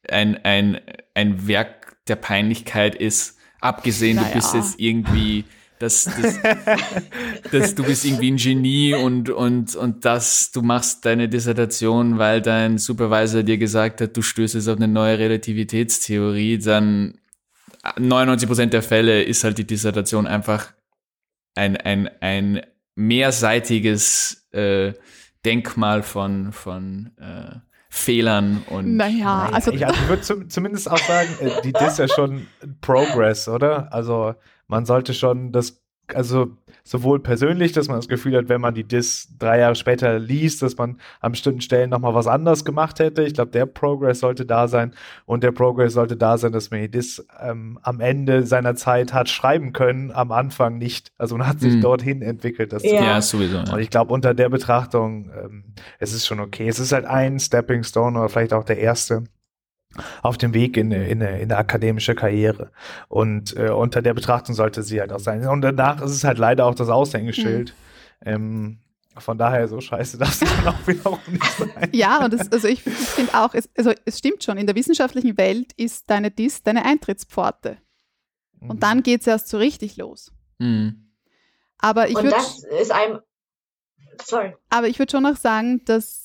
ein, 0.09 0.37
ein, 0.43 0.81
ein 1.13 1.47
Werk 1.47 1.97
der 2.07 2.15
Peinlichkeit 2.15 2.95
ist, 2.95 3.37
abgesehen, 3.59 4.15
naja. 4.15 4.29
du 4.29 4.33
bist 4.35 4.53
jetzt 4.55 4.79
irgendwie 4.79 5.45
dass, 5.81 6.05
dass, 6.05 6.39
dass 7.51 7.75
du 7.75 7.83
bist 7.83 8.05
irgendwie 8.05 8.31
ein 8.31 8.37
Genie 8.37 8.93
und, 8.93 9.29
und, 9.29 9.75
und 9.75 10.05
dass 10.05 10.51
du 10.51 10.61
machst 10.61 11.05
deine 11.05 11.27
Dissertation, 11.29 12.17
weil 12.17 12.41
dein 12.41 12.77
Supervisor 12.77 13.43
dir 13.43 13.57
gesagt 13.57 14.01
hat, 14.01 14.15
du 14.15 14.21
stößt 14.21 14.67
auf 14.69 14.77
eine 14.77 14.87
neue 14.87 15.17
Relativitätstheorie, 15.19 16.59
dann 16.59 17.15
99 17.97 18.47
Prozent 18.47 18.73
der 18.73 18.83
Fälle 18.83 19.23
ist 19.23 19.43
halt 19.43 19.57
die 19.57 19.65
Dissertation 19.65 20.27
einfach 20.27 20.73
ein, 21.55 21.77
ein, 21.77 22.09
ein 22.21 22.61
mehrseitiges 22.95 24.47
äh, 24.51 24.93
Denkmal 25.43 26.03
von, 26.03 26.53
von 26.53 27.11
äh, 27.17 27.55
Fehlern 27.89 28.63
und. 28.69 28.95
Naja, 28.95 29.49
also. 29.51 29.71
Ich, 29.71 29.85
also 29.85 29.99
ich 30.01 30.07
würde 30.07 30.21
zum, 30.21 30.49
zumindest 30.49 30.89
auch 30.89 30.97
sagen, 30.97 31.29
äh, 31.41 31.61
die 31.61 31.73
Dis 31.73 31.93
ist 31.93 31.97
ja 31.99 32.07
schon 32.07 32.47
Progress, 32.79 33.49
oder? 33.49 33.91
Also 33.91 34.35
man 34.71 34.85
sollte 34.85 35.13
schon 35.13 35.51
das, 35.51 35.83
also 36.13 36.47
sowohl 36.83 37.19
persönlich, 37.19 37.73
dass 37.73 37.89
man 37.89 37.97
das 37.97 38.07
Gefühl 38.07 38.37
hat, 38.37 38.47
wenn 38.47 38.61
man 38.61 38.73
die 38.73 38.85
Dis 38.85 39.27
drei 39.37 39.59
Jahre 39.59 39.75
später 39.75 40.17
liest, 40.17 40.61
dass 40.61 40.77
man 40.77 40.97
an 41.19 41.33
bestimmten 41.33 41.59
Stellen 41.61 41.89
nochmal 41.89 42.15
was 42.15 42.25
anderes 42.25 42.63
gemacht 42.63 42.99
hätte. 42.99 43.23
Ich 43.23 43.33
glaube, 43.33 43.51
der 43.51 43.65
Progress 43.65 44.21
sollte 44.21 44.45
da 44.45 44.69
sein 44.69 44.93
und 45.25 45.43
der 45.43 45.51
Progress 45.51 45.93
sollte 45.93 46.15
da 46.15 46.37
sein, 46.37 46.53
dass 46.53 46.71
man 46.71 46.81
die 46.81 46.89
Dis 46.89 47.23
ähm, 47.41 47.79
am 47.83 47.99
Ende 47.99 48.45
seiner 48.45 48.75
Zeit 48.75 49.13
hat 49.13 49.27
schreiben 49.27 49.73
können, 49.73 50.11
am 50.11 50.31
Anfang 50.31 50.77
nicht. 50.77 51.11
Also 51.17 51.37
man 51.37 51.47
hat 51.47 51.59
sich 51.59 51.75
mhm. 51.75 51.81
dorthin 51.81 52.21
entwickelt. 52.21 52.71
Das 52.71 52.83
ja. 52.83 53.03
ja, 53.03 53.21
sowieso. 53.21 53.57
Ja. 53.57 53.73
Und 53.73 53.79
ich 53.79 53.89
glaube, 53.89 54.13
unter 54.13 54.33
der 54.33 54.49
Betrachtung, 54.49 55.29
ähm, 55.37 55.65
es 55.99 56.13
ist 56.13 56.25
schon 56.25 56.39
okay. 56.39 56.67
Es 56.69 56.79
ist 56.79 56.93
halt 56.93 57.05
ein 57.05 57.39
Stepping 57.39 57.83
Stone 57.83 58.17
oder 58.17 58.29
vielleicht 58.29 58.53
auch 58.53 58.63
der 58.63 58.79
erste. 58.79 59.25
Auf 60.21 60.37
dem 60.37 60.53
Weg 60.53 60.77
in, 60.77 60.91
in, 60.91 61.21
in 61.21 61.23
eine 61.23 61.57
akademische 61.57 62.15
Karriere. 62.15 62.71
Und 63.07 63.55
äh, 63.57 63.69
unter 63.69 64.01
der 64.01 64.13
Betrachtung 64.13 64.55
sollte 64.55 64.83
sie 64.83 64.99
halt 64.99 65.11
auch 65.11 65.19
sein. 65.19 65.45
Und 65.47 65.61
danach 65.61 66.01
ist 66.01 66.11
es 66.11 66.23
halt 66.23 66.37
leider 66.37 66.65
auch 66.65 66.75
das 66.75 66.89
Aushängeschild. 66.89 67.73
Mhm. 68.23 68.31
Ähm, 68.31 68.77
von 69.17 69.37
daher 69.37 69.67
so 69.67 69.81
scheiße 69.81 70.17
das 70.17 70.39
kann 70.39 70.67
auch 70.67 70.87
wiederum 70.87 71.19
nicht 71.27 71.43
sein. 71.43 71.69
Ja, 71.91 72.23
und 72.23 72.33
es, 72.33 72.51
also 72.51 72.67
ich, 72.67 72.85
ich 72.85 72.93
finde 72.93 73.33
auch, 73.33 73.53
es, 73.53 73.69
also 73.77 73.91
es 74.05 74.19
stimmt 74.19 74.43
schon, 74.43 74.57
in 74.57 74.67
der 74.67 74.75
wissenschaftlichen 74.75 75.37
Welt 75.37 75.73
ist 75.75 76.09
deine 76.09 76.31
DIS 76.31 76.63
deine 76.63 76.85
Eintrittspforte. 76.85 77.77
Und 78.61 78.75
mhm. 78.75 78.79
dann 78.79 79.03
geht 79.03 79.21
es 79.21 79.27
erst 79.27 79.49
so 79.49 79.57
richtig 79.57 79.97
los. 79.97 80.31
Mhm. 80.59 81.11
Aber 81.79 82.07
ich 82.07 82.15
würde. 82.15 82.29
das 82.29 82.63
ist 82.63 82.91
einem. 82.91 83.19
Sorry. 84.23 84.55
Aber 84.69 84.87
ich 84.87 84.99
würde 84.99 85.11
schon 85.11 85.23
noch 85.23 85.35
sagen, 85.35 85.83
dass 85.85 86.20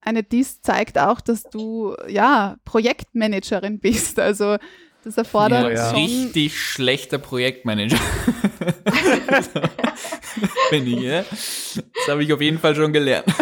eine 0.00 0.22
DIS 0.22 0.62
zeigt 0.62 0.98
auch, 0.98 1.20
dass 1.20 1.44
du 1.44 1.94
ja 2.08 2.56
Projektmanagerin 2.64 3.80
bist. 3.80 4.18
Also 4.18 4.56
das 5.04 5.16
erfordert 5.16 5.64
ja, 5.64 5.70
ja. 5.70 5.90
richtig 5.92 6.58
schlechter 6.58 7.18
Projektmanager. 7.18 7.98
Bin 10.70 10.86
ich, 10.86 11.00
ja? 11.00 11.22
Das 11.22 12.08
habe 12.08 12.22
ich 12.22 12.32
auf 12.32 12.40
jeden 12.40 12.58
Fall 12.58 12.74
schon 12.74 12.92
gelernt. 12.92 13.26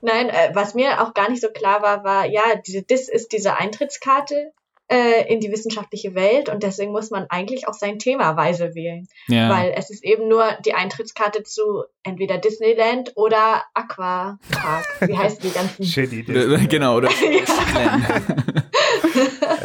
Nein, 0.00 0.28
äh, 0.28 0.50
was 0.52 0.74
mir 0.74 1.02
auch 1.02 1.14
gar 1.14 1.30
nicht 1.30 1.40
so 1.40 1.48
klar 1.48 1.82
war, 1.82 2.04
war, 2.04 2.26
ja, 2.26 2.42
diese 2.64 2.82
DIS 2.82 3.08
ist 3.08 3.32
diese 3.32 3.56
Eintrittskarte 3.56 4.52
äh, 4.94 5.26
in 5.32 5.40
die 5.40 5.50
wissenschaftliche 5.50 6.14
Welt 6.14 6.48
und 6.48 6.62
deswegen 6.62 6.92
muss 6.92 7.10
man 7.10 7.26
eigentlich 7.28 7.66
auch 7.66 7.74
sein 7.74 7.98
Thema 7.98 8.36
weise 8.36 8.76
wählen. 8.76 9.08
Ja. 9.26 9.50
Weil 9.50 9.74
es 9.76 9.90
ist 9.90 10.04
eben 10.04 10.28
nur 10.28 10.44
die 10.64 10.74
Eintrittskarte 10.74 11.42
zu 11.42 11.82
entweder 12.04 12.38
Disneyland 12.38 13.10
oder 13.16 13.64
Aquapark. 13.74 14.86
Wie 15.00 15.18
heißt 15.18 15.42
die 15.42 15.50
ganzen? 15.50 15.84
Shitty 15.94 16.22
Disney. 16.22 16.68
Genau, 16.68 16.98
oder? 16.98 17.08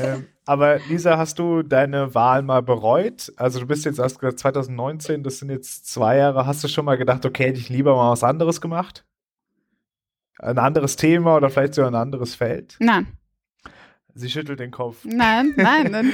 ähm, 0.01 0.25
aber 0.45 0.79
Lisa, 0.89 1.19
hast 1.19 1.37
du 1.37 1.61
deine 1.61 2.15
Wahl 2.15 2.41
mal 2.41 2.63
bereut? 2.63 3.31
Also 3.35 3.59
du 3.59 3.67
bist 3.67 3.85
jetzt 3.85 3.99
erst 3.99 4.19
2019, 4.19 5.21
das 5.21 5.37
sind 5.37 5.51
jetzt 5.51 5.85
zwei 5.91 6.17
Jahre. 6.17 6.47
Hast 6.47 6.63
du 6.63 6.67
schon 6.67 6.85
mal 6.85 6.97
gedacht, 6.97 7.23
okay, 7.23 7.49
hätte 7.49 7.59
ich 7.59 7.69
lieber 7.69 7.95
mal 7.95 8.09
was 8.11 8.23
anderes 8.23 8.61
gemacht? 8.61 9.05
Ein 10.39 10.57
anderes 10.57 10.95
Thema 10.95 11.35
oder 11.35 11.51
vielleicht 11.51 11.75
sogar 11.75 11.91
ein 11.91 11.95
anderes 11.95 12.33
Feld? 12.33 12.77
Nein. 12.79 13.18
Sie 14.19 14.29
schüttelt 14.29 14.59
den 14.59 14.71
Kopf. 14.71 15.05
Nein, 15.05 15.53
nein, 15.55 15.91
nein, 15.91 16.13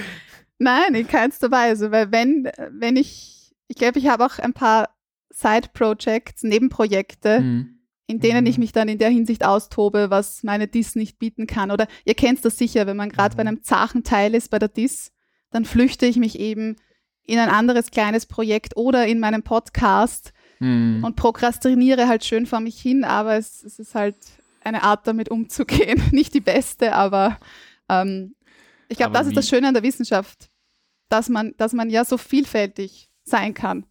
nein 0.58 0.96
in 0.96 1.08
keinster 1.08 1.52
Weise, 1.52 1.92
weil 1.92 2.12
wenn, 2.12 2.50
wenn 2.72 2.96
ich, 2.96 3.54
ich 3.68 3.76
glaube, 3.76 4.00
ich 4.00 4.08
habe 4.08 4.26
auch 4.26 4.40
ein 4.40 4.54
paar 4.54 4.90
Side-Projects, 5.32 6.44
Nebenprojekte, 6.44 7.42
mhm. 7.42 7.80
in 8.08 8.20
denen 8.20 8.42
mhm. 8.42 8.50
ich 8.50 8.58
mich 8.58 8.72
dann 8.72 8.88
in 8.88 8.98
der 8.98 9.10
Hinsicht 9.10 9.44
austobe, 9.44 10.10
was 10.10 10.44
meine 10.44 10.68
DIS 10.68 10.96
nicht 10.96 11.20
bieten 11.20 11.48
kann. 11.48 11.72
Oder 11.72 11.88
ihr 12.06 12.16
kennt 12.16 12.44
das 12.46 12.58
sicher, 12.58 12.88
wenn 12.88 12.98
man 12.98 13.10
gerade 13.10 13.34
mhm. 13.34 13.38
bei 13.38 13.42
einem 13.42 13.64
zachen 13.64 14.04
Teil 14.04 14.34
ist 14.34 14.50
bei 14.50 14.60
der 14.60 14.70
DIS, 14.70 15.12
dann 15.52 15.66
flüchte 15.66 16.06
ich 16.06 16.18
mich 16.18 16.40
eben 16.40 16.78
in 17.24 17.40
ein 17.40 17.50
anderes 17.50 17.92
kleines 17.92 18.26
Projekt 18.26 18.78
oder 18.78 19.08
in 19.08 19.20
meinem 19.20 19.44
Podcast 19.44 20.34
mhm. 20.60 21.04
und 21.04 21.16
prokrastiniere 21.16 22.08
halt 22.08 22.24
schön 22.24 22.46
vor 22.46 22.60
mich 22.60 22.80
hin, 22.80 23.04
aber 23.04 23.36
es, 23.36 23.64
es 23.64 23.80
ist 23.80 23.96
halt 23.96 24.16
eine 24.64 24.84
Art, 24.84 25.08
damit 25.08 25.30
umzugehen. 25.30 26.02
Nicht 26.12 26.34
die 26.34 26.42
beste, 26.42 26.94
aber 26.94 27.38
ähm, 27.90 28.36
ich 28.88 28.98
glaube, 28.98 29.14
das 29.14 29.26
ist 29.28 29.36
das 29.36 29.50
Schöne 29.50 29.68
an 29.68 29.74
der 29.74 29.84
Wissenschaft, 29.84 30.50
dass 31.10 31.28
man, 31.30 31.54
dass 31.58 31.74
man 31.74 31.90
ja 31.90 32.06
so 32.06 32.18
vielfältig 32.18 33.10
sein 33.24 33.54
kann. 33.54 33.86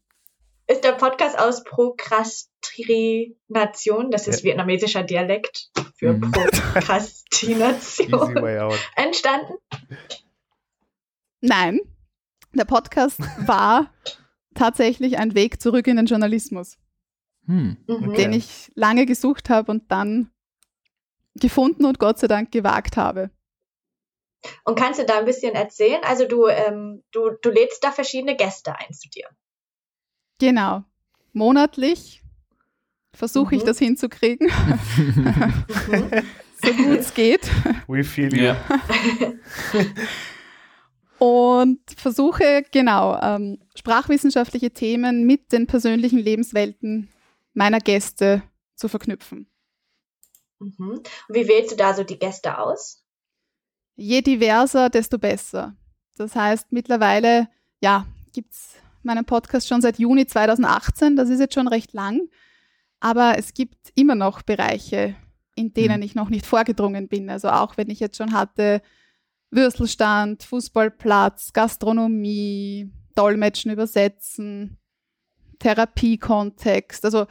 Ist 0.66 0.82
der 0.82 0.92
Podcast 0.92 1.38
aus 1.38 1.62
Prokrastination, 1.64 4.10
das 4.10 4.26
ist 4.26 4.40
ja. 4.40 4.46
vietnamesischer 4.50 5.02
Dialekt 5.02 5.70
für 5.96 6.14
mhm. 6.14 6.30
Prokrastination, 6.30 8.34
entstanden? 8.96 9.52
Nein, 11.42 11.80
der 12.54 12.64
Podcast 12.64 13.20
war 13.46 13.92
tatsächlich 14.54 15.18
ein 15.18 15.34
Weg 15.34 15.60
zurück 15.60 15.86
in 15.86 15.96
den 15.96 16.06
Journalismus, 16.06 16.78
hm. 17.46 17.76
Mhm. 17.86 18.14
den 18.14 18.32
ich 18.32 18.72
lange 18.74 19.04
gesucht 19.04 19.50
habe 19.50 19.70
und 19.70 19.92
dann 19.92 20.30
gefunden 21.34 21.84
und 21.84 21.98
Gott 21.98 22.18
sei 22.18 22.28
Dank 22.28 22.52
gewagt 22.52 22.96
habe. 22.96 23.30
Und 24.64 24.78
kannst 24.78 25.00
du 25.00 25.04
da 25.04 25.18
ein 25.18 25.24
bisschen 25.24 25.54
erzählen? 25.54 26.02
Also 26.04 26.26
du, 26.26 26.46
ähm, 26.46 27.02
du, 27.12 27.30
du 27.42 27.50
lädst 27.50 27.82
da 27.84 27.92
verschiedene 27.92 28.36
Gäste 28.36 28.76
ein 28.76 28.92
zu 28.92 29.08
dir. 29.08 29.28
Genau. 30.38 30.84
Monatlich 31.32 32.22
versuche 33.12 33.54
mhm. 33.54 33.60
ich 33.60 33.64
das 33.64 33.78
hinzukriegen. 33.78 34.48
so 36.62 36.72
gut 36.72 36.98
es 36.98 37.14
geht. 37.14 37.48
We 37.86 38.04
feel 38.04 38.34
you. 38.36 38.54
Und 41.18 41.80
versuche, 41.96 42.64
genau, 42.70 43.18
ähm, 43.20 43.58
sprachwissenschaftliche 43.76 44.72
Themen 44.72 45.24
mit 45.24 45.52
den 45.52 45.66
persönlichen 45.66 46.18
Lebenswelten 46.18 47.08
meiner 47.54 47.78
Gäste 47.78 48.42
zu 48.74 48.88
verknüpfen. 48.88 49.46
Mhm. 50.58 51.02
Wie 51.28 51.48
wählst 51.48 51.72
du 51.72 51.76
da 51.76 51.94
so 51.94 52.02
die 52.04 52.18
Gäste 52.18 52.58
aus? 52.58 53.03
Je 53.96 54.22
diverser, 54.22 54.90
desto 54.90 55.18
besser. 55.18 55.74
Das 56.16 56.34
heißt, 56.34 56.72
mittlerweile, 56.72 57.48
ja, 57.80 58.06
gibt 58.32 58.52
es 58.52 58.74
meinen 59.02 59.24
Podcast 59.24 59.68
schon 59.68 59.82
seit 59.82 59.98
Juni 59.98 60.26
2018, 60.26 61.16
das 61.16 61.28
ist 61.28 61.40
jetzt 61.40 61.54
schon 61.54 61.68
recht 61.68 61.92
lang, 61.92 62.20
aber 63.00 63.38
es 63.38 63.54
gibt 63.54 63.92
immer 63.94 64.14
noch 64.14 64.42
Bereiche, 64.42 65.14
in 65.54 65.74
denen 65.74 65.98
mhm. 65.98 66.02
ich 66.02 66.14
noch 66.14 66.30
nicht 66.30 66.46
vorgedrungen 66.46 67.08
bin. 67.08 67.28
Also 67.28 67.50
auch 67.50 67.76
wenn 67.76 67.90
ich 67.90 68.00
jetzt 68.00 68.16
schon 68.16 68.32
hatte, 68.32 68.80
Würstelstand, 69.50 70.42
Fußballplatz, 70.42 71.52
Gastronomie, 71.52 72.90
Dolmetschen, 73.14 73.70
Übersetzen, 73.70 74.78
Therapiekontext, 75.58 77.04
also 77.04 77.26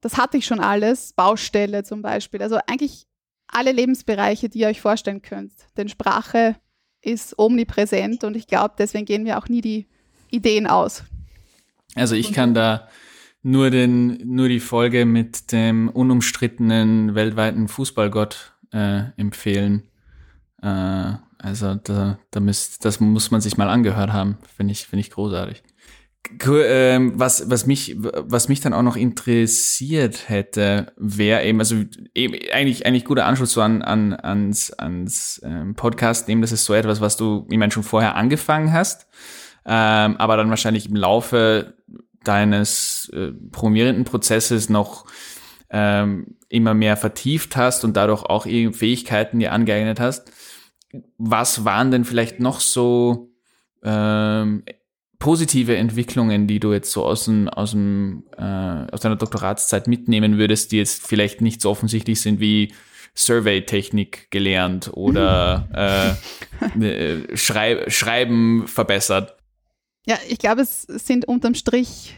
das 0.00 0.18
hatte 0.18 0.36
ich 0.36 0.46
schon 0.46 0.60
alles, 0.60 1.12
Baustelle 1.14 1.82
zum 1.82 2.02
Beispiel. 2.02 2.42
Also 2.42 2.58
eigentlich 2.68 3.05
alle 3.48 3.72
Lebensbereiche, 3.72 4.48
die 4.48 4.60
ihr 4.60 4.68
euch 4.68 4.80
vorstellen 4.80 5.22
könnt. 5.22 5.52
Denn 5.76 5.88
Sprache 5.88 6.56
ist 7.00 7.38
omnipräsent 7.38 8.24
und 8.24 8.36
ich 8.36 8.46
glaube, 8.46 8.74
deswegen 8.78 9.04
gehen 9.04 9.24
wir 9.24 9.38
auch 9.38 9.48
nie 9.48 9.60
die 9.60 9.86
Ideen 10.30 10.66
aus. 10.66 11.04
Also 11.94 12.14
ich 12.14 12.32
kann 12.32 12.52
da 12.52 12.88
nur, 13.42 13.70
den, 13.70 14.20
nur 14.24 14.48
die 14.48 14.60
Folge 14.60 15.06
mit 15.06 15.52
dem 15.52 15.88
unumstrittenen 15.88 17.14
weltweiten 17.14 17.68
Fußballgott 17.68 18.52
äh, 18.72 19.04
empfehlen. 19.16 19.84
Äh, 20.62 21.14
also 21.38 21.76
da, 21.76 22.18
da 22.30 22.40
müsst, 22.40 22.84
das 22.84 22.98
muss 22.98 23.30
man 23.30 23.40
sich 23.40 23.56
mal 23.56 23.68
angehört 23.68 24.12
haben. 24.12 24.38
Finde 24.56 24.72
ich, 24.72 24.86
finde 24.86 25.02
ich 25.02 25.10
großartig. 25.10 25.62
Ähm, 26.44 27.12
was, 27.18 27.48
was, 27.50 27.66
mich, 27.66 27.96
was 27.98 28.48
mich 28.48 28.60
dann 28.60 28.72
auch 28.72 28.82
noch 28.82 28.96
interessiert 28.96 30.28
hätte, 30.28 30.92
wäre 30.96 31.44
eben, 31.44 31.58
also 31.58 31.76
eben 32.14 32.34
eigentlich, 32.52 32.86
eigentlich 32.86 33.04
guter 33.04 33.26
Anschluss 33.26 33.52
so 33.52 33.62
an, 33.62 33.82
an, 33.82 34.12
ans, 34.14 34.72
ans 34.72 35.40
ähm, 35.44 35.74
Podcast, 35.74 36.28
eben 36.28 36.40
das 36.40 36.52
ist 36.52 36.64
so 36.64 36.74
etwas, 36.74 37.00
was 37.00 37.16
du, 37.16 37.46
ich 37.50 37.58
meine, 37.58 37.72
schon 37.72 37.82
vorher 37.82 38.16
angefangen 38.16 38.72
hast, 38.72 39.06
ähm, 39.64 40.16
aber 40.16 40.36
dann 40.36 40.50
wahrscheinlich 40.50 40.88
im 40.88 40.96
Laufe 40.96 41.74
deines 42.24 43.10
äh, 43.14 43.32
promovierenden 43.52 44.04
Prozesses 44.04 44.68
noch 44.68 45.06
ähm, 45.70 46.36
immer 46.48 46.74
mehr 46.74 46.96
vertieft 46.96 47.56
hast 47.56 47.84
und 47.84 47.96
dadurch 47.96 48.22
auch 48.22 48.44
Fähigkeiten 48.44 49.38
dir 49.38 49.52
angeeignet 49.52 50.00
hast. 50.00 50.30
Was 51.18 51.64
waren 51.64 51.90
denn 51.90 52.04
vielleicht 52.04 52.40
noch 52.40 52.60
so 52.60 53.30
ähm, 53.82 54.64
positive 55.18 55.76
Entwicklungen, 55.76 56.46
die 56.46 56.60
du 56.60 56.72
jetzt 56.72 56.92
so 56.92 57.04
aus 57.04 57.24
dem, 57.24 57.48
aus 57.48 57.72
dem, 57.72 58.24
äh, 58.36 58.42
aus 58.42 59.00
deiner 59.00 59.16
Doktoratszeit 59.16 59.86
mitnehmen 59.86 60.38
würdest, 60.38 60.72
die 60.72 60.78
jetzt 60.78 61.06
vielleicht 61.06 61.40
nicht 61.40 61.60
so 61.60 61.70
offensichtlich 61.70 62.20
sind 62.20 62.40
wie 62.40 62.72
Survey-Technik 63.14 64.30
gelernt 64.30 64.90
oder 64.92 66.18
äh, 66.80 66.86
äh, 66.86 67.36
Schrei 67.36 67.88
Schreiben 67.88 68.68
verbessert? 68.68 69.36
Ja, 70.06 70.18
ich 70.28 70.38
glaube, 70.38 70.62
es 70.62 70.82
sind 70.82 71.26
unterm 71.26 71.54
Strich, 71.54 72.14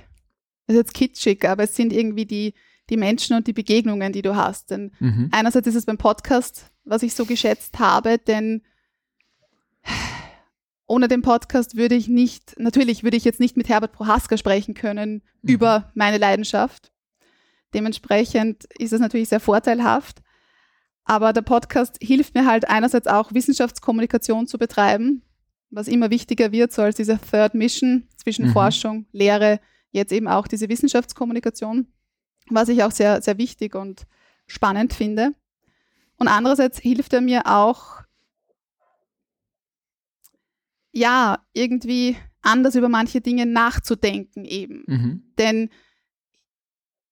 das 0.67 0.77
ist 0.77 0.83
jetzt 0.83 0.95
kitschig, 0.95 1.49
aber 1.49 1.65
es 1.65 1.77
sind 1.77 1.93
irgendwie 1.93 2.27
die, 2.27 2.55
die 2.91 2.97
Menschen 2.97 3.37
und 3.37 3.47
die 3.47 3.53
Begegnungen, 3.53 4.13
die 4.13 4.23
du 4.23 4.37
hast. 4.37 4.71
Denn 4.71 4.93
mhm. 4.99 5.29
einerseits 5.31 5.69
ist 5.69 5.77
es 5.77 5.87
beim 5.87 5.99
Podcast, 5.99 6.71
was 6.85 7.03
ich 7.03 7.15
so 7.15 7.25
geschätzt 7.25 7.79
habe, 7.79 8.19
denn 8.19 8.63
ohne 10.89 11.07
den 11.07 11.23
Podcast 11.23 11.77
würde 11.77 11.95
ich 11.95 12.09
nicht, 12.09 12.59
natürlich 12.59 13.05
würde 13.05 13.17
ich 13.17 13.25
jetzt 13.25 13.41
nicht 13.41 13.57
mit 13.57 13.69
Herbert 13.69 13.93
Prohaska 13.93 14.37
sprechen 14.37 14.75
können 14.75 15.23
mhm. 15.43 15.51
über 15.51 15.93
meine 15.95 16.19
Leidenschaft. 16.19 16.91
Dementsprechend 17.75 18.65
ist 18.79 18.95
es 18.95 19.01
natürlich 19.01 19.29
sehr 19.29 19.41
vorteilhaft. 19.41 20.23
Aber 21.05 21.33
der 21.33 21.43
Podcast 21.43 21.99
hilft 22.03 22.35
mir 22.35 22.47
halt 22.47 22.69
einerseits 22.69 23.07
auch 23.07 23.33
Wissenschaftskommunikation 23.33 24.47
zu 24.47 24.59
betreiben, 24.59 25.23
was 25.71 25.89
immer 25.89 26.11
wichtiger 26.11 26.53
wird, 26.53 26.73
so 26.73 26.83
als 26.83 26.97
diese 26.97 27.19
Third 27.19 27.55
Mission 27.55 28.09
zwischen 28.17 28.49
mhm. 28.49 28.53
Forschung, 28.53 29.07
Lehre, 29.13 29.61
jetzt 29.91 30.13
eben 30.13 30.29
auch 30.29 30.47
diese 30.47 30.69
Wissenschaftskommunikation, 30.69 31.87
was 32.49 32.69
ich 32.69 32.83
auch 32.83 32.91
sehr, 32.91 33.23
sehr 33.23 33.39
wichtig 33.39 33.75
und 33.75 34.07
spannend 34.47 34.95
finde. 34.95 35.33
Und 36.17 36.29
andererseits 36.29 36.79
hilft 36.79 37.13
er 37.13 37.21
mir 37.21 37.43
auch, 37.47 38.03
ja, 40.99 41.39
irgendwie 41.53 42.17
anders 42.43 42.75
über 42.75 42.89
manche 42.89 43.21
Dinge 43.21 43.47
nachzudenken 43.47 44.45
eben. 44.45 44.85
Mhm. 44.87 45.23
Denn 45.39 45.71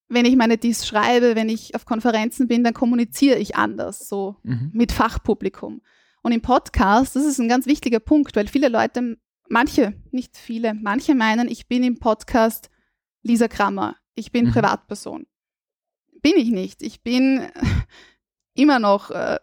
wenn 0.08 0.24
ich 0.24 0.36
meine 0.36 0.58
Dies 0.58 0.86
schreibe, 0.86 1.34
wenn 1.34 1.48
ich 1.48 1.74
auf 1.74 1.84
Konferenzen 1.84 2.46
bin, 2.48 2.62
dann 2.62 2.74
kommuniziere 2.74 3.38
ich 3.38 3.56
anders, 3.56 4.08
so 4.08 4.36
mhm. 4.42 4.70
mit 4.72 4.92
Fachpublikum. 4.92 5.82
Und 6.22 6.32
im 6.32 6.42
Podcast, 6.42 7.16
das 7.16 7.24
ist 7.24 7.38
ein 7.38 7.48
ganz 7.48 7.66
wichtiger 7.66 8.00
Punkt, 8.00 8.36
weil 8.36 8.48
viele 8.48 8.68
Leute, 8.68 9.18
manche, 9.48 9.94
nicht 10.10 10.36
viele, 10.36 10.74
manche 10.74 11.14
meinen, 11.14 11.48
ich 11.48 11.66
bin 11.68 11.82
im 11.82 11.98
Podcast 11.98 12.70
Lisa 13.22 13.48
Krammer, 13.48 13.96
ich 14.14 14.32
bin 14.32 14.46
mhm. 14.46 14.52
Privatperson. 14.52 15.26
Bin 16.22 16.34
ich 16.36 16.50
nicht. 16.50 16.82
Ich 16.82 17.02
bin 17.02 17.46
immer 18.54 18.78
noch 18.78 19.10
äh, 19.10 19.38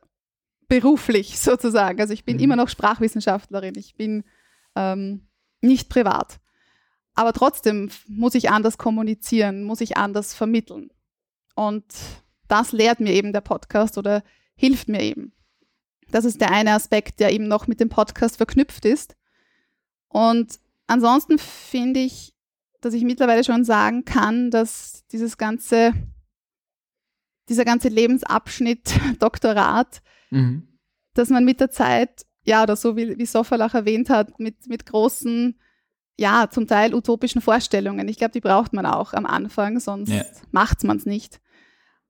beruflich 0.68 1.40
sozusagen. 1.40 2.02
Also 2.02 2.14
ich 2.14 2.26
bin 2.26 2.38
mhm. 2.38 2.44
immer 2.44 2.56
noch 2.56 2.70
Sprachwissenschaftlerin. 2.70 3.76
Ich 3.78 3.96
bin 3.96 4.24
ähm, 4.76 5.28
nicht 5.62 5.90
privat. 5.90 6.40
Aber 7.16 7.34
trotzdem 7.34 7.90
muss 8.08 8.36
ich 8.36 8.50
anders 8.50 8.78
kommunizieren, 8.78 9.64
muss 9.64 9.82
ich 9.82 9.98
anders 9.98 10.34
vermitteln. 10.34 10.90
Und 11.56 11.86
das 12.48 12.72
lehrt 12.72 13.00
mir 13.00 13.14
eben 13.14 13.34
der 13.34 13.42
Podcast 13.42 13.98
oder 13.98 14.24
hilft 14.56 14.88
mir 14.88 15.02
eben. 15.02 15.34
Das 16.10 16.26
ist 16.26 16.42
der 16.42 16.52
eine 16.52 16.74
Aspekt, 16.74 17.20
der 17.20 17.32
eben 17.32 17.48
noch 17.48 17.68
mit 17.68 17.80
dem 17.80 17.90
Podcast 17.90 18.38
verknüpft 18.38 18.86
ist. 18.86 19.16
Und 20.08 20.60
ansonsten 20.88 21.40
finde 21.40 22.02
ich, 22.02 22.36
dass 22.82 22.94
ich 22.94 23.04
mittlerweile 23.04 23.44
schon 23.44 23.64
sagen 23.64 24.06
kann, 24.06 24.52
dass 24.52 25.06
dieses 25.12 25.38
ganze, 25.38 25.94
dieser 27.50 27.66
ganze 27.66 27.90
Lebensabschnitt 27.90 29.00
Doktorat, 29.20 30.02
mhm. 30.30 30.68
dass 31.14 31.30
man 31.30 31.46
mit 31.46 31.60
der 31.60 31.72
Zeit, 31.72 32.26
ja, 32.44 32.64
oder 32.64 32.76
so 32.76 32.96
wie, 32.98 33.18
wie 33.18 33.26
Sofalach 33.26 33.74
erwähnt 33.74 34.10
hat, 34.10 34.40
mit, 34.40 34.68
mit 34.68 34.86
großen 34.86 35.56
ja, 36.18 36.48
zum 36.50 36.68
Teil 36.68 36.94
utopischen 36.94 37.42
Vorstellungen. 37.42 38.08
Ich 38.08 38.18
glaube, 38.18 38.34
die 38.34 38.42
braucht 38.42 38.74
man 38.74 38.86
auch 38.86 39.14
am 39.14 39.26
Anfang, 39.26 39.80
sonst 39.80 40.10
ja. 40.10 40.24
macht 40.52 40.84
man 40.84 40.98
es 40.98 41.06
nicht. 41.06 41.42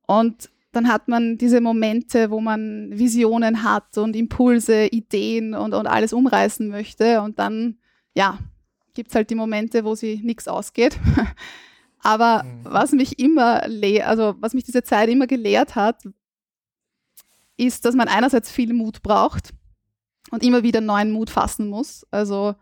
Und 0.06 0.50
dann 0.72 0.88
hat 0.88 1.08
man 1.08 1.38
diese 1.38 1.62
Momente, 1.62 2.30
wo 2.32 2.42
man 2.42 2.90
Visionen 2.92 3.64
hat 3.64 3.98
und 3.98 4.16
Impulse, 4.16 4.88
Ideen 4.88 5.54
und, 5.54 5.74
und 5.74 5.88
alles 5.88 6.14
umreißen 6.14 6.68
möchte. 6.68 7.22
Und 7.22 7.40
dann, 7.40 7.78
ja, 8.14 8.40
gibt 8.94 9.10
es 9.10 9.16
halt 9.16 9.30
die 9.30 9.36
Momente, 9.36 9.86
wo 9.86 9.96
sie 9.96 10.20
nichts 10.24 10.48
ausgeht. 10.48 10.98
Aber 12.02 12.44
mhm. 12.44 12.60
was 12.64 12.92
mich 12.92 13.20
immer, 13.20 13.64
also 13.64 14.36
was 14.40 14.54
mich 14.54 14.66
diese 14.66 14.84
Zeit 14.84 15.10
immer 15.10 15.28
gelehrt 15.28 15.76
hat, 15.76 16.04
ist, 17.56 17.86
dass 17.86 17.96
man 17.96 18.08
einerseits 18.08 18.52
viel 18.52 18.74
Mut 18.74 19.04
braucht 19.04 19.54
und 20.32 20.44
immer 20.44 20.64
wieder 20.64 20.82
neuen 20.82 21.12
Mut 21.12 21.30
fassen 21.30 21.68
muss. 21.68 22.06
Also 22.12 22.56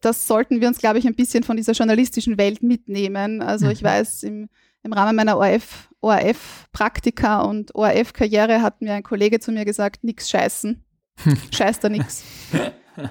das 0.00 0.26
sollten 0.26 0.60
wir 0.60 0.68
uns, 0.68 0.78
glaube 0.78 0.98
ich, 0.98 1.06
ein 1.06 1.14
bisschen 1.14 1.44
von 1.44 1.56
dieser 1.56 1.72
journalistischen 1.72 2.36
Welt 2.36 2.62
mitnehmen. 2.62 3.40
Also 3.40 3.68
ich 3.68 3.82
mhm. 3.82 3.86
weiß, 3.86 4.24
im, 4.24 4.48
im 4.82 4.92
Rahmen 4.92 5.16
meiner 5.16 5.38
ORF, 5.38 5.88
ORF-Praktika 6.00 7.42
und 7.42 7.74
ORF-Karriere 7.74 8.62
hat 8.62 8.82
mir 8.82 8.94
ein 8.94 9.04
Kollege 9.04 9.38
zu 9.38 9.52
mir 9.52 9.64
gesagt, 9.64 10.02
nix 10.02 10.28
scheißen. 10.28 10.84
Scheißt 11.52 11.84
da 11.84 11.88
nix. 11.88 12.24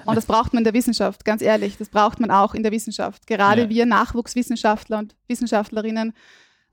Und 0.04 0.16
das 0.16 0.26
braucht 0.26 0.52
man 0.52 0.60
in 0.60 0.64
der 0.64 0.74
Wissenschaft, 0.74 1.24
ganz 1.24 1.40
ehrlich. 1.40 1.78
Das 1.78 1.88
braucht 1.88 2.20
man 2.20 2.30
auch 2.30 2.54
in 2.54 2.62
der 2.62 2.72
Wissenschaft. 2.72 3.26
Gerade 3.26 3.62
ja. 3.62 3.68
wir 3.68 3.86
Nachwuchswissenschaftler 3.86 4.98
und 4.98 5.16
Wissenschaftlerinnen, 5.28 6.12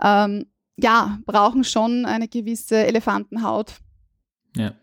ähm, 0.01 0.45
ja, 0.78 1.20
brauchen 1.26 1.64
schon 1.64 2.05
eine 2.05 2.28
gewisse 2.28 2.86
Elefantenhaut. 2.86 3.76
Ja. 4.55 4.74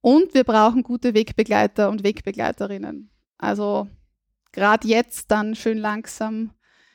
Und 0.00 0.34
wir 0.34 0.44
brauchen 0.44 0.82
gute 0.82 1.14
Wegbegleiter 1.14 1.90
und 1.90 2.04
Wegbegleiterinnen. 2.04 3.10
Also 3.38 3.88
gerade 4.52 4.88
jetzt 4.88 5.30
dann 5.30 5.54
schön 5.54 5.78
langsam, 5.78 6.52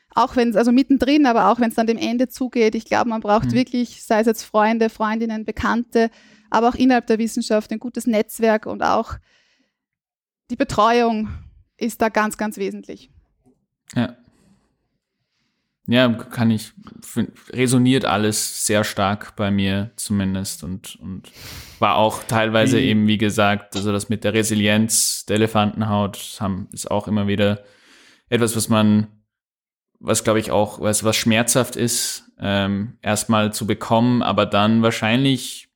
auch 0.09 0.35
wenn 0.35 0.49
es, 0.49 0.55
also 0.55 0.71
mittendrin, 0.71 1.25
aber 1.25 1.51
auch 1.51 1.59
wenn 1.59 1.69
es 1.69 1.75
dann 1.75 1.87
dem 1.87 1.97
Ende 1.97 2.29
zugeht, 2.29 2.75
ich 2.75 2.85
glaube, 2.85 3.09
man 3.09 3.21
braucht 3.21 3.47
mhm. 3.47 3.53
wirklich, 3.53 4.03
sei 4.03 4.21
es 4.21 4.27
jetzt 4.27 4.43
Freunde, 4.43 4.89
Freundinnen, 4.89 5.45
Bekannte, 5.45 6.09
aber 6.49 6.69
auch 6.69 6.75
innerhalb 6.75 7.07
der 7.07 7.19
Wissenschaft 7.19 7.71
ein 7.71 7.79
gutes 7.79 8.07
Netzwerk 8.07 8.65
und 8.65 8.81
auch 8.81 9.15
die 10.49 10.55
Betreuung 10.55 11.29
ist 11.77 12.01
da 12.01 12.09
ganz, 12.09 12.37
ganz 12.37 12.57
wesentlich. 12.57 13.09
Ja. 13.93 14.15
Ja, 15.87 16.09
kann 16.09 16.49
ich, 16.49 16.71
resoniert 17.51 18.05
alles 18.05 18.65
sehr 18.65 18.83
stark 18.83 19.35
bei 19.35 19.51
mir 19.51 19.91
zumindest 19.97 20.63
und, 20.63 20.97
und 20.99 21.31
war 21.77 21.95
auch 21.97 22.23
teilweise 22.23 22.77
wie? 22.77 22.85
eben, 22.85 23.07
wie 23.07 23.19
gesagt, 23.19 23.75
also 23.75 23.91
das 23.91 24.09
mit 24.09 24.23
der 24.23 24.33
Resilienz 24.33 25.25
der 25.25 25.35
Elefantenhaut 25.35 26.37
haben, 26.39 26.69
ist 26.71 26.89
auch 26.89 27.07
immer 27.07 27.27
wieder 27.27 27.63
etwas, 28.29 28.55
was 28.55 28.67
man, 28.67 29.07
was 29.99 30.23
glaube 30.23 30.39
ich 30.39 30.49
auch, 30.49 30.79
was, 30.79 31.03
was 31.03 31.15
schmerzhaft 31.15 31.75
ist, 31.75 32.31
ähm, 32.39 32.97
erstmal 33.03 33.53
zu 33.53 33.67
bekommen, 33.67 34.23
aber 34.23 34.47
dann 34.47 34.81
wahrscheinlich, 34.81 35.69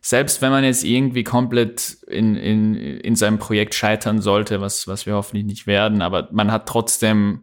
selbst 0.00 0.40
wenn 0.40 0.50
man 0.50 0.64
jetzt 0.64 0.82
irgendwie 0.82 1.24
komplett 1.24 1.98
in, 2.06 2.36
in, 2.36 2.74
in 2.74 3.16
seinem 3.16 3.38
Projekt 3.38 3.74
scheitern 3.74 4.22
sollte, 4.22 4.62
was, 4.62 4.88
was 4.88 5.04
wir 5.04 5.14
hoffentlich 5.14 5.44
nicht 5.44 5.66
werden, 5.66 6.00
aber 6.00 6.30
man 6.32 6.50
hat 6.50 6.66
trotzdem 6.66 7.42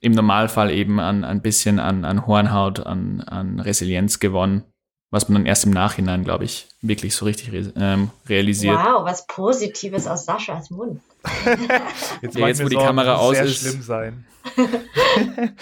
im 0.00 0.12
Normalfall 0.12 0.70
eben 0.70 0.98
an 0.98 1.24
ein 1.24 1.42
bisschen 1.42 1.78
an, 1.78 2.04
an 2.04 2.26
Hornhaut, 2.26 2.80
an, 2.80 3.20
an 3.20 3.60
Resilienz 3.60 4.18
gewonnen, 4.18 4.64
was 5.10 5.28
man 5.28 5.42
dann 5.42 5.46
erst 5.46 5.64
im 5.64 5.72
Nachhinein, 5.72 6.24
glaube 6.24 6.44
ich, 6.44 6.68
wirklich 6.80 7.14
so 7.14 7.26
richtig 7.26 7.52
re 7.52 7.72
ähm, 7.76 8.10
realisiert. 8.28 8.76
Wow, 8.76 9.04
was 9.04 9.26
Positives 9.26 10.06
aus 10.06 10.24
Saschas 10.24 10.70
Mund. 10.70 11.00
jetzt, 12.22 12.36
ja, 12.36 12.48
jetzt 12.48 12.64
wo 12.64 12.68
die 12.68 12.74
Sorgen, 12.74 12.86
Kamera 12.86 13.16
aus 13.16 13.36
sehr 13.36 13.44
ist. 13.44 13.60
schlimm 13.60 13.82
sein. 13.82 14.24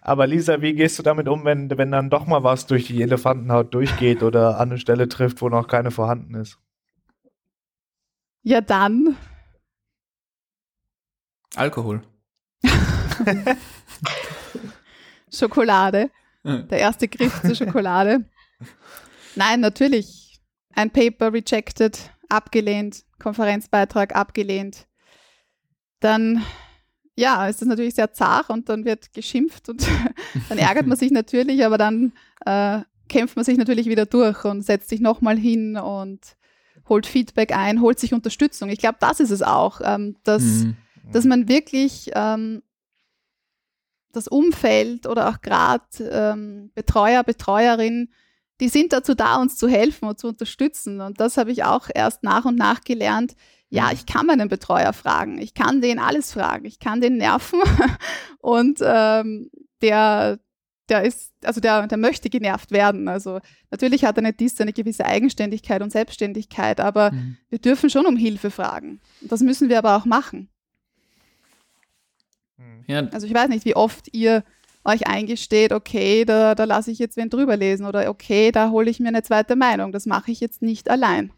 Aber 0.00 0.26
Lisa, 0.26 0.60
wie 0.62 0.72
gehst 0.74 0.98
du 0.98 1.02
damit 1.02 1.28
um, 1.28 1.44
wenn, 1.44 1.70
wenn 1.76 1.92
dann 1.92 2.10
doch 2.10 2.26
mal 2.26 2.42
was 2.42 2.66
durch 2.66 2.86
die 2.86 3.02
Elefantenhaut 3.02 3.74
durchgeht 3.74 4.22
oder 4.22 4.58
an 4.58 4.70
eine 4.70 4.78
Stelle 4.78 5.08
trifft, 5.08 5.42
wo 5.42 5.48
noch 5.48 5.68
keine 5.68 5.90
vorhanden 5.90 6.34
ist? 6.34 6.58
Ja, 8.42 8.60
dann. 8.60 9.16
Alkohol. 11.54 12.02
Schokolade. 15.32 16.10
Der 16.44 16.78
erste 16.78 17.08
Griff 17.08 17.40
zur 17.42 17.54
Schokolade. 17.54 18.24
Nein, 19.36 19.60
natürlich. 19.60 20.40
Ein 20.74 20.90
Paper 20.90 21.32
rejected, 21.32 21.98
abgelehnt, 22.28 23.04
Konferenzbeitrag 23.18 24.16
abgelehnt. 24.16 24.86
Dann, 26.00 26.42
ja, 27.14 27.46
ist 27.46 27.60
das 27.60 27.68
natürlich 27.68 27.94
sehr 27.94 28.12
zart 28.12 28.50
und 28.50 28.68
dann 28.68 28.84
wird 28.84 29.12
geschimpft 29.12 29.68
und 29.68 29.86
dann 30.48 30.58
ärgert 30.58 30.86
man 30.86 30.96
sich 30.96 31.12
natürlich, 31.12 31.64
aber 31.64 31.78
dann 31.78 32.12
äh, 32.44 32.80
kämpft 33.08 33.36
man 33.36 33.44
sich 33.44 33.58
natürlich 33.58 33.86
wieder 33.86 34.06
durch 34.06 34.44
und 34.44 34.62
setzt 34.62 34.88
sich 34.88 35.00
nochmal 35.00 35.38
hin 35.38 35.76
und 35.76 36.20
holt 36.88 37.06
Feedback 37.06 37.56
ein, 37.56 37.80
holt 37.80 38.00
sich 38.00 38.14
Unterstützung. 38.14 38.68
Ich 38.70 38.78
glaube, 38.78 38.96
das 38.98 39.20
ist 39.20 39.30
es 39.30 39.42
auch, 39.42 39.80
ähm, 39.84 40.16
dass, 40.24 40.42
mhm. 40.42 40.76
dass 41.12 41.24
man 41.24 41.48
wirklich 41.48 42.10
ähm, 42.14 42.62
das 44.12 44.28
Umfeld 44.28 45.06
oder 45.06 45.28
auch 45.28 45.40
gerade 45.40 45.84
ähm, 46.00 46.70
Betreuer, 46.74 47.24
Betreuerin, 47.24 48.10
die 48.60 48.68
sind 48.68 48.92
dazu 48.92 49.14
da, 49.14 49.36
uns 49.36 49.56
zu 49.56 49.66
helfen 49.66 50.08
und 50.08 50.20
zu 50.20 50.28
unterstützen. 50.28 51.00
Und 51.00 51.18
das 51.18 51.36
habe 51.36 51.50
ich 51.50 51.64
auch 51.64 51.88
erst 51.92 52.22
nach 52.22 52.44
und 52.44 52.56
nach 52.56 52.82
gelernt. 52.82 53.34
Ja, 53.70 53.86
mhm. 53.86 53.94
ich 53.94 54.06
kann 54.06 54.26
meinen 54.26 54.48
Betreuer 54.48 54.92
fragen. 54.92 55.38
Ich 55.38 55.54
kann 55.54 55.80
den 55.80 55.98
alles 55.98 56.32
fragen. 56.32 56.66
Ich 56.66 56.78
kann 56.78 57.00
den 57.00 57.16
nerven. 57.16 57.60
und 58.38 58.78
ähm, 58.82 59.50
der, 59.80 60.38
der 60.88 61.02
ist, 61.02 61.32
also 61.42 61.60
der, 61.60 61.88
der 61.88 61.98
möchte 61.98 62.30
genervt 62.30 62.70
werden. 62.70 63.08
Also 63.08 63.40
natürlich 63.70 64.04
hat 64.04 64.18
eine 64.18 64.32
DIS 64.32 64.60
eine 64.60 64.72
gewisse 64.72 65.06
Eigenständigkeit 65.06 65.82
und 65.82 65.90
Selbstständigkeit, 65.90 66.80
aber 66.80 67.10
mhm. 67.10 67.38
wir 67.48 67.58
dürfen 67.58 67.90
schon 67.90 68.06
um 68.06 68.16
Hilfe 68.16 68.50
fragen. 68.50 69.00
Und 69.22 69.32
das 69.32 69.40
müssen 69.40 69.70
wir 69.70 69.78
aber 69.78 69.96
auch 69.96 70.04
machen. 70.04 70.51
Ja. 72.86 73.06
Also 73.12 73.26
ich 73.26 73.34
weiß 73.34 73.48
nicht, 73.48 73.64
wie 73.64 73.76
oft 73.76 74.08
ihr 74.12 74.44
euch 74.84 75.06
eingesteht, 75.06 75.72
okay, 75.72 76.24
da, 76.24 76.54
da 76.54 76.64
lasse 76.64 76.90
ich 76.90 76.98
jetzt 76.98 77.16
wen 77.16 77.30
drüber 77.30 77.56
lesen 77.56 77.86
oder 77.86 78.08
okay, 78.08 78.50
da 78.50 78.70
hole 78.70 78.90
ich 78.90 79.00
mir 79.00 79.08
eine 79.08 79.22
zweite 79.22 79.56
Meinung. 79.56 79.92
Das 79.92 80.06
mache 80.06 80.30
ich 80.30 80.40
jetzt 80.40 80.62
nicht 80.62 80.90
allein. 80.90 81.32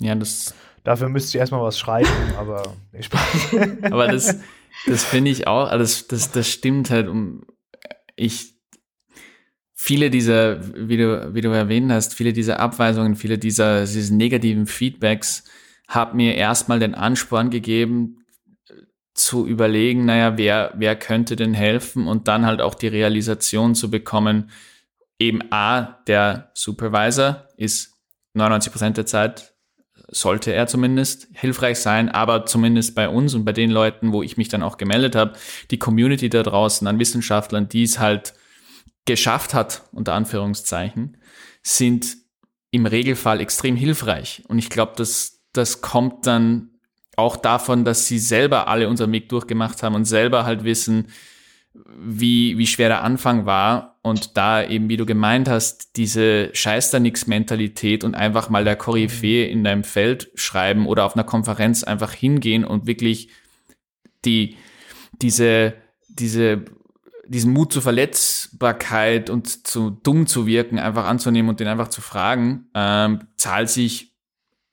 Ja, 0.00 0.14
das. 0.14 0.54
Dafür 0.82 1.08
müsst 1.08 1.32
ihr 1.34 1.40
erstmal 1.40 1.62
was 1.62 1.78
schreiben, 1.78 2.08
aber 2.38 2.62
Spaß. 2.98 3.56
aber 3.90 4.08
das, 4.08 4.38
das 4.86 5.04
finde 5.04 5.30
ich 5.30 5.46
auch, 5.46 5.70
also 5.70 5.78
das, 5.78 6.06
das, 6.08 6.30
das 6.30 6.48
stimmt 6.48 6.90
halt 6.90 7.08
um 7.08 7.46
ich 8.16 8.54
viele 9.74 10.10
dieser, 10.10 10.60
wie 10.88 10.96
du, 10.96 11.34
wie 11.34 11.40
du 11.40 11.50
erwähnt 11.50 11.90
hast, 11.92 12.14
viele 12.14 12.32
dieser 12.32 12.60
Abweisungen, 12.60 13.16
viele 13.16 13.38
dieser, 13.38 13.84
dieser 13.84 14.14
negativen 14.14 14.66
Feedbacks 14.66 15.44
haben 15.88 16.16
mir 16.16 16.36
erstmal 16.36 16.78
den 16.78 16.94
Ansporn 16.94 17.50
gegeben, 17.50 18.23
zu 19.14 19.46
überlegen, 19.46 20.04
naja, 20.04 20.36
wer, 20.36 20.72
wer 20.76 20.96
könnte 20.96 21.36
denn 21.36 21.54
helfen 21.54 22.08
und 22.08 22.28
dann 22.28 22.44
halt 22.44 22.60
auch 22.60 22.74
die 22.74 22.88
Realisation 22.88 23.74
zu 23.74 23.90
bekommen, 23.90 24.50
eben 25.18 25.40
A, 25.50 26.02
der 26.06 26.50
Supervisor 26.54 27.48
ist 27.56 27.94
99 28.34 28.72
Prozent 28.72 28.96
der 28.96 29.06
Zeit, 29.06 29.54
sollte 30.08 30.52
er 30.52 30.66
zumindest 30.66 31.28
hilfreich 31.32 31.78
sein, 31.78 32.08
aber 32.08 32.46
zumindest 32.46 32.94
bei 32.94 33.08
uns 33.08 33.34
und 33.34 33.44
bei 33.44 33.52
den 33.52 33.70
Leuten, 33.70 34.12
wo 34.12 34.22
ich 34.22 34.36
mich 34.36 34.48
dann 34.48 34.62
auch 34.62 34.76
gemeldet 34.76 35.14
habe, 35.14 35.34
die 35.70 35.78
Community 35.78 36.28
da 36.28 36.42
draußen 36.42 36.86
an 36.86 36.98
Wissenschaftlern, 36.98 37.68
die 37.68 37.84
es 37.84 37.98
halt 38.00 38.34
geschafft 39.06 39.54
hat, 39.54 39.82
unter 39.92 40.14
Anführungszeichen, 40.14 41.16
sind 41.62 42.16
im 42.70 42.86
Regelfall 42.86 43.40
extrem 43.40 43.76
hilfreich. 43.76 44.42
Und 44.48 44.58
ich 44.58 44.70
glaube, 44.70 44.92
dass 44.96 45.40
das 45.52 45.80
kommt 45.80 46.26
dann 46.26 46.70
auch 47.16 47.36
davon, 47.36 47.84
dass 47.84 48.06
sie 48.06 48.18
selber 48.18 48.68
alle 48.68 48.88
unseren 48.88 49.12
Weg 49.12 49.28
durchgemacht 49.28 49.82
haben 49.82 49.94
und 49.94 50.04
selber 50.04 50.44
halt 50.44 50.64
wissen, 50.64 51.08
wie, 51.74 52.56
wie 52.56 52.66
schwer 52.66 52.88
der 52.88 53.02
Anfang 53.02 53.46
war. 53.46 53.98
Und 54.02 54.36
da 54.36 54.62
eben, 54.62 54.88
wie 54.88 54.96
du 54.96 55.06
gemeint 55.06 55.48
hast, 55.48 55.96
diese 55.96 56.54
Scheiß 56.54 56.90
da 56.90 57.00
nix 57.00 57.26
Mentalität 57.26 58.04
und 58.04 58.14
einfach 58.14 58.50
mal 58.50 58.64
der 58.64 58.76
Koryphäe 58.76 59.46
in 59.46 59.64
deinem 59.64 59.82
Feld 59.82 60.30
schreiben 60.34 60.86
oder 60.86 61.04
auf 61.04 61.14
einer 61.14 61.24
Konferenz 61.24 61.84
einfach 61.84 62.12
hingehen 62.12 62.64
und 62.64 62.86
wirklich 62.86 63.30
die, 64.24 64.56
diese, 65.22 65.74
diese, 66.08 66.64
diesen 67.26 67.52
Mut 67.52 67.72
zur 67.72 67.82
Verletzbarkeit 67.82 69.30
und 69.30 69.66
zu 69.66 69.90
dumm 69.90 70.26
zu 70.26 70.46
wirken, 70.46 70.78
einfach 70.78 71.06
anzunehmen 71.06 71.48
und 71.48 71.60
den 71.60 71.68
einfach 71.68 71.88
zu 71.88 72.00
fragen, 72.00 72.66
ähm, 72.74 73.20
zahlt 73.36 73.70
sich 73.70 74.13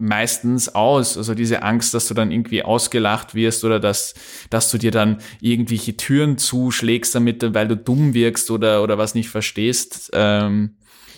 meistens 0.01 0.73
aus. 0.73 1.17
Also 1.17 1.35
diese 1.35 1.63
Angst, 1.63 1.93
dass 1.93 2.07
du 2.07 2.13
dann 2.13 2.31
irgendwie 2.31 2.63
ausgelacht 2.63 3.35
wirst 3.35 3.63
oder 3.63 3.79
dass, 3.79 4.13
dass 4.49 4.71
du 4.71 4.77
dir 4.77 4.91
dann 4.91 5.19
irgendwelche 5.39 5.95
Türen 5.95 6.37
zuschlägst 6.37 7.15
damit, 7.15 7.53
weil 7.53 7.67
du 7.67 7.77
dumm 7.77 8.13
wirkst 8.13 8.51
oder, 8.51 8.83
oder 8.83 8.97
was 8.97 9.15
nicht 9.15 9.29
verstehst. 9.29 10.09
Ähm, 10.13 10.75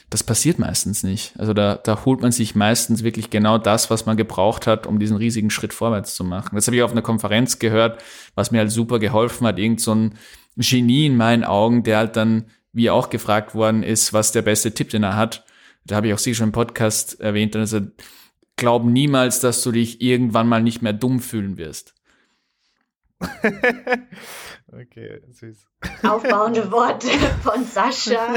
das 0.09 0.23
passiert 0.23 0.59
meistens 0.59 1.01
nicht. 1.01 1.34
Also 1.39 1.53
da, 1.53 1.75
da 1.75 2.05
holt 2.05 2.21
man 2.21 2.31
sich 2.31 2.53
meistens 2.53 3.03
wirklich 3.03 3.31
genau 3.31 3.57
das, 3.57 3.89
was 3.89 4.05
man 4.05 4.15
gebraucht 4.15 4.67
hat, 4.67 4.86
um 4.86 4.99
diesen 4.99 5.17
riesigen 5.17 5.49
Schritt 5.49 5.73
vorwärts 5.73 6.13
zu 6.13 6.23
machen. 6.23 6.55
Das 6.55 6.67
habe 6.67 6.75
ich 6.75 6.84
auf 6.84 6.91
einer 6.91 7.01
Konferenz 7.01 7.57
gehört, 7.57 8.03
was 8.36 8.51
mir 8.51 8.59
halt 8.59 8.71
super 8.71 8.99
geholfen 8.99 9.47
hat. 9.47 9.57
Irgend 9.57 9.81
so 9.81 9.95
ein 9.95 10.13
Genie 10.55 11.07
in 11.07 11.17
meinen 11.17 11.43
Augen, 11.43 11.84
der 11.84 11.97
halt 11.97 12.15
dann, 12.15 12.45
wie 12.73 12.91
auch 12.91 13.09
gefragt 13.09 13.55
worden 13.55 13.81
ist, 13.81 14.13
was 14.13 14.31
der 14.31 14.43
beste 14.43 14.73
Tipp, 14.73 14.89
den 14.89 15.03
er 15.03 15.15
hat. 15.15 15.45
Da 15.86 15.95
habe 15.95 16.07
ich 16.07 16.13
auch 16.13 16.19
sie 16.19 16.36
schon 16.36 16.47
im 16.49 16.53
Podcast 16.53 17.19
erwähnt. 17.19 17.55
Also 17.55 17.79
glaub 18.55 18.83
niemals, 18.83 19.39
dass 19.39 19.61
du 19.63 19.71
dich 19.71 20.01
irgendwann 20.01 20.47
mal 20.47 20.61
nicht 20.61 20.81
mehr 20.81 20.93
dumm 20.93 21.19
fühlen 21.19 21.57
wirst. 21.57 21.93
okay, 24.71 25.21
süß. 25.31 25.65
Aufbauende 26.03 26.69
Worte 26.71 27.07
von 27.41 27.63
Sascha. 27.65 28.35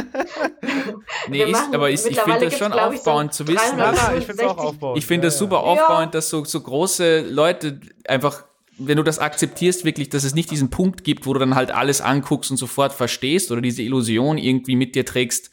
nee, 1.28 1.42
ich, 1.44 1.56
aber 1.56 1.90
ich, 1.90 2.04
ich 2.06 2.20
finde 2.20 2.44
das 2.44 2.58
schon 2.58 2.72
aufbauend 2.72 3.34
so 3.34 3.44
zu 3.44 3.52
wissen. 3.52 3.76
Nein, 3.76 3.94
nein, 3.94 4.18
ich 4.18 4.26
finde 4.26 4.44
es 4.44 4.48
auch 4.48 4.58
aufbauend. 4.58 4.98
Ich 4.98 5.06
finde 5.06 5.26
das 5.26 5.38
super 5.38 5.60
aufbauend, 5.60 6.14
dass 6.14 6.28
so, 6.28 6.44
so 6.44 6.60
große 6.60 7.22
Leute 7.28 7.80
einfach 8.06 8.44
wenn 8.78 8.96
du 8.96 9.02
das 9.02 9.18
akzeptierst, 9.18 9.84
wirklich, 9.84 10.10
dass 10.10 10.24
es 10.24 10.34
nicht 10.34 10.50
diesen 10.50 10.70
Punkt 10.70 11.02
gibt, 11.02 11.26
wo 11.26 11.32
du 11.32 11.40
dann 11.40 11.54
halt 11.54 11.70
alles 11.70 12.00
anguckst 12.00 12.50
und 12.50 12.56
sofort 12.56 12.92
verstehst 12.92 13.50
oder 13.50 13.60
diese 13.60 13.82
Illusion 13.82 14.38
irgendwie 14.38 14.76
mit 14.76 14.94
dir 14.94 15.06
trägst, 15.06 15.50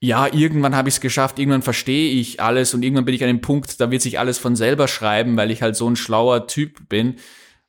ja, 0.00 0.32
irgendwann 0.32 0.76
habe 0.76 0.88
ich 0.88 0.96
es 0.96 1.00
geschafft, 1.00 1.38
irgendwann 1.38 1.62
verstehe 1.62 2.12
ich 2.12 2.40
alles 2.40 2.72
und 2.72 2.84
irgendwann 2.84 3.04
bin 3.04 3.14
ich 3.14 3.22
an 3.22 3.28
dem 3.28 3.40
Punkt, 3.40 3.80
da 3.80 3.90
wird 3.90 4.02
sich 4.02 4.18
alles 4.18 4.38
von 4.38 4.54
selber 4.54 4.86
schreiben, 4.86 5.36
weil 5.36 5.50
ich 5.50 5.60
halt 5.60 5.74
so 5.74 5.88
ein 5.90 5.96
schlauer 5.96 6.46
Typ 6.46 6.88
bin. 6.88 7.16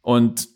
Und 0.02 0.48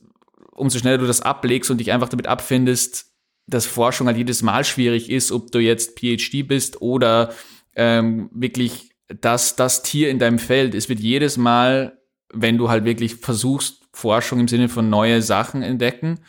umso 0.51 0.78
schneller 0.78 0.99
du 0.99 1.07
das 1.07 1.21
ablegst 1.21 1.71
und 1.71 1.80
dich 1.80 1.91
einfach 1.91 2.09
damit 2.09 2.28
abfindest, 2.28 3.07
dass 3.47 3.65
Forschung 3.65 4.07
halt 4.07 4.17
jedes 4.17 4.43
Mal 4.43 4.63
schwierig 4.63 5.09
ist, 5.09 5.32
ob 5.32 5.51
du 5.51 5.59
jetzt 5.59 5.99
PhD 5.99 6.47
bist 6.47 6.82
oder 6.82 7.34
ähm, 7.76 8.30
wirklich 8.34 8.91
das, 9.07 9.55
das 9.55 9.82
Tier 9.82 10.09
in 10.11 10.19
deinem 10.19 10.39
Feld. 10.39 10.76
Es 10.76 10.89
wird 10.89 10.99
jedes 10.99 11.38
Mal, 11.38 11.99
wenn 12.32 12.57
du 12.57 12.69
halt 12.69 12.86
wirklich 12.86 13.15
versuchst, 13.15 13.82
Forschung 13.91 14.39
im 14.39 14.47
Sinne 14.47 14.69
von 14.69 14.89
neue 14.89 15.21
Sachen 15.24 15.63
entdecken, 15.63 16.19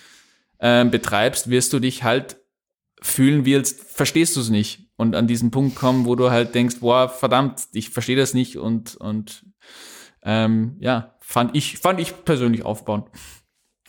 ähm, 0.59 0.91
betreibst, 0.91 1.51
wirst 1.51 1.73
du 1.75 1.81
dich 1.81 2.03
halt 2.03 2.37
fühlen, 3.03 3.45
wie 3.45 3.57
als 3.57 3.73
verstehst 3.73 4.37
du 4.37 4.41
es 4.41 4.49
nicht 4.49 4.84
und 4.97 5.15
an 5.15 5.27
diesen 5.27 5.51
Punkt 5.51 5.77
kommen, 5.77 6.07
wo 6.07 6.15
du 6.15 6.31
halt 6.31 6.55
denkst, 6.55 6.81
boah, 6.81 7.09
verdammt, 7.09 7.63
ich 7.73 7.91
verstehe 7.91 8.17
das 8.17 8.35
nicht 8.35 8.57
und, 8.57 8.97
und 8.97 9.45
ähm, 10.23 10.77
ja, 10.81 11.15
fand 11.21 11.57
ich, 11.57 11.79
fand 11.79 12.01
ich 12.01 12.25
persönlich 12.25 12.65
aufbauend. 12.65 13.09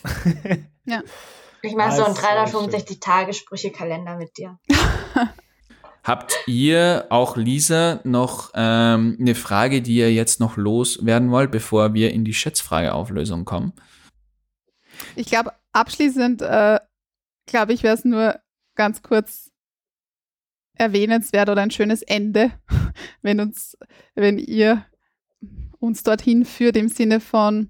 ja. 0.85 1.01
Ich 1.61 1.75
mache 1.75 1.95
so 1.95 2.05
einen 2.05 2.13
365-Tage-Sprüche-Kalender 2.13 4.17
mit 4.17 4.37
dir. 4.37 4.59
Habt 6.03 6.35
ihr, 6.45 7.07
auch 7.09 7.35
Lisa, 7.35 7.99
noch 8.03 8.51
ähm, 8.53 9.17
eine 9.19 9.33
Frage, 9.33 9.81
die 9.81 9.95
ihr 9.95 10.13
jetzt 10.13 10.39
noch 10.39 10.57
loswerden 10.57 11.31
wollt, 11.31 11.49
bevor 11.49 11.95
wir 11.95 12.13
in 12.13 12.23
die 12.23 12.35
Schätzfrage-Auflösung 12.35 13.45
kommen? 13.45 13.73
Ich 15.15 15.25
glaube, 15.25 15.53
abschließend, 15.73 16.43
äh, 16.43 16.79
glaube 17.47 17.73
ich, 17.73 17.81
wäre 17.81 17.95
es 17.95 18.05
nur 18.05 18.39
ganz 18.75 19.01
kurz 19.01 19.44
erwähnenswert 20.75 21.49
oder 21.49 21.61
ein 21.61 21.71
schönes 21.71 22.01
Ende, 22.01 22.51
wenn 23.21 23.39
uns, 23.39 23.77
wenn 24.13 24.37
ihr 24.37 24.85
uns 25.79 26.03
dorthin 26.03 26.45
führt 26.45 26.77
im 26.77 26.89
Sinne 26.89 27.19
von, 27.19 27.69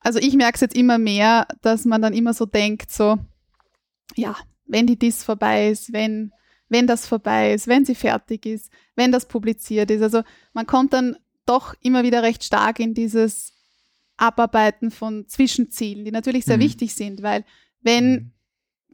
also 0.00 0.18
ich 0.18 0.34
merke 0.34 0.56
es 0.56 0.60
jetzt 0.60 0.76
immer 0.76 0.98
mehr, 0.98 1.46
dass 1.62 1.84
man 1.84 2.02
dann 2.02 2.12
immer 2.12 2.34
so 2.34 2.46
denkt, 2.46 2.90
so, 2.90 3.18
ja, 4.16 4.36
wenn 4.66 4.86
die 4.86 4.98
DIS 4.98 5.24
vorbei 5.24 5.70
ist, 5.70 5.92
wenn, 5.92 6.32
wenn 6.68 6.86
das 6.86 7.06
vorbei 7.06 7.52
ist, 7.52 7.66
wenn 7.68 7.84
sie 7.84 7.94
fertig 7.94 8.46
ist, 8.46 8.70
wenn 8.96 9.12
das 9.12 9.26
publiziert 9.26 9.90
ist. 9.90 10.02
Also 10.02 10.22
man 10.52 10.66
kommt 10.66 10.92
dann 10.92 11.16
doch 11.46 11.74
immer 11.80 12.04
wieder 12.04 12.22
recht 12.22 12.44
stark 12.44 12.80
in 12.80 12.94
dieses 12.94 13.52
Abarbeiten 14.16 14.90
von 14.90 15.26
Zwischenzielen, 15.26 16.04
die 16.04 16.12
natürlich 16.12 16.44
sehr 16.44 16.56
mhm. 16.56 16.62
wichtig 16.62 16.94
sind, 16.94 17.22
weil 17.22 17.44
wenn 17.80 18.12
mhm 18.12 18.34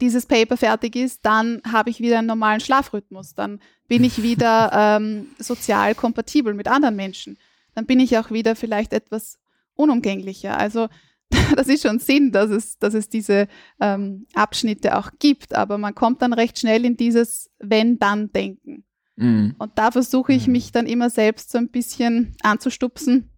dieses 0.01 0.25
Paper 0.25 0.57
fertig 0.57 0.95
ist, 0.95 1.25
dann 1.25 1.61
habe 1.71 1.89
ich 1.89 1.99
wieder 1.99 2.17
einen 2.17 2.27
normalen 2.27 2.59
Schlafrhythmus. 2.59 3.35
Dann 3.35 3.59
bin 3.87 4.03
ich 4.03 4.21
wieder 4.21 4.71
ähm, 4.99 5.27
sozial 5.37 5.95
kompatibel 5.95 6.53
mit 6.53 6.67
anderen 6.67 6.95
Menschen. 6.95 7.37
Dann 7.75 7.85
bin 7.85 7.99
ich 7.99 8.17
auch 8.17 8.31
wieder 8.31 8.55
vielleicht 8.55 8.93
etwas 8.93 9.39
unumgänglicher. 9.75 10.57
Also 10.57 10.89
das 11.55 11.67
ist 11.67 11.83
schon 11.83 11.99
Sinn, 11.99 12.31
dass 12.31 12.49
es, 12.49 12.77
dass 12.79 12.93
es 12.93 13.07
diese 13.07 13.47
ähm, 13.79 14.27
Abschnitte 14.33 14.97
auch 14.97 15.11
gibt, 15.19 15.55
aber 15.55 15.77
man 15.77 15.95
kommt 15.95 16.21
dann 16.21 16.33
recht 16.33 16.59
schnell 16.59 16.83
in 16.83 16.97
dieses 16.97 17.49
Wenn-Dann-Denken. 17.59 18.83
Mhm. 19.15 19.55
Und 19.57 19.71
da 19.77 19.91
versuche 19.91 20.33
ich 20.33 20.47
mhm. 20.47 20.53
mich 20.53 20.71
dann 20.71 20.87
immer 20.87 21.09
selbst 21.09 21.51
so 21.51 21.57
ein 21.57 21.69
bisschen 21.69 22.35
anzustupsen 22.41 23.29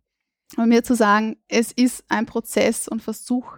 und 0.57 0.69
mir 0.69 0.83
zu 0.83 0.95
sagen, 0.95 1.37
es 1.47 1.71
ist 1.71 2.03
ein 2.09 2.25
Prozess 2.25 2.87
und 2.87 3.01
versuch 3.01 3.57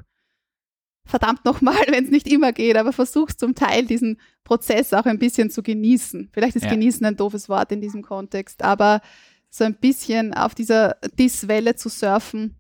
verdammt 1.06 1.46
nochmal, 1.46 1.76
wenn 1.88 2.06
es 2.06 2.12
nicht 2.12 2.28
immer 2.28 2.52
geht, 2.52 2.76
aber 2.78 2.94
versuchst 2.94 3.40
zum 3.40 3.56
Teil 3.56 3.86
diesen 3.86 4.20
Prozess 4.44 4.94
auch 4.94 5.06
ein 5.06 5.20
bisschen 5.20 5.50
zu 5.50 5.64
genießen. 5.64 6.30
Vielleicht 6.34 6.56
ist 6.56 6.64
ja. 6.64 6.72
genießen 6.72 7.06
ein 7.06 7.16
doofes 7.16 7.50
Wort 7.50 7.72
in 7.72 7.82
diesem 7.82 8.02
Kontext, 8.02 8.64
aber 8.64 9.02
so 9.50 9.64
ein 9.64 9.76
bisschen 9.76 10.34
auf 10.34 10.54
dieser 10.56 10.98
Dis-Welle 11.18 11.76
zu 11.76 11.90
surfen 11.90 12.56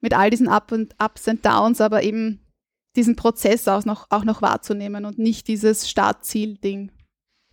mit 0.00 0.14
all 0.14 0.30
diesen 0.30 0.48
Up 0.48 0.70
und 0.70 0.94
Ups 1.02 1.26
und 1.28 1.44
Downs, 1.44 1.80
aber 1.80 2.02
eben 2.02 2.40
diesen 2.94 3.16
Prozess 3.16 3.66
auch 3.66 3.84
noch, 3.84 4.06
auch 4.10 4.24
noch 4.24 4.42
wahrzunehmen 4.42 5.04
und 5.04 5.18
nicht 5.18 5.48
dieses 5.48 5.88
Start-Ziel-Ding. 5.88 6.92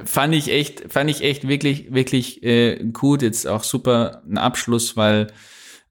Fand 0.04 0.36
ich 0.36 0.50
echt, 0.50 0.92
fand 0.92 1.10
ich 1.10 1.22
echt 1.22 1.48
wirklich, 1.48 1.94
wirklich 1.94 2.44
äh, 2.44 2.84
gut. 2.92 3.22
Jetzt 3.22 3.48
auch 3.48 3.64
super 3.64 4.24
ein 4.28 4.38
Abschluss, 4.38 4.98
weil 4.98 5.28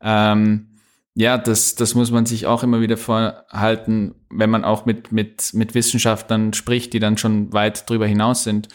ähm, 0.01 0.70
ja, 1.15 1.39
das, 1.39 1.75
das 1.75 1.95
muss 1.95 2.11
man 2.11 2.27
sich 2.27 2.47
auch 2.47 2.63
immer 2.63 2.81
wieder 2.81 2.97
vorhalten, 2.97 4.15
wenn 4.31 4.51
man 4.51 4.65
auch 4.65 4.87
mit, 4.87 5.13
mit, 5.13 5.53
mit 5.55 5.75
Wissenschaftlern 5.75 6.53
spricht, 6.53 6.93
die 6.93 7.01
dann 7.01 7.19
schon 7.19 7.53
weit 7.53 7.89
drüber 7.91 8.07
hinaus 8.07 8.45
sind. 8.45 8.69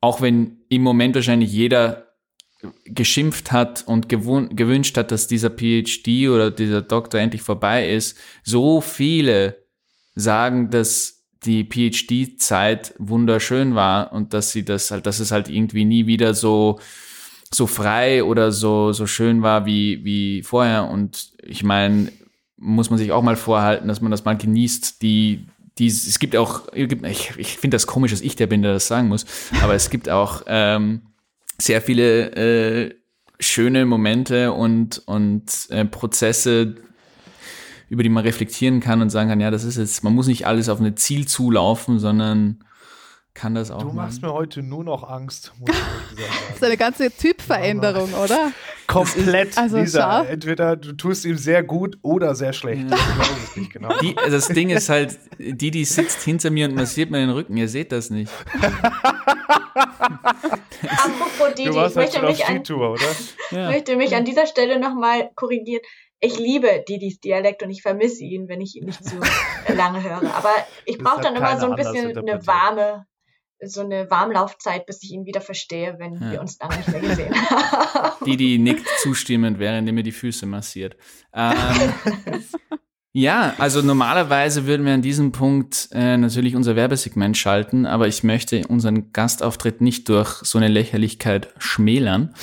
Auch 0.00 0.20
wenn 0.20 0.58
im 0.68 0.82
Moment 0.82 1.14
wahrscheinlich 1.14 1.52
jeder 1.52 2.08
geschimpft 2.84 3.52
hat 3.52 3.84
und 3.86 4.08
gewünscht 4.08 4.96
hat, 4.96 5.12
dass 5.12 5.28
dieser 5.28 5.50
PhD 5.50 6.28
oder 6.28 6.50
dieser 6.50 6.82
Doktor 6.82 7.20
endlich 7.20 7.42
vorbei 7.42 7.88
ist, 7.88 8.18
so 8.42 8.80
viele 8.80 9.64
sagen, 10.14 10.70
dass 10.70 11.24
die 11.44 11.64
PhD-Zeit 11.64 12.94
wunderschön 12.98 13.76
war 13.76 14.12
und 14.12 14.34
dass 14.34 14.50
sie 14.50 14.64
das 14.64 14.90
halt, 14.90 15.06
dass 15.06 15.20
es 15.20 15.30
halt 15.30 15.48
irgendwie 15.48 15.84
nie 15.84 16.06
wieder 16.06 16.34
so 16.34 16.80
so 17.52 17.66
frei 17.66 18.24
oder 18.24 18.52
so, 18.52 18.92
so 18.92 19.06
schön 19.06 19.42
war 19.42 19.66
wie, 19.66 20.04
wie 20.04 20.42
vorher. 20.42 20.88
Und 20.88 21.32
ich 21.42 21.62
meine, 21.62 22.12
muss 22.56 22.90
man 22.90 22.98
sich 22.98 23.12
auch 23.12 23.22
mal 23.22 23.36
vorhalten, 23.36 23.88
dass 23.88 24.00
man 24.00 24.10
das 24.10 24.24
mal 24.24 24.36
genießt. 24.36 25.00
Die, 25.02 25.46
die, 25.78 25.86
es 25.86 26.18
gibt 26.18 26.36
auch, 26.36 26.72
ich, 26.72 27.36
ich 27.36 27.56
finde 27.56 27.76
das 27.76 27.86
komisch, 27.86 28.10
dass 28.10 28.20
ich 28.20 28.36
der 28.36 28.46
bin, 28.46 28.62
der 28.62 28.72
das 28.72 28.88
sagen 28.88 29.08
muss, 29.08 29.24
aber 29.62 29.74
es 29.74 29.90
gibt 29.90 30.08
auch 30.08 30.42
ähm, 30.46 31.02
sehr 31.56 31.80
viele 31.80 32.32
äh, 32.32 32.94
schöne 33.40 33.86
Momente 33.86 34.52
und, 34.52 35.02
und 35.06 35.44
äh, 35.70 35.84
Prozesse, 35.84 36.74
über 37.88 38.02
die 38.02 38.08
man 38.08 38.24
reflektieren 38.24 38.80
kann 38.80 39.00
und 39.00 39.10
sagen 39.10 39.30
kann, 39.30 39.40
ja, 39.40 39.50
das 39.50 39.64
ist 39.64 39.78
jetzt, 39.78 40.04
man 40.04 40.14
muss 40.14 40.26
nicht 40.26 40.46
alles 40.46 40.68
auf 40.68 40.80
ein 40.80 40.96
Ziel 40.96 41.26
zulaufen, 41.26 41.98
sondern 41.98 42.64
kann 43.38 43.54
das 43.54 43.70
auch 43.70 43.80
Du 43.82 43.92
machst 43.92 44.20
machen. 44.20 44.32
mir 44.32 44.38
heute 44.38 44.62
nur 44.62 44.82
noch 44.84 45.08
Angst, 45.08 45.52
muss 45.58 45.70
ich 45.70 45.76
gesagt 45.76 45.88
Das 46.18 46.54
ist 46.54 46.60
sagen. 46.60 46.64
eine 46.66 46.76
ganze 46.76 47.10
Typveränderung, 47.10 48.12
oder? 48.14 48.52
Komplett, 48.88 49.56
also 49.56 49.76
Lisa. 49.78 50.24
Entweder 50.24 50.76
du 50.76 50.92
tust 50.92 51.24
ihm 51.24 51.36
sehr 51.36 51.62
gut 51.62 51.98
oder 52.02 52.34
sehr 52.34 52.52
schlecht. 52.52 52.84
Ich 52.86 52.90
weiß 52.90 53.28
es 53.50 53.56
nicht 53.56 53.72
genau. 53.72 53.96
Die, 54.00 54.14
das 54.14 54.48
Ding 54.48 54.70
ist 54.70 54.88
halt, 54.88 55.18
die, 55.38 55.70
die 55.70 55.84
sitzt 55.84 56.22
hinter 56.22 56.50
mir 56.50 56.66
und 56.68 56.74
massiert 56.74 57.10
mir 57.10 57.18
den 57.18 57.30
Rücken. 57.30 57.56
Ihr 57.56 57.68
seht 57.68 57.92
das 57.92 58.10
nicht. 58.10 58.32
Apropos 60.82 61.54
Didi, 61.56 61.64
du 61.64 61.70
ich 61.70 61.76
warst 61.76 61.96
möchte 61.96 62.22
mich, 62.22 62.46
an, 62.46 62.62
oder? 62.74 63.00
Ja. 63.50 63.70
möchte 63.70 63.96
mich 63.96 64.14
an 64.14 64.24
dieser 64.24 64.46
Stelle 64.46 64.78
nochmal 64.78 65.30
korrigieren. 65.34 65.82
Ich 66.20 66.38
liebe 66.38 66.84
Didis 66.88 67.20
Dialekt 67.20 67.62
und 67.62 67.70
ich 67.70 67.82
vermisse 67.82 68.24
ihn, 68.24 68.48
wenn 68.48 68.60
ich 68.60 68.74
ihn 68.76 68.86
nicht 68.86 69.04
zu 69.04 69.16
lange 69.74 70.02
höre. 70.02 70.34
Aber 70.34 70.52
ich 70.84 70.98
brauche 70.98 71.20
dann 71.20 71.36
immer 71.36 71.58
so 71.60 71.70
ein 71.70 71.76
bisschen 71.76 72.16
eine 72.18 72.44
warme, 72.46 73.06
so 73.64 73.80
eine 73.80 74.10
Warmlaufzeit, 74.10 74.86
bis 74.86 75.02
ich 75.02 75.10
ihn 75.12 75.24
wieder 75.24 75.40
verstehe, 75.40 75.96
wenn 75.98 76.14
Ja. 76.14 76.32
wir 76.32 76.40
uns 76.40 76.58
lange 76.60 76.76
nicht 76.76 76.88
mehr 76.88 77.00
gesehen 77.00 77.34
haben. 77.34 78.24
Die, 78.26 78.36
die 78.36 78.58
nickt 78.58 78.86
zustimmend, 79.02 79.58
während 79.58 79.88
er 79.88 79.92
mir 79.94 80.02
die 80.02 80.12
Füße 80.12 80.46
massiert. 80.46 80.96
Ähm, 81.34 81.54
ja, 83.12 83.54
also 83.58 83.82
normalerweise 83.82 84.66
würden 84.66 84.86
wir 84.86 84.94
an 84.94 85.02
diesem 85.02 85.32
Punkt 85.32 85.88
äh, 85.92 86.16
natürlich 86.16 86.54
unser 86.54 86.76
Werbesegment 86.76 87.36
schalten, 87.36 87.86
aber 87.86 88.06
ich 88.06 88.22
möchte 88.22 88.66
unseren 88.68 89.12
Gastauftritt 89.12 89.80
nicht 89.80 90.08
durch 90.08 90.34
so 90.42 90.58
eine 90.58 90.68
Lächerlichkeit 90.68 91.48
schmälern. 91.58 92.34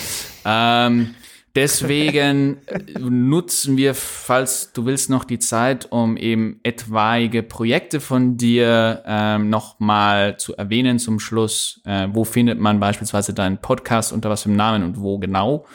Ähm, 0.43 1.15
deswegen 1.55 2.57
äh, 2.67 2.99
nutzen 2.99 3.77
wir, 3.77 3.95
falls 3.95 4.71
du 4.73 4.85
willst, 4.85 5.09
noch 5.09 5.23
die 5.23 5.39
Zeit, 5.39 5.91
um 5.91 6.17
eben 6.17 6.59
etwaige 6.63 7.41
Projekte 7.43 7.99
von 7.99 8.37
dir 8.37 9.03
ähm, 9.05 9.49
nochmal 9.49 10.37
zu 10.37 10.55
erwähnen 10.55 10.99
zum 10.99 11.19
Schluss. 11.19 11.81
Äh, 11.85 12.07
wo 12.11 12.23
findet 12.23 12.59
man 12.59 12.79
beispielsweise 12.79 13.33
deinen 13.33 13.57
Podcast, 13.59 14.13
unter 14.13 14.29
was 14.29 14.43
für 14.43 14.49
einem 14.49 14.57
Namen 14.57 14.83
und 14.83 14.99
wo 14.99 15.17
genau? 15.19 15.65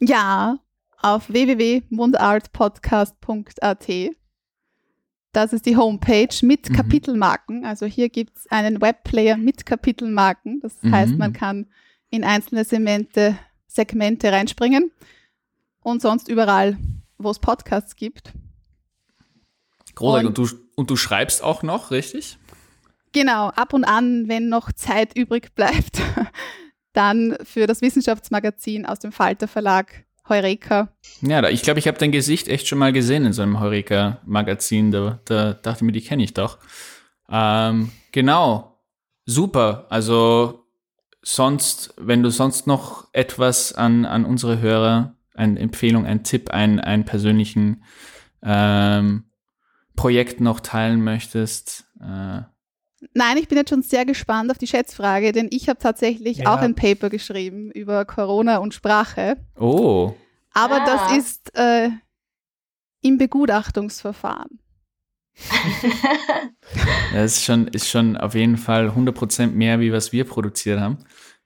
Ja, 0.00 0.58
auf 1.00 1.28
www.mundartpodcast.at. 1.28 3.88
Das 5.32 5.52
ist 5.52 5.66
die 5.66 5.76
Homepage 5.76 6.28
mit 6.42 6.70
Mhm. 6.70 6.74
Kapitelmarken. 6.74 7.64
Also 7.64 7.86
hier 7.86 8.08
gibt 8.08 8.36
es 8.36 8.46
einen 8.50 8.80
Webplayer 8.80 9.36
mit 9.36 9.66
Kapitelmarken. 9.66 10.60
Das 10.60 10.76
heißt, 10.90 11.12
Mhm. 11.12 11.18
man 11.18 11.32
kann 11.32 11.66
in 12.10 12.24
einzelne 12.24 12.64
Segmente, 12.64 13.38
Segmente 13.68 14.32
reinspringen 14.32 14.90
und 15.80 16.02
sonst 16.02 16.28
überall, 16.28 16.76
wo 17.18 17.30
es 17.30 17.38
Podcasts 17.38 17.94
gibt. 17.96 18.32
Großartig. 19.94 20.28
Und- 20.28 20.38
Und, 20.38 20.50
du, 20.52 20.56
und 20.76 20.90
du 20.90 20.96
schreibst 20.96 21.42
auch 21.42 21.62
noch, 21.62 21.90
richtig? 21.90 22.38
Genau, 23.12 23.48
ab 23.48 23.72
und 23.72 23.84
an, 23.84 24.28
wenn 24.28 24.48
noch 24.48 24.70
Zeit 24.72 25.16
übrig 25.16 25.54
bleibt, 25.54 26.00
dann 26.92 27.36
für 27.42 27.66
das 27.66 27.80
Wissenschaftsmagazin 27.80 28.86
aus 28.86 28.98
dem 28.98 29.12
Falter 29.12 29.48
Verlag 29.48 30.04
Heureka. 30.28 30.92
Ja, 31.22 31.48
ich 31.48 31.62
glaube, 31.62 31.78
ich 31.78 31.88
habe 31.88 31.96
dein 31.98 32.12
Gesicht 32.12 32.48
echt 32.48 32.68
schon 32.68 32.78
mal 32.78 32.92
gesehen 32.92 33.24
in 33.24 33.32
so 33.32 33.40
einem 33.42 33.60
Heureka-Magazin. 33.60 34.90
Da, 34.90 35.20
da 35.24 35.54
dachte 35.54 35.78
ich 35.78 35.82
mir, 35.86 35.92
die 35.92 36.02
kenne 36.02 36.22
ich 36.22 36.34
doch. 36.34 36.58
Ähm, 37.30 37.90
genau. 38.12 38.78
Super. 39.24 39.86
Also 39.88 40.66
sonst, 41.34 41.92
wenn 41.98 42.22
du 42.22 42.30
sonst 42.30 42.66
noch 42.66 43.08
etwas 43.12 43.74
an, 43.74 44.06
an 44.06 44.24
unsere 44.24 44.60
Hörer, 44.60 45.14
eine 45.34 45.58
Empfehlung, 45.60 46.06
ein 46.06 46.24
Tipp, 46.24 46.50
einen, 46.50 46.80
einen 46.80 47.04
persönlichen 47.04 47.84
ähm, 48.42 49.24
Projekt 49.94 50.40
noch 50.40 50.60
teilen 50.60 51.02
möchtest. 51.04 51.84
Äh, 52.00 52.42
Nein, 53.14 53.36
ich 53.36 53.46
bin 53.46 53.58
jetzt 53.58 53.70
schon 53.70 53.82
sehr 53.82 54.04
gespannt 54.06 54.50
auf 54.50 54.58
die 54.58 54.66
Schätzfrage, 54.66 55.32
denn 55.32 55.48
ich 55.52 55.68
habe 55.68 55.78
tatsächlich 55.78 56.38
Ja. 56.38 56.54
auch 56.54 56.58
ein 56.58 56.74
Paper 56.74 57.10
geschrieben 57.10 57.70
über 57.72 58.04
Corona 58.04 58.56
und 58.58 58.74
Sprache. 58.74 59.36
oh, 59.56 60.14
Aber 60.54 60.80
Ah. 60.82 60.86
das 60.86 61.16
ist 61.18 61.54
äh, 61.56 61.90
im 63.02 63.18
Begutachtungsverfahren. 63.18 64.58
das 67.12 67.36
ist 67.36 67.44
schon, 67.44 67.68
ist 67.68 67.88
schon 67.88 68.16
auf 68.16 68.34
jeden 68.34 68.56
Fall 68.56 68.88
100% 68.88 69.48
mehr, 69.48 69.80
wie 69.80 69.92
was 69.92 70.12
wir 70.12 70.24
produziert 70.24 70.80
haben. 70.80 70.98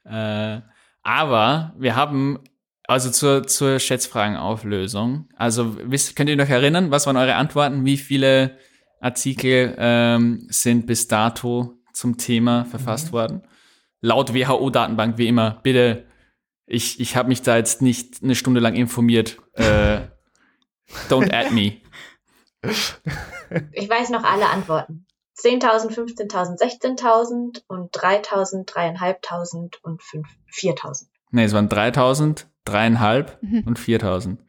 Äh, 0.05 0.61
aber 1.03 1.75
wir 1.79 1.97
haben, 1.97 2.39
also 2.87 3.11
zur, 3.11 3.47
zur 3.47 3.79
Schätzfragenauflösung, 3.79 5.29
also 5.37 5.77
wisst, 5.85 6.17
könnt 6.17 6.31
ihr 6.31 6.39
euch 6.39 6.51
erinnern, 6.51 6.91
was 6.91 7.07
waren 7.07 7.17
eure 7.17 7.35
Antworten? 7.35 7.85
Wie 7.85 7.97
viele 7.97 8.59
Artikel 9.01 9.75
ähm, 9.79 10.47
sind 10.49 10.87
bis 10.87 11.09
dato 11.09 11.79
zum 11.93 12.19
Thema 12.19 12.65
verfasst 12.65 13.13
worden? 13.13 13.43
Laut 14.01 14.35
WHO-Datenbank, 14.35 15.19
wie 15.19 15.29
immer. 15.29 15.61
Bitte, 15.63 16.07
ich, 16.67 17.01
ich 17.01 17.17
habe 17.17 17.29
mich 17.29 17.43
da 17.43 17.57
jetzt 17.57 17.83
nicht 17.83 18.23
eine 18.23 18.35
Stunde 18.35 18.61
lang 18.61 18.75
informiert. 18.75 19.39
Äh, 19.55 20.01
don't 21.09 21.33
add 21.33 21.53
me. 21.53 21.83
Ich 23.73 23.89
weiß 23.89 24.11
noch 24.11 24.25
alle 24.25 24.49
Antworten. 24.49 25.07
10.000, 25.39 25.91
15.000, 25.91 26.59
16.000 26.59 27.63
und 27.67 27.95
3.000, 27.95 28.67
3.500 28.67 29.77
und 29.83 30.03
5 30.03 30.27
4.000. 30.53 31.07
Nee, 31.33 31.45
es 31.45 31.53
waren 31.53 31.69
3000, 31.69 32.47
dreieinhalb 32.65 33.43
Mhm. 33.43 33.65
und 33.67 33.79
4000. 33.79 34.41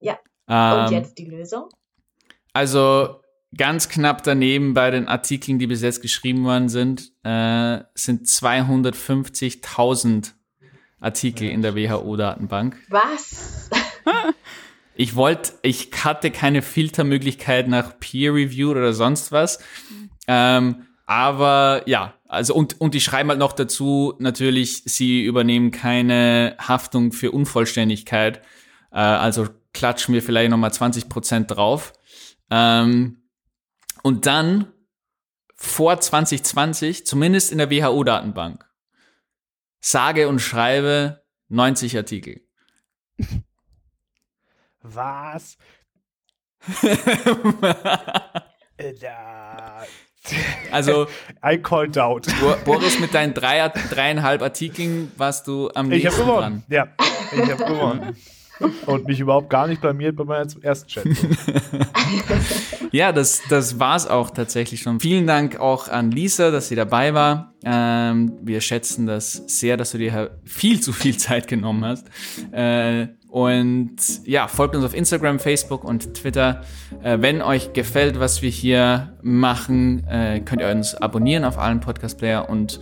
Ja. 0.00 0.18
Ähm, 0.48 0.84
Und 0.86 0.90
jetzt 0.92 1.18
die 1.18 1.24
Lösung? 1.26 1.68
Also 2.52 3.20
ganz 3.56 3.88
knapp 3.88 4.22
daneben 4.24 4.74
bei 4.74 4.90
den 4.90 5.08
Artikeln, 5.08 5.58
die 5.58 5.66
bis 5.68 5.80
jetzt 5.82 6.02
geschrieben 6.02 6.44
worden 6.44 6.68
sind, 6.68 7.12
äh, 7.24 7.80
sind 7.94 8.26
250.000 8.26 10.34
Artikel 11.00 11.48
in 11.48 11.62
der 11.62 11.74
WHO-Datenbank. 11.74 12.76
Was? 12.88 13.70
Ich 14.94 15.14
wollte, 15.16 15.52
ich 15.62 15.90
hatte 16.04 16.30
keine 16.30 16.62
Filtermöglichkeit 16.62 17.68
nach 17.68 17.98
Peer 17.98 18.34
Review 18.34 18.70
oder 18.70 18.92
sonst 18.92 19.32
was. 19.32 19.58
Ähm, 20.28 20.86
aber 21.06 21.82
ja, 21.86 22.14
also 22.28 22.54
und, 22.54 22.80
und 22.80 22.94
die 22.94 23.00
schreiben 23.00 23.30
halt 23.30 23.38
noch 23.38 23.52
dazu, 23.52 24.14
natürlich, 24.18 24.82
sie 24.84 25.24
übernehmen 25.24 25.70
keine 25.70 26.56
Haftung 26.58 27.12
für 27.12 27.30
Unvollständigkeit. 27.30 28.38
Äh, 28.90 28.98
also 28.98 29.48
klatschen 29.72 30.14
wir 30.14 30.22
vielleicht 30.22 30.50
nochmal 30.50 30.72
20 30.72 31.08
Prozent 31.08 31.50
drauf. 31.50 31.92
Ähm, 32.50 33.22
und 34.02 34.26
dann 34.26 34.72
vor 35.54 36.00
2020, 36.00 37.06
zumindest 37.06 37.52
in 37.52 37.58
der 37.58 37.70
WHO-Datenbank, 37.70 38.64
sage 39.80 40.28
und 40.28 40.40
schreibe 40.40 41.22
90 41.48 41.96
Artikel. 41.96 42.40
Was? 44.82 45.56
Äh, 48.78 48.94
Also 50.70 51.06
I 51.44 51.58
called 51.58 51.98
out. 51.98 52.26
Bo- 52.40 52.56
Boris, 52.64 52.98
mit 53.00 53.12
deinen 53.14 53.34
drei, 53.34 53.68
dreieinhalb 53.68 54.40
Artikeln 54.42 55.10
warst 55.16 55.46
du 55.48 55.70
am 55.74 55.90
Ich 55.92 56.04
nächsten 56.04 56.22
habe 56.22 56.32
gewonnen. 56.32 56.64
Ja, 56.68 56.88
ich 57.32 57.50
habe 57.50 57.64
gewonnen. 57.64 58.16
Und 58.86 59.06
mich 59.06 59.18
überhaupt 59.18 59.50
gar 59.50 59.66
nicht 59.66 59.80
blamiert 59.80 60.14
bei 60.14 60.22
meiner 60.24 60.46
ersten 60.62 60.88
Schätzung. 60.88 61.16
Ja, 62.92 63.10
das, 63.10 63.40
das 63.48 63.78
war's 63.80 64.06
auch 64.06 64.28
tatsächlich 64.30 64.82
schon. 64.82 65.00
Vielen 65.00 65.26
Dank 65.26 65.58
auch 65.58 65.88
an 65.88 66.10
Lisa, 66.10 66.50
dass 66.50 66.68
sie 66.68 66.74
dabei 66.76 67.14
war. 67.14 67.54
Ähm, 67.64 68.36
wir 68.42 68.60
schätzen 68.60 69.06
das 69.06 69.32
sehr, 69.46 69.78
dass 69.78 69.92
du 69.92 69.98
dir 69.98 70.38
viel 70.44 70.78
zu 70.80 70.92
viel 70.92 71.16
Zeit 71.16 71.48
genommen 71.48 71.86
hast. 71.86 72.06
Äh, 72.52 73.08
und 73.32 73.96
ja, 74.26 74.46
folgt 74.46 74.76
uns 74.76 74.84
auf 74.84 74.94
Instagram, 74.94 75.38
Facebook 75.38 75.84
und 75.84 76.12
Twitter. 76.12 76.60
Äh, 77.02 77.16
wenn 77.22 77.40
euch 77.40 77.72
gefällt, 77.72 78.20
was 78.20 78.42
wir 78.42 78.50
hier 78.50 79.14
machen, 79.22 80.06
äh, 80.06 80.40
könnt 80.40 80.60
ihr 80.60 80.68
uns 80.68 80.94
abonnieren 80.94 81.46
auf 81.46 81.58
allen 81.58 81.80
Podcast-Player 81.80 82.50
und 82.50 82.78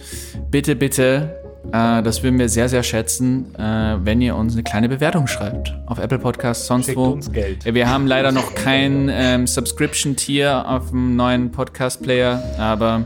bitte, 0.50 0.74
bitte, 0.74 1.36
äh, 1.68 2.02
das 2.02 2.24
würden 2.24 2.40
wir 2.40 2.48
sehr, 2.48 2.68
sehr 2.68 2.82
schätzen, 2.82 3.54
äh, 3.54 3.98
wenn 4.04 4.20
ihr 4.20 4.34
uns 4.34 4.54
eine 4.54 4.64
kleine 4.64 4.88
Bewertung 4.88 5.28
schreibt. 5.28 5.72
Auf 5.86 6.00
Apple 6.00 6.18
Podcasts, 6.18 6.66
sonst 6.66 6.86
Schickt 6.86 6.98
wo. 6.98 7.10
uns 7.10 7.30
Geld. 7.30 7.64
Wir 7.72 7.88
haben 7.88 8.08
leider 8.08 8.32
noch 8.32 8.56
kein 8.56 9.08
ähm, 9.08 9.46
Subscription-Tier 9.46 10.68
auf 10.68 10.90
dem 10.90 11.14
neuen 11.14 11.52
Podcast-Player, 11.52 12.42
aber 12.58 13.04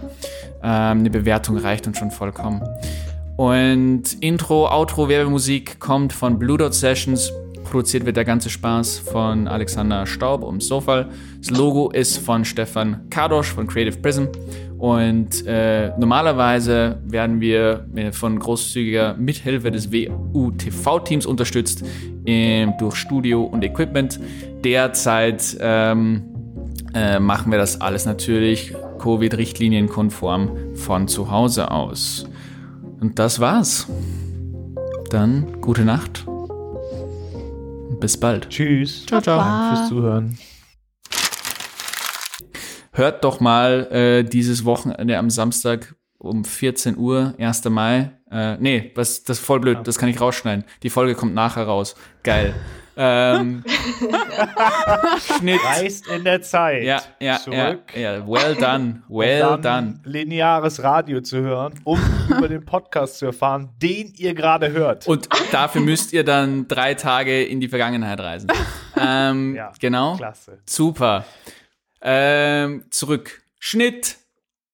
ähm, 0.62 1.00
eine 1.00 1.10
Bewertung 1.10 1.58
reicht 1.58 1.86
uns 1.86 1.98
schon 1.98 2.10
vollkommen. 2.10 2.62
Und 3.36 4.02
Intro, 4.20 4.68
Outro, 4.68 5.08
Werbemusik 5.08 5.80
kommt 5.80 6.12
von 6.12 6.38
Blue 6.38 6.56
Dot 6.56 6.74
Sessions. 6.74 7.32
Produziert 7.64 8.06
wird 8.06 8.16
der 8.16 8.24
ganze 8.24 8.48
Spaß 8.48 8.98
von 8.98 9.48
Alexander 9.48 10.06
Staub 10.06 10.44
ums 10.44 10.68
Sofal. 10.68 11.08
Das 11.38 11.50
Logo 11.50 11.90
ist 11.90 12.18
von 12.18 12.44
Stefan 12.44 13.08
Kadosch 13.10 13.52
von 13.52 13.66
Creative 13.66 13.96
Prism. 13.98 14.26
Und 14.78 15.46
äh, 15.46 15.96
normalerweise 15.98 17.00
werden 17.06 17.40
wir 17.40 17.86
äh, 17.96 18.12
von 18.12 18.38
großzügiger 18.38 19.14
Mithilfe 19.14 19.70
des 19.70 19.90
WU-TV-Teams 19.90 21.26
unterstützt 21.26 21.84
ähm, 22.26 22.74
durch 22.78 22.94
Studio 22.96 23.44
und 23.44 23.64
Equipment. 23.64 24.20
Derzeit 24.62 25.56
ähm, 25.58 26.22
äh, 26.94 27.18
machen 27.18 27.50
wir 27.50 27.58
das 27.58 27.80
alles 27.80 28.04
natürlich 28.04 28.74
Covid-Richtlinien 28.98 29.88
konform 29.88 30.74
von 30.74 31.08
zu 31.08 31.30
Hause 31.30 31.70
aus. 31.70 32.26
Und 33.04 33.18
das 33.18 33.38
war's. 33.38 33.86
Dann 35.10 35.60
gute 35.60 35.84
Nacht. 35.84 36.26
Und 36.26 37.98
bis 38.00 38.18
bald. 38.18 38.48
Tschüss. 38.48 39.04
Ciao, 39.04 39.20
ciao. 39.20 39.36
Danke 39.40 39.76
fürs 39.76 39.88
Zuhören. 39.90 40.38
Hört 42.92 43.22
doch 43.22 43.40
mal 43.40 43.88
äh, 43.92 44.24
dieses 44.24 44.64
Wochenende 44.64 45.18
am 45.18 45.28
Samstag 45.28 45.94
um 46.16 46.46
14 46.46 46.96
Uhr, 46.96 47.34
1. 47.36 47.66
Mai. 47.66 48.12
Äh, 48.30 48.56
nee, 48.56 48.90
was, 48.94 49.22
das 49.22 49.38
ist 49.38 49.44
voll 49.44 49.60
blöd, 49.60 49.80
das 49.84 49.98
kann 49.98 50.08
ich 50.08 50.18
rausschneiden. 50.18 50.64
Die 50.82 50.88
Folge 50.88 51.14
kommt 51.14 51.34
nachher 51.34 51.64
raus. 51.64 51.96
Geil. 52.22 52.54
Ähm, 52.96 53.64
Schnitt. 55.38 55.60
Reist 55.64 56.08
in 56.08 56.24
der 56.24 56.42
Zeit. 56.42 56.82
Ja, 56.84 57.02
ja, 57.20 57.26
ja, 57.34 57.38
zurück. 57.38 57.96
ja. 57.96 58.26
Well 58.26 58.54
done. 58.54 59.02
Well 59.08 59.54
um 59.54 59.62
done. 59.62 60.00
lineares 60.04 60.82
Radio 60.82 61.20
zu 61.20 61.38
hören, 61.40 61.74
um 61.84 62.00
über 62.28 62.48
den 62.48 62.64
Podcast 62.64 63.18
zu 63.18 63.26
erfahren, 63.26 63.70
den 63.82 64.12
ihr 64.16 64.34
gerade 64.34 64.72
hört. 64.72 65.06
Und 65.06 65.28
dafür 65.52 65.80
müsst 65.80 66.12
ihr 66.12 66.24
dann 66.24 66.68
drei 66.68 66.94
Tage 66.94 67.44
in 67.44 67.60
die 67.60 67.68
Vergangenheit 67.68 68.20
reisen. 68.20 68.50
Ähm, 68.96 69.54
Ja, 69.54 69.72
genau. 69.80 70.16
Klasse. 70.16 70.58
Super. 70.66 71.24
Ähm, 72.02 72.84
zurück. 72.90 73.42
Schnitt. 73.58 74.18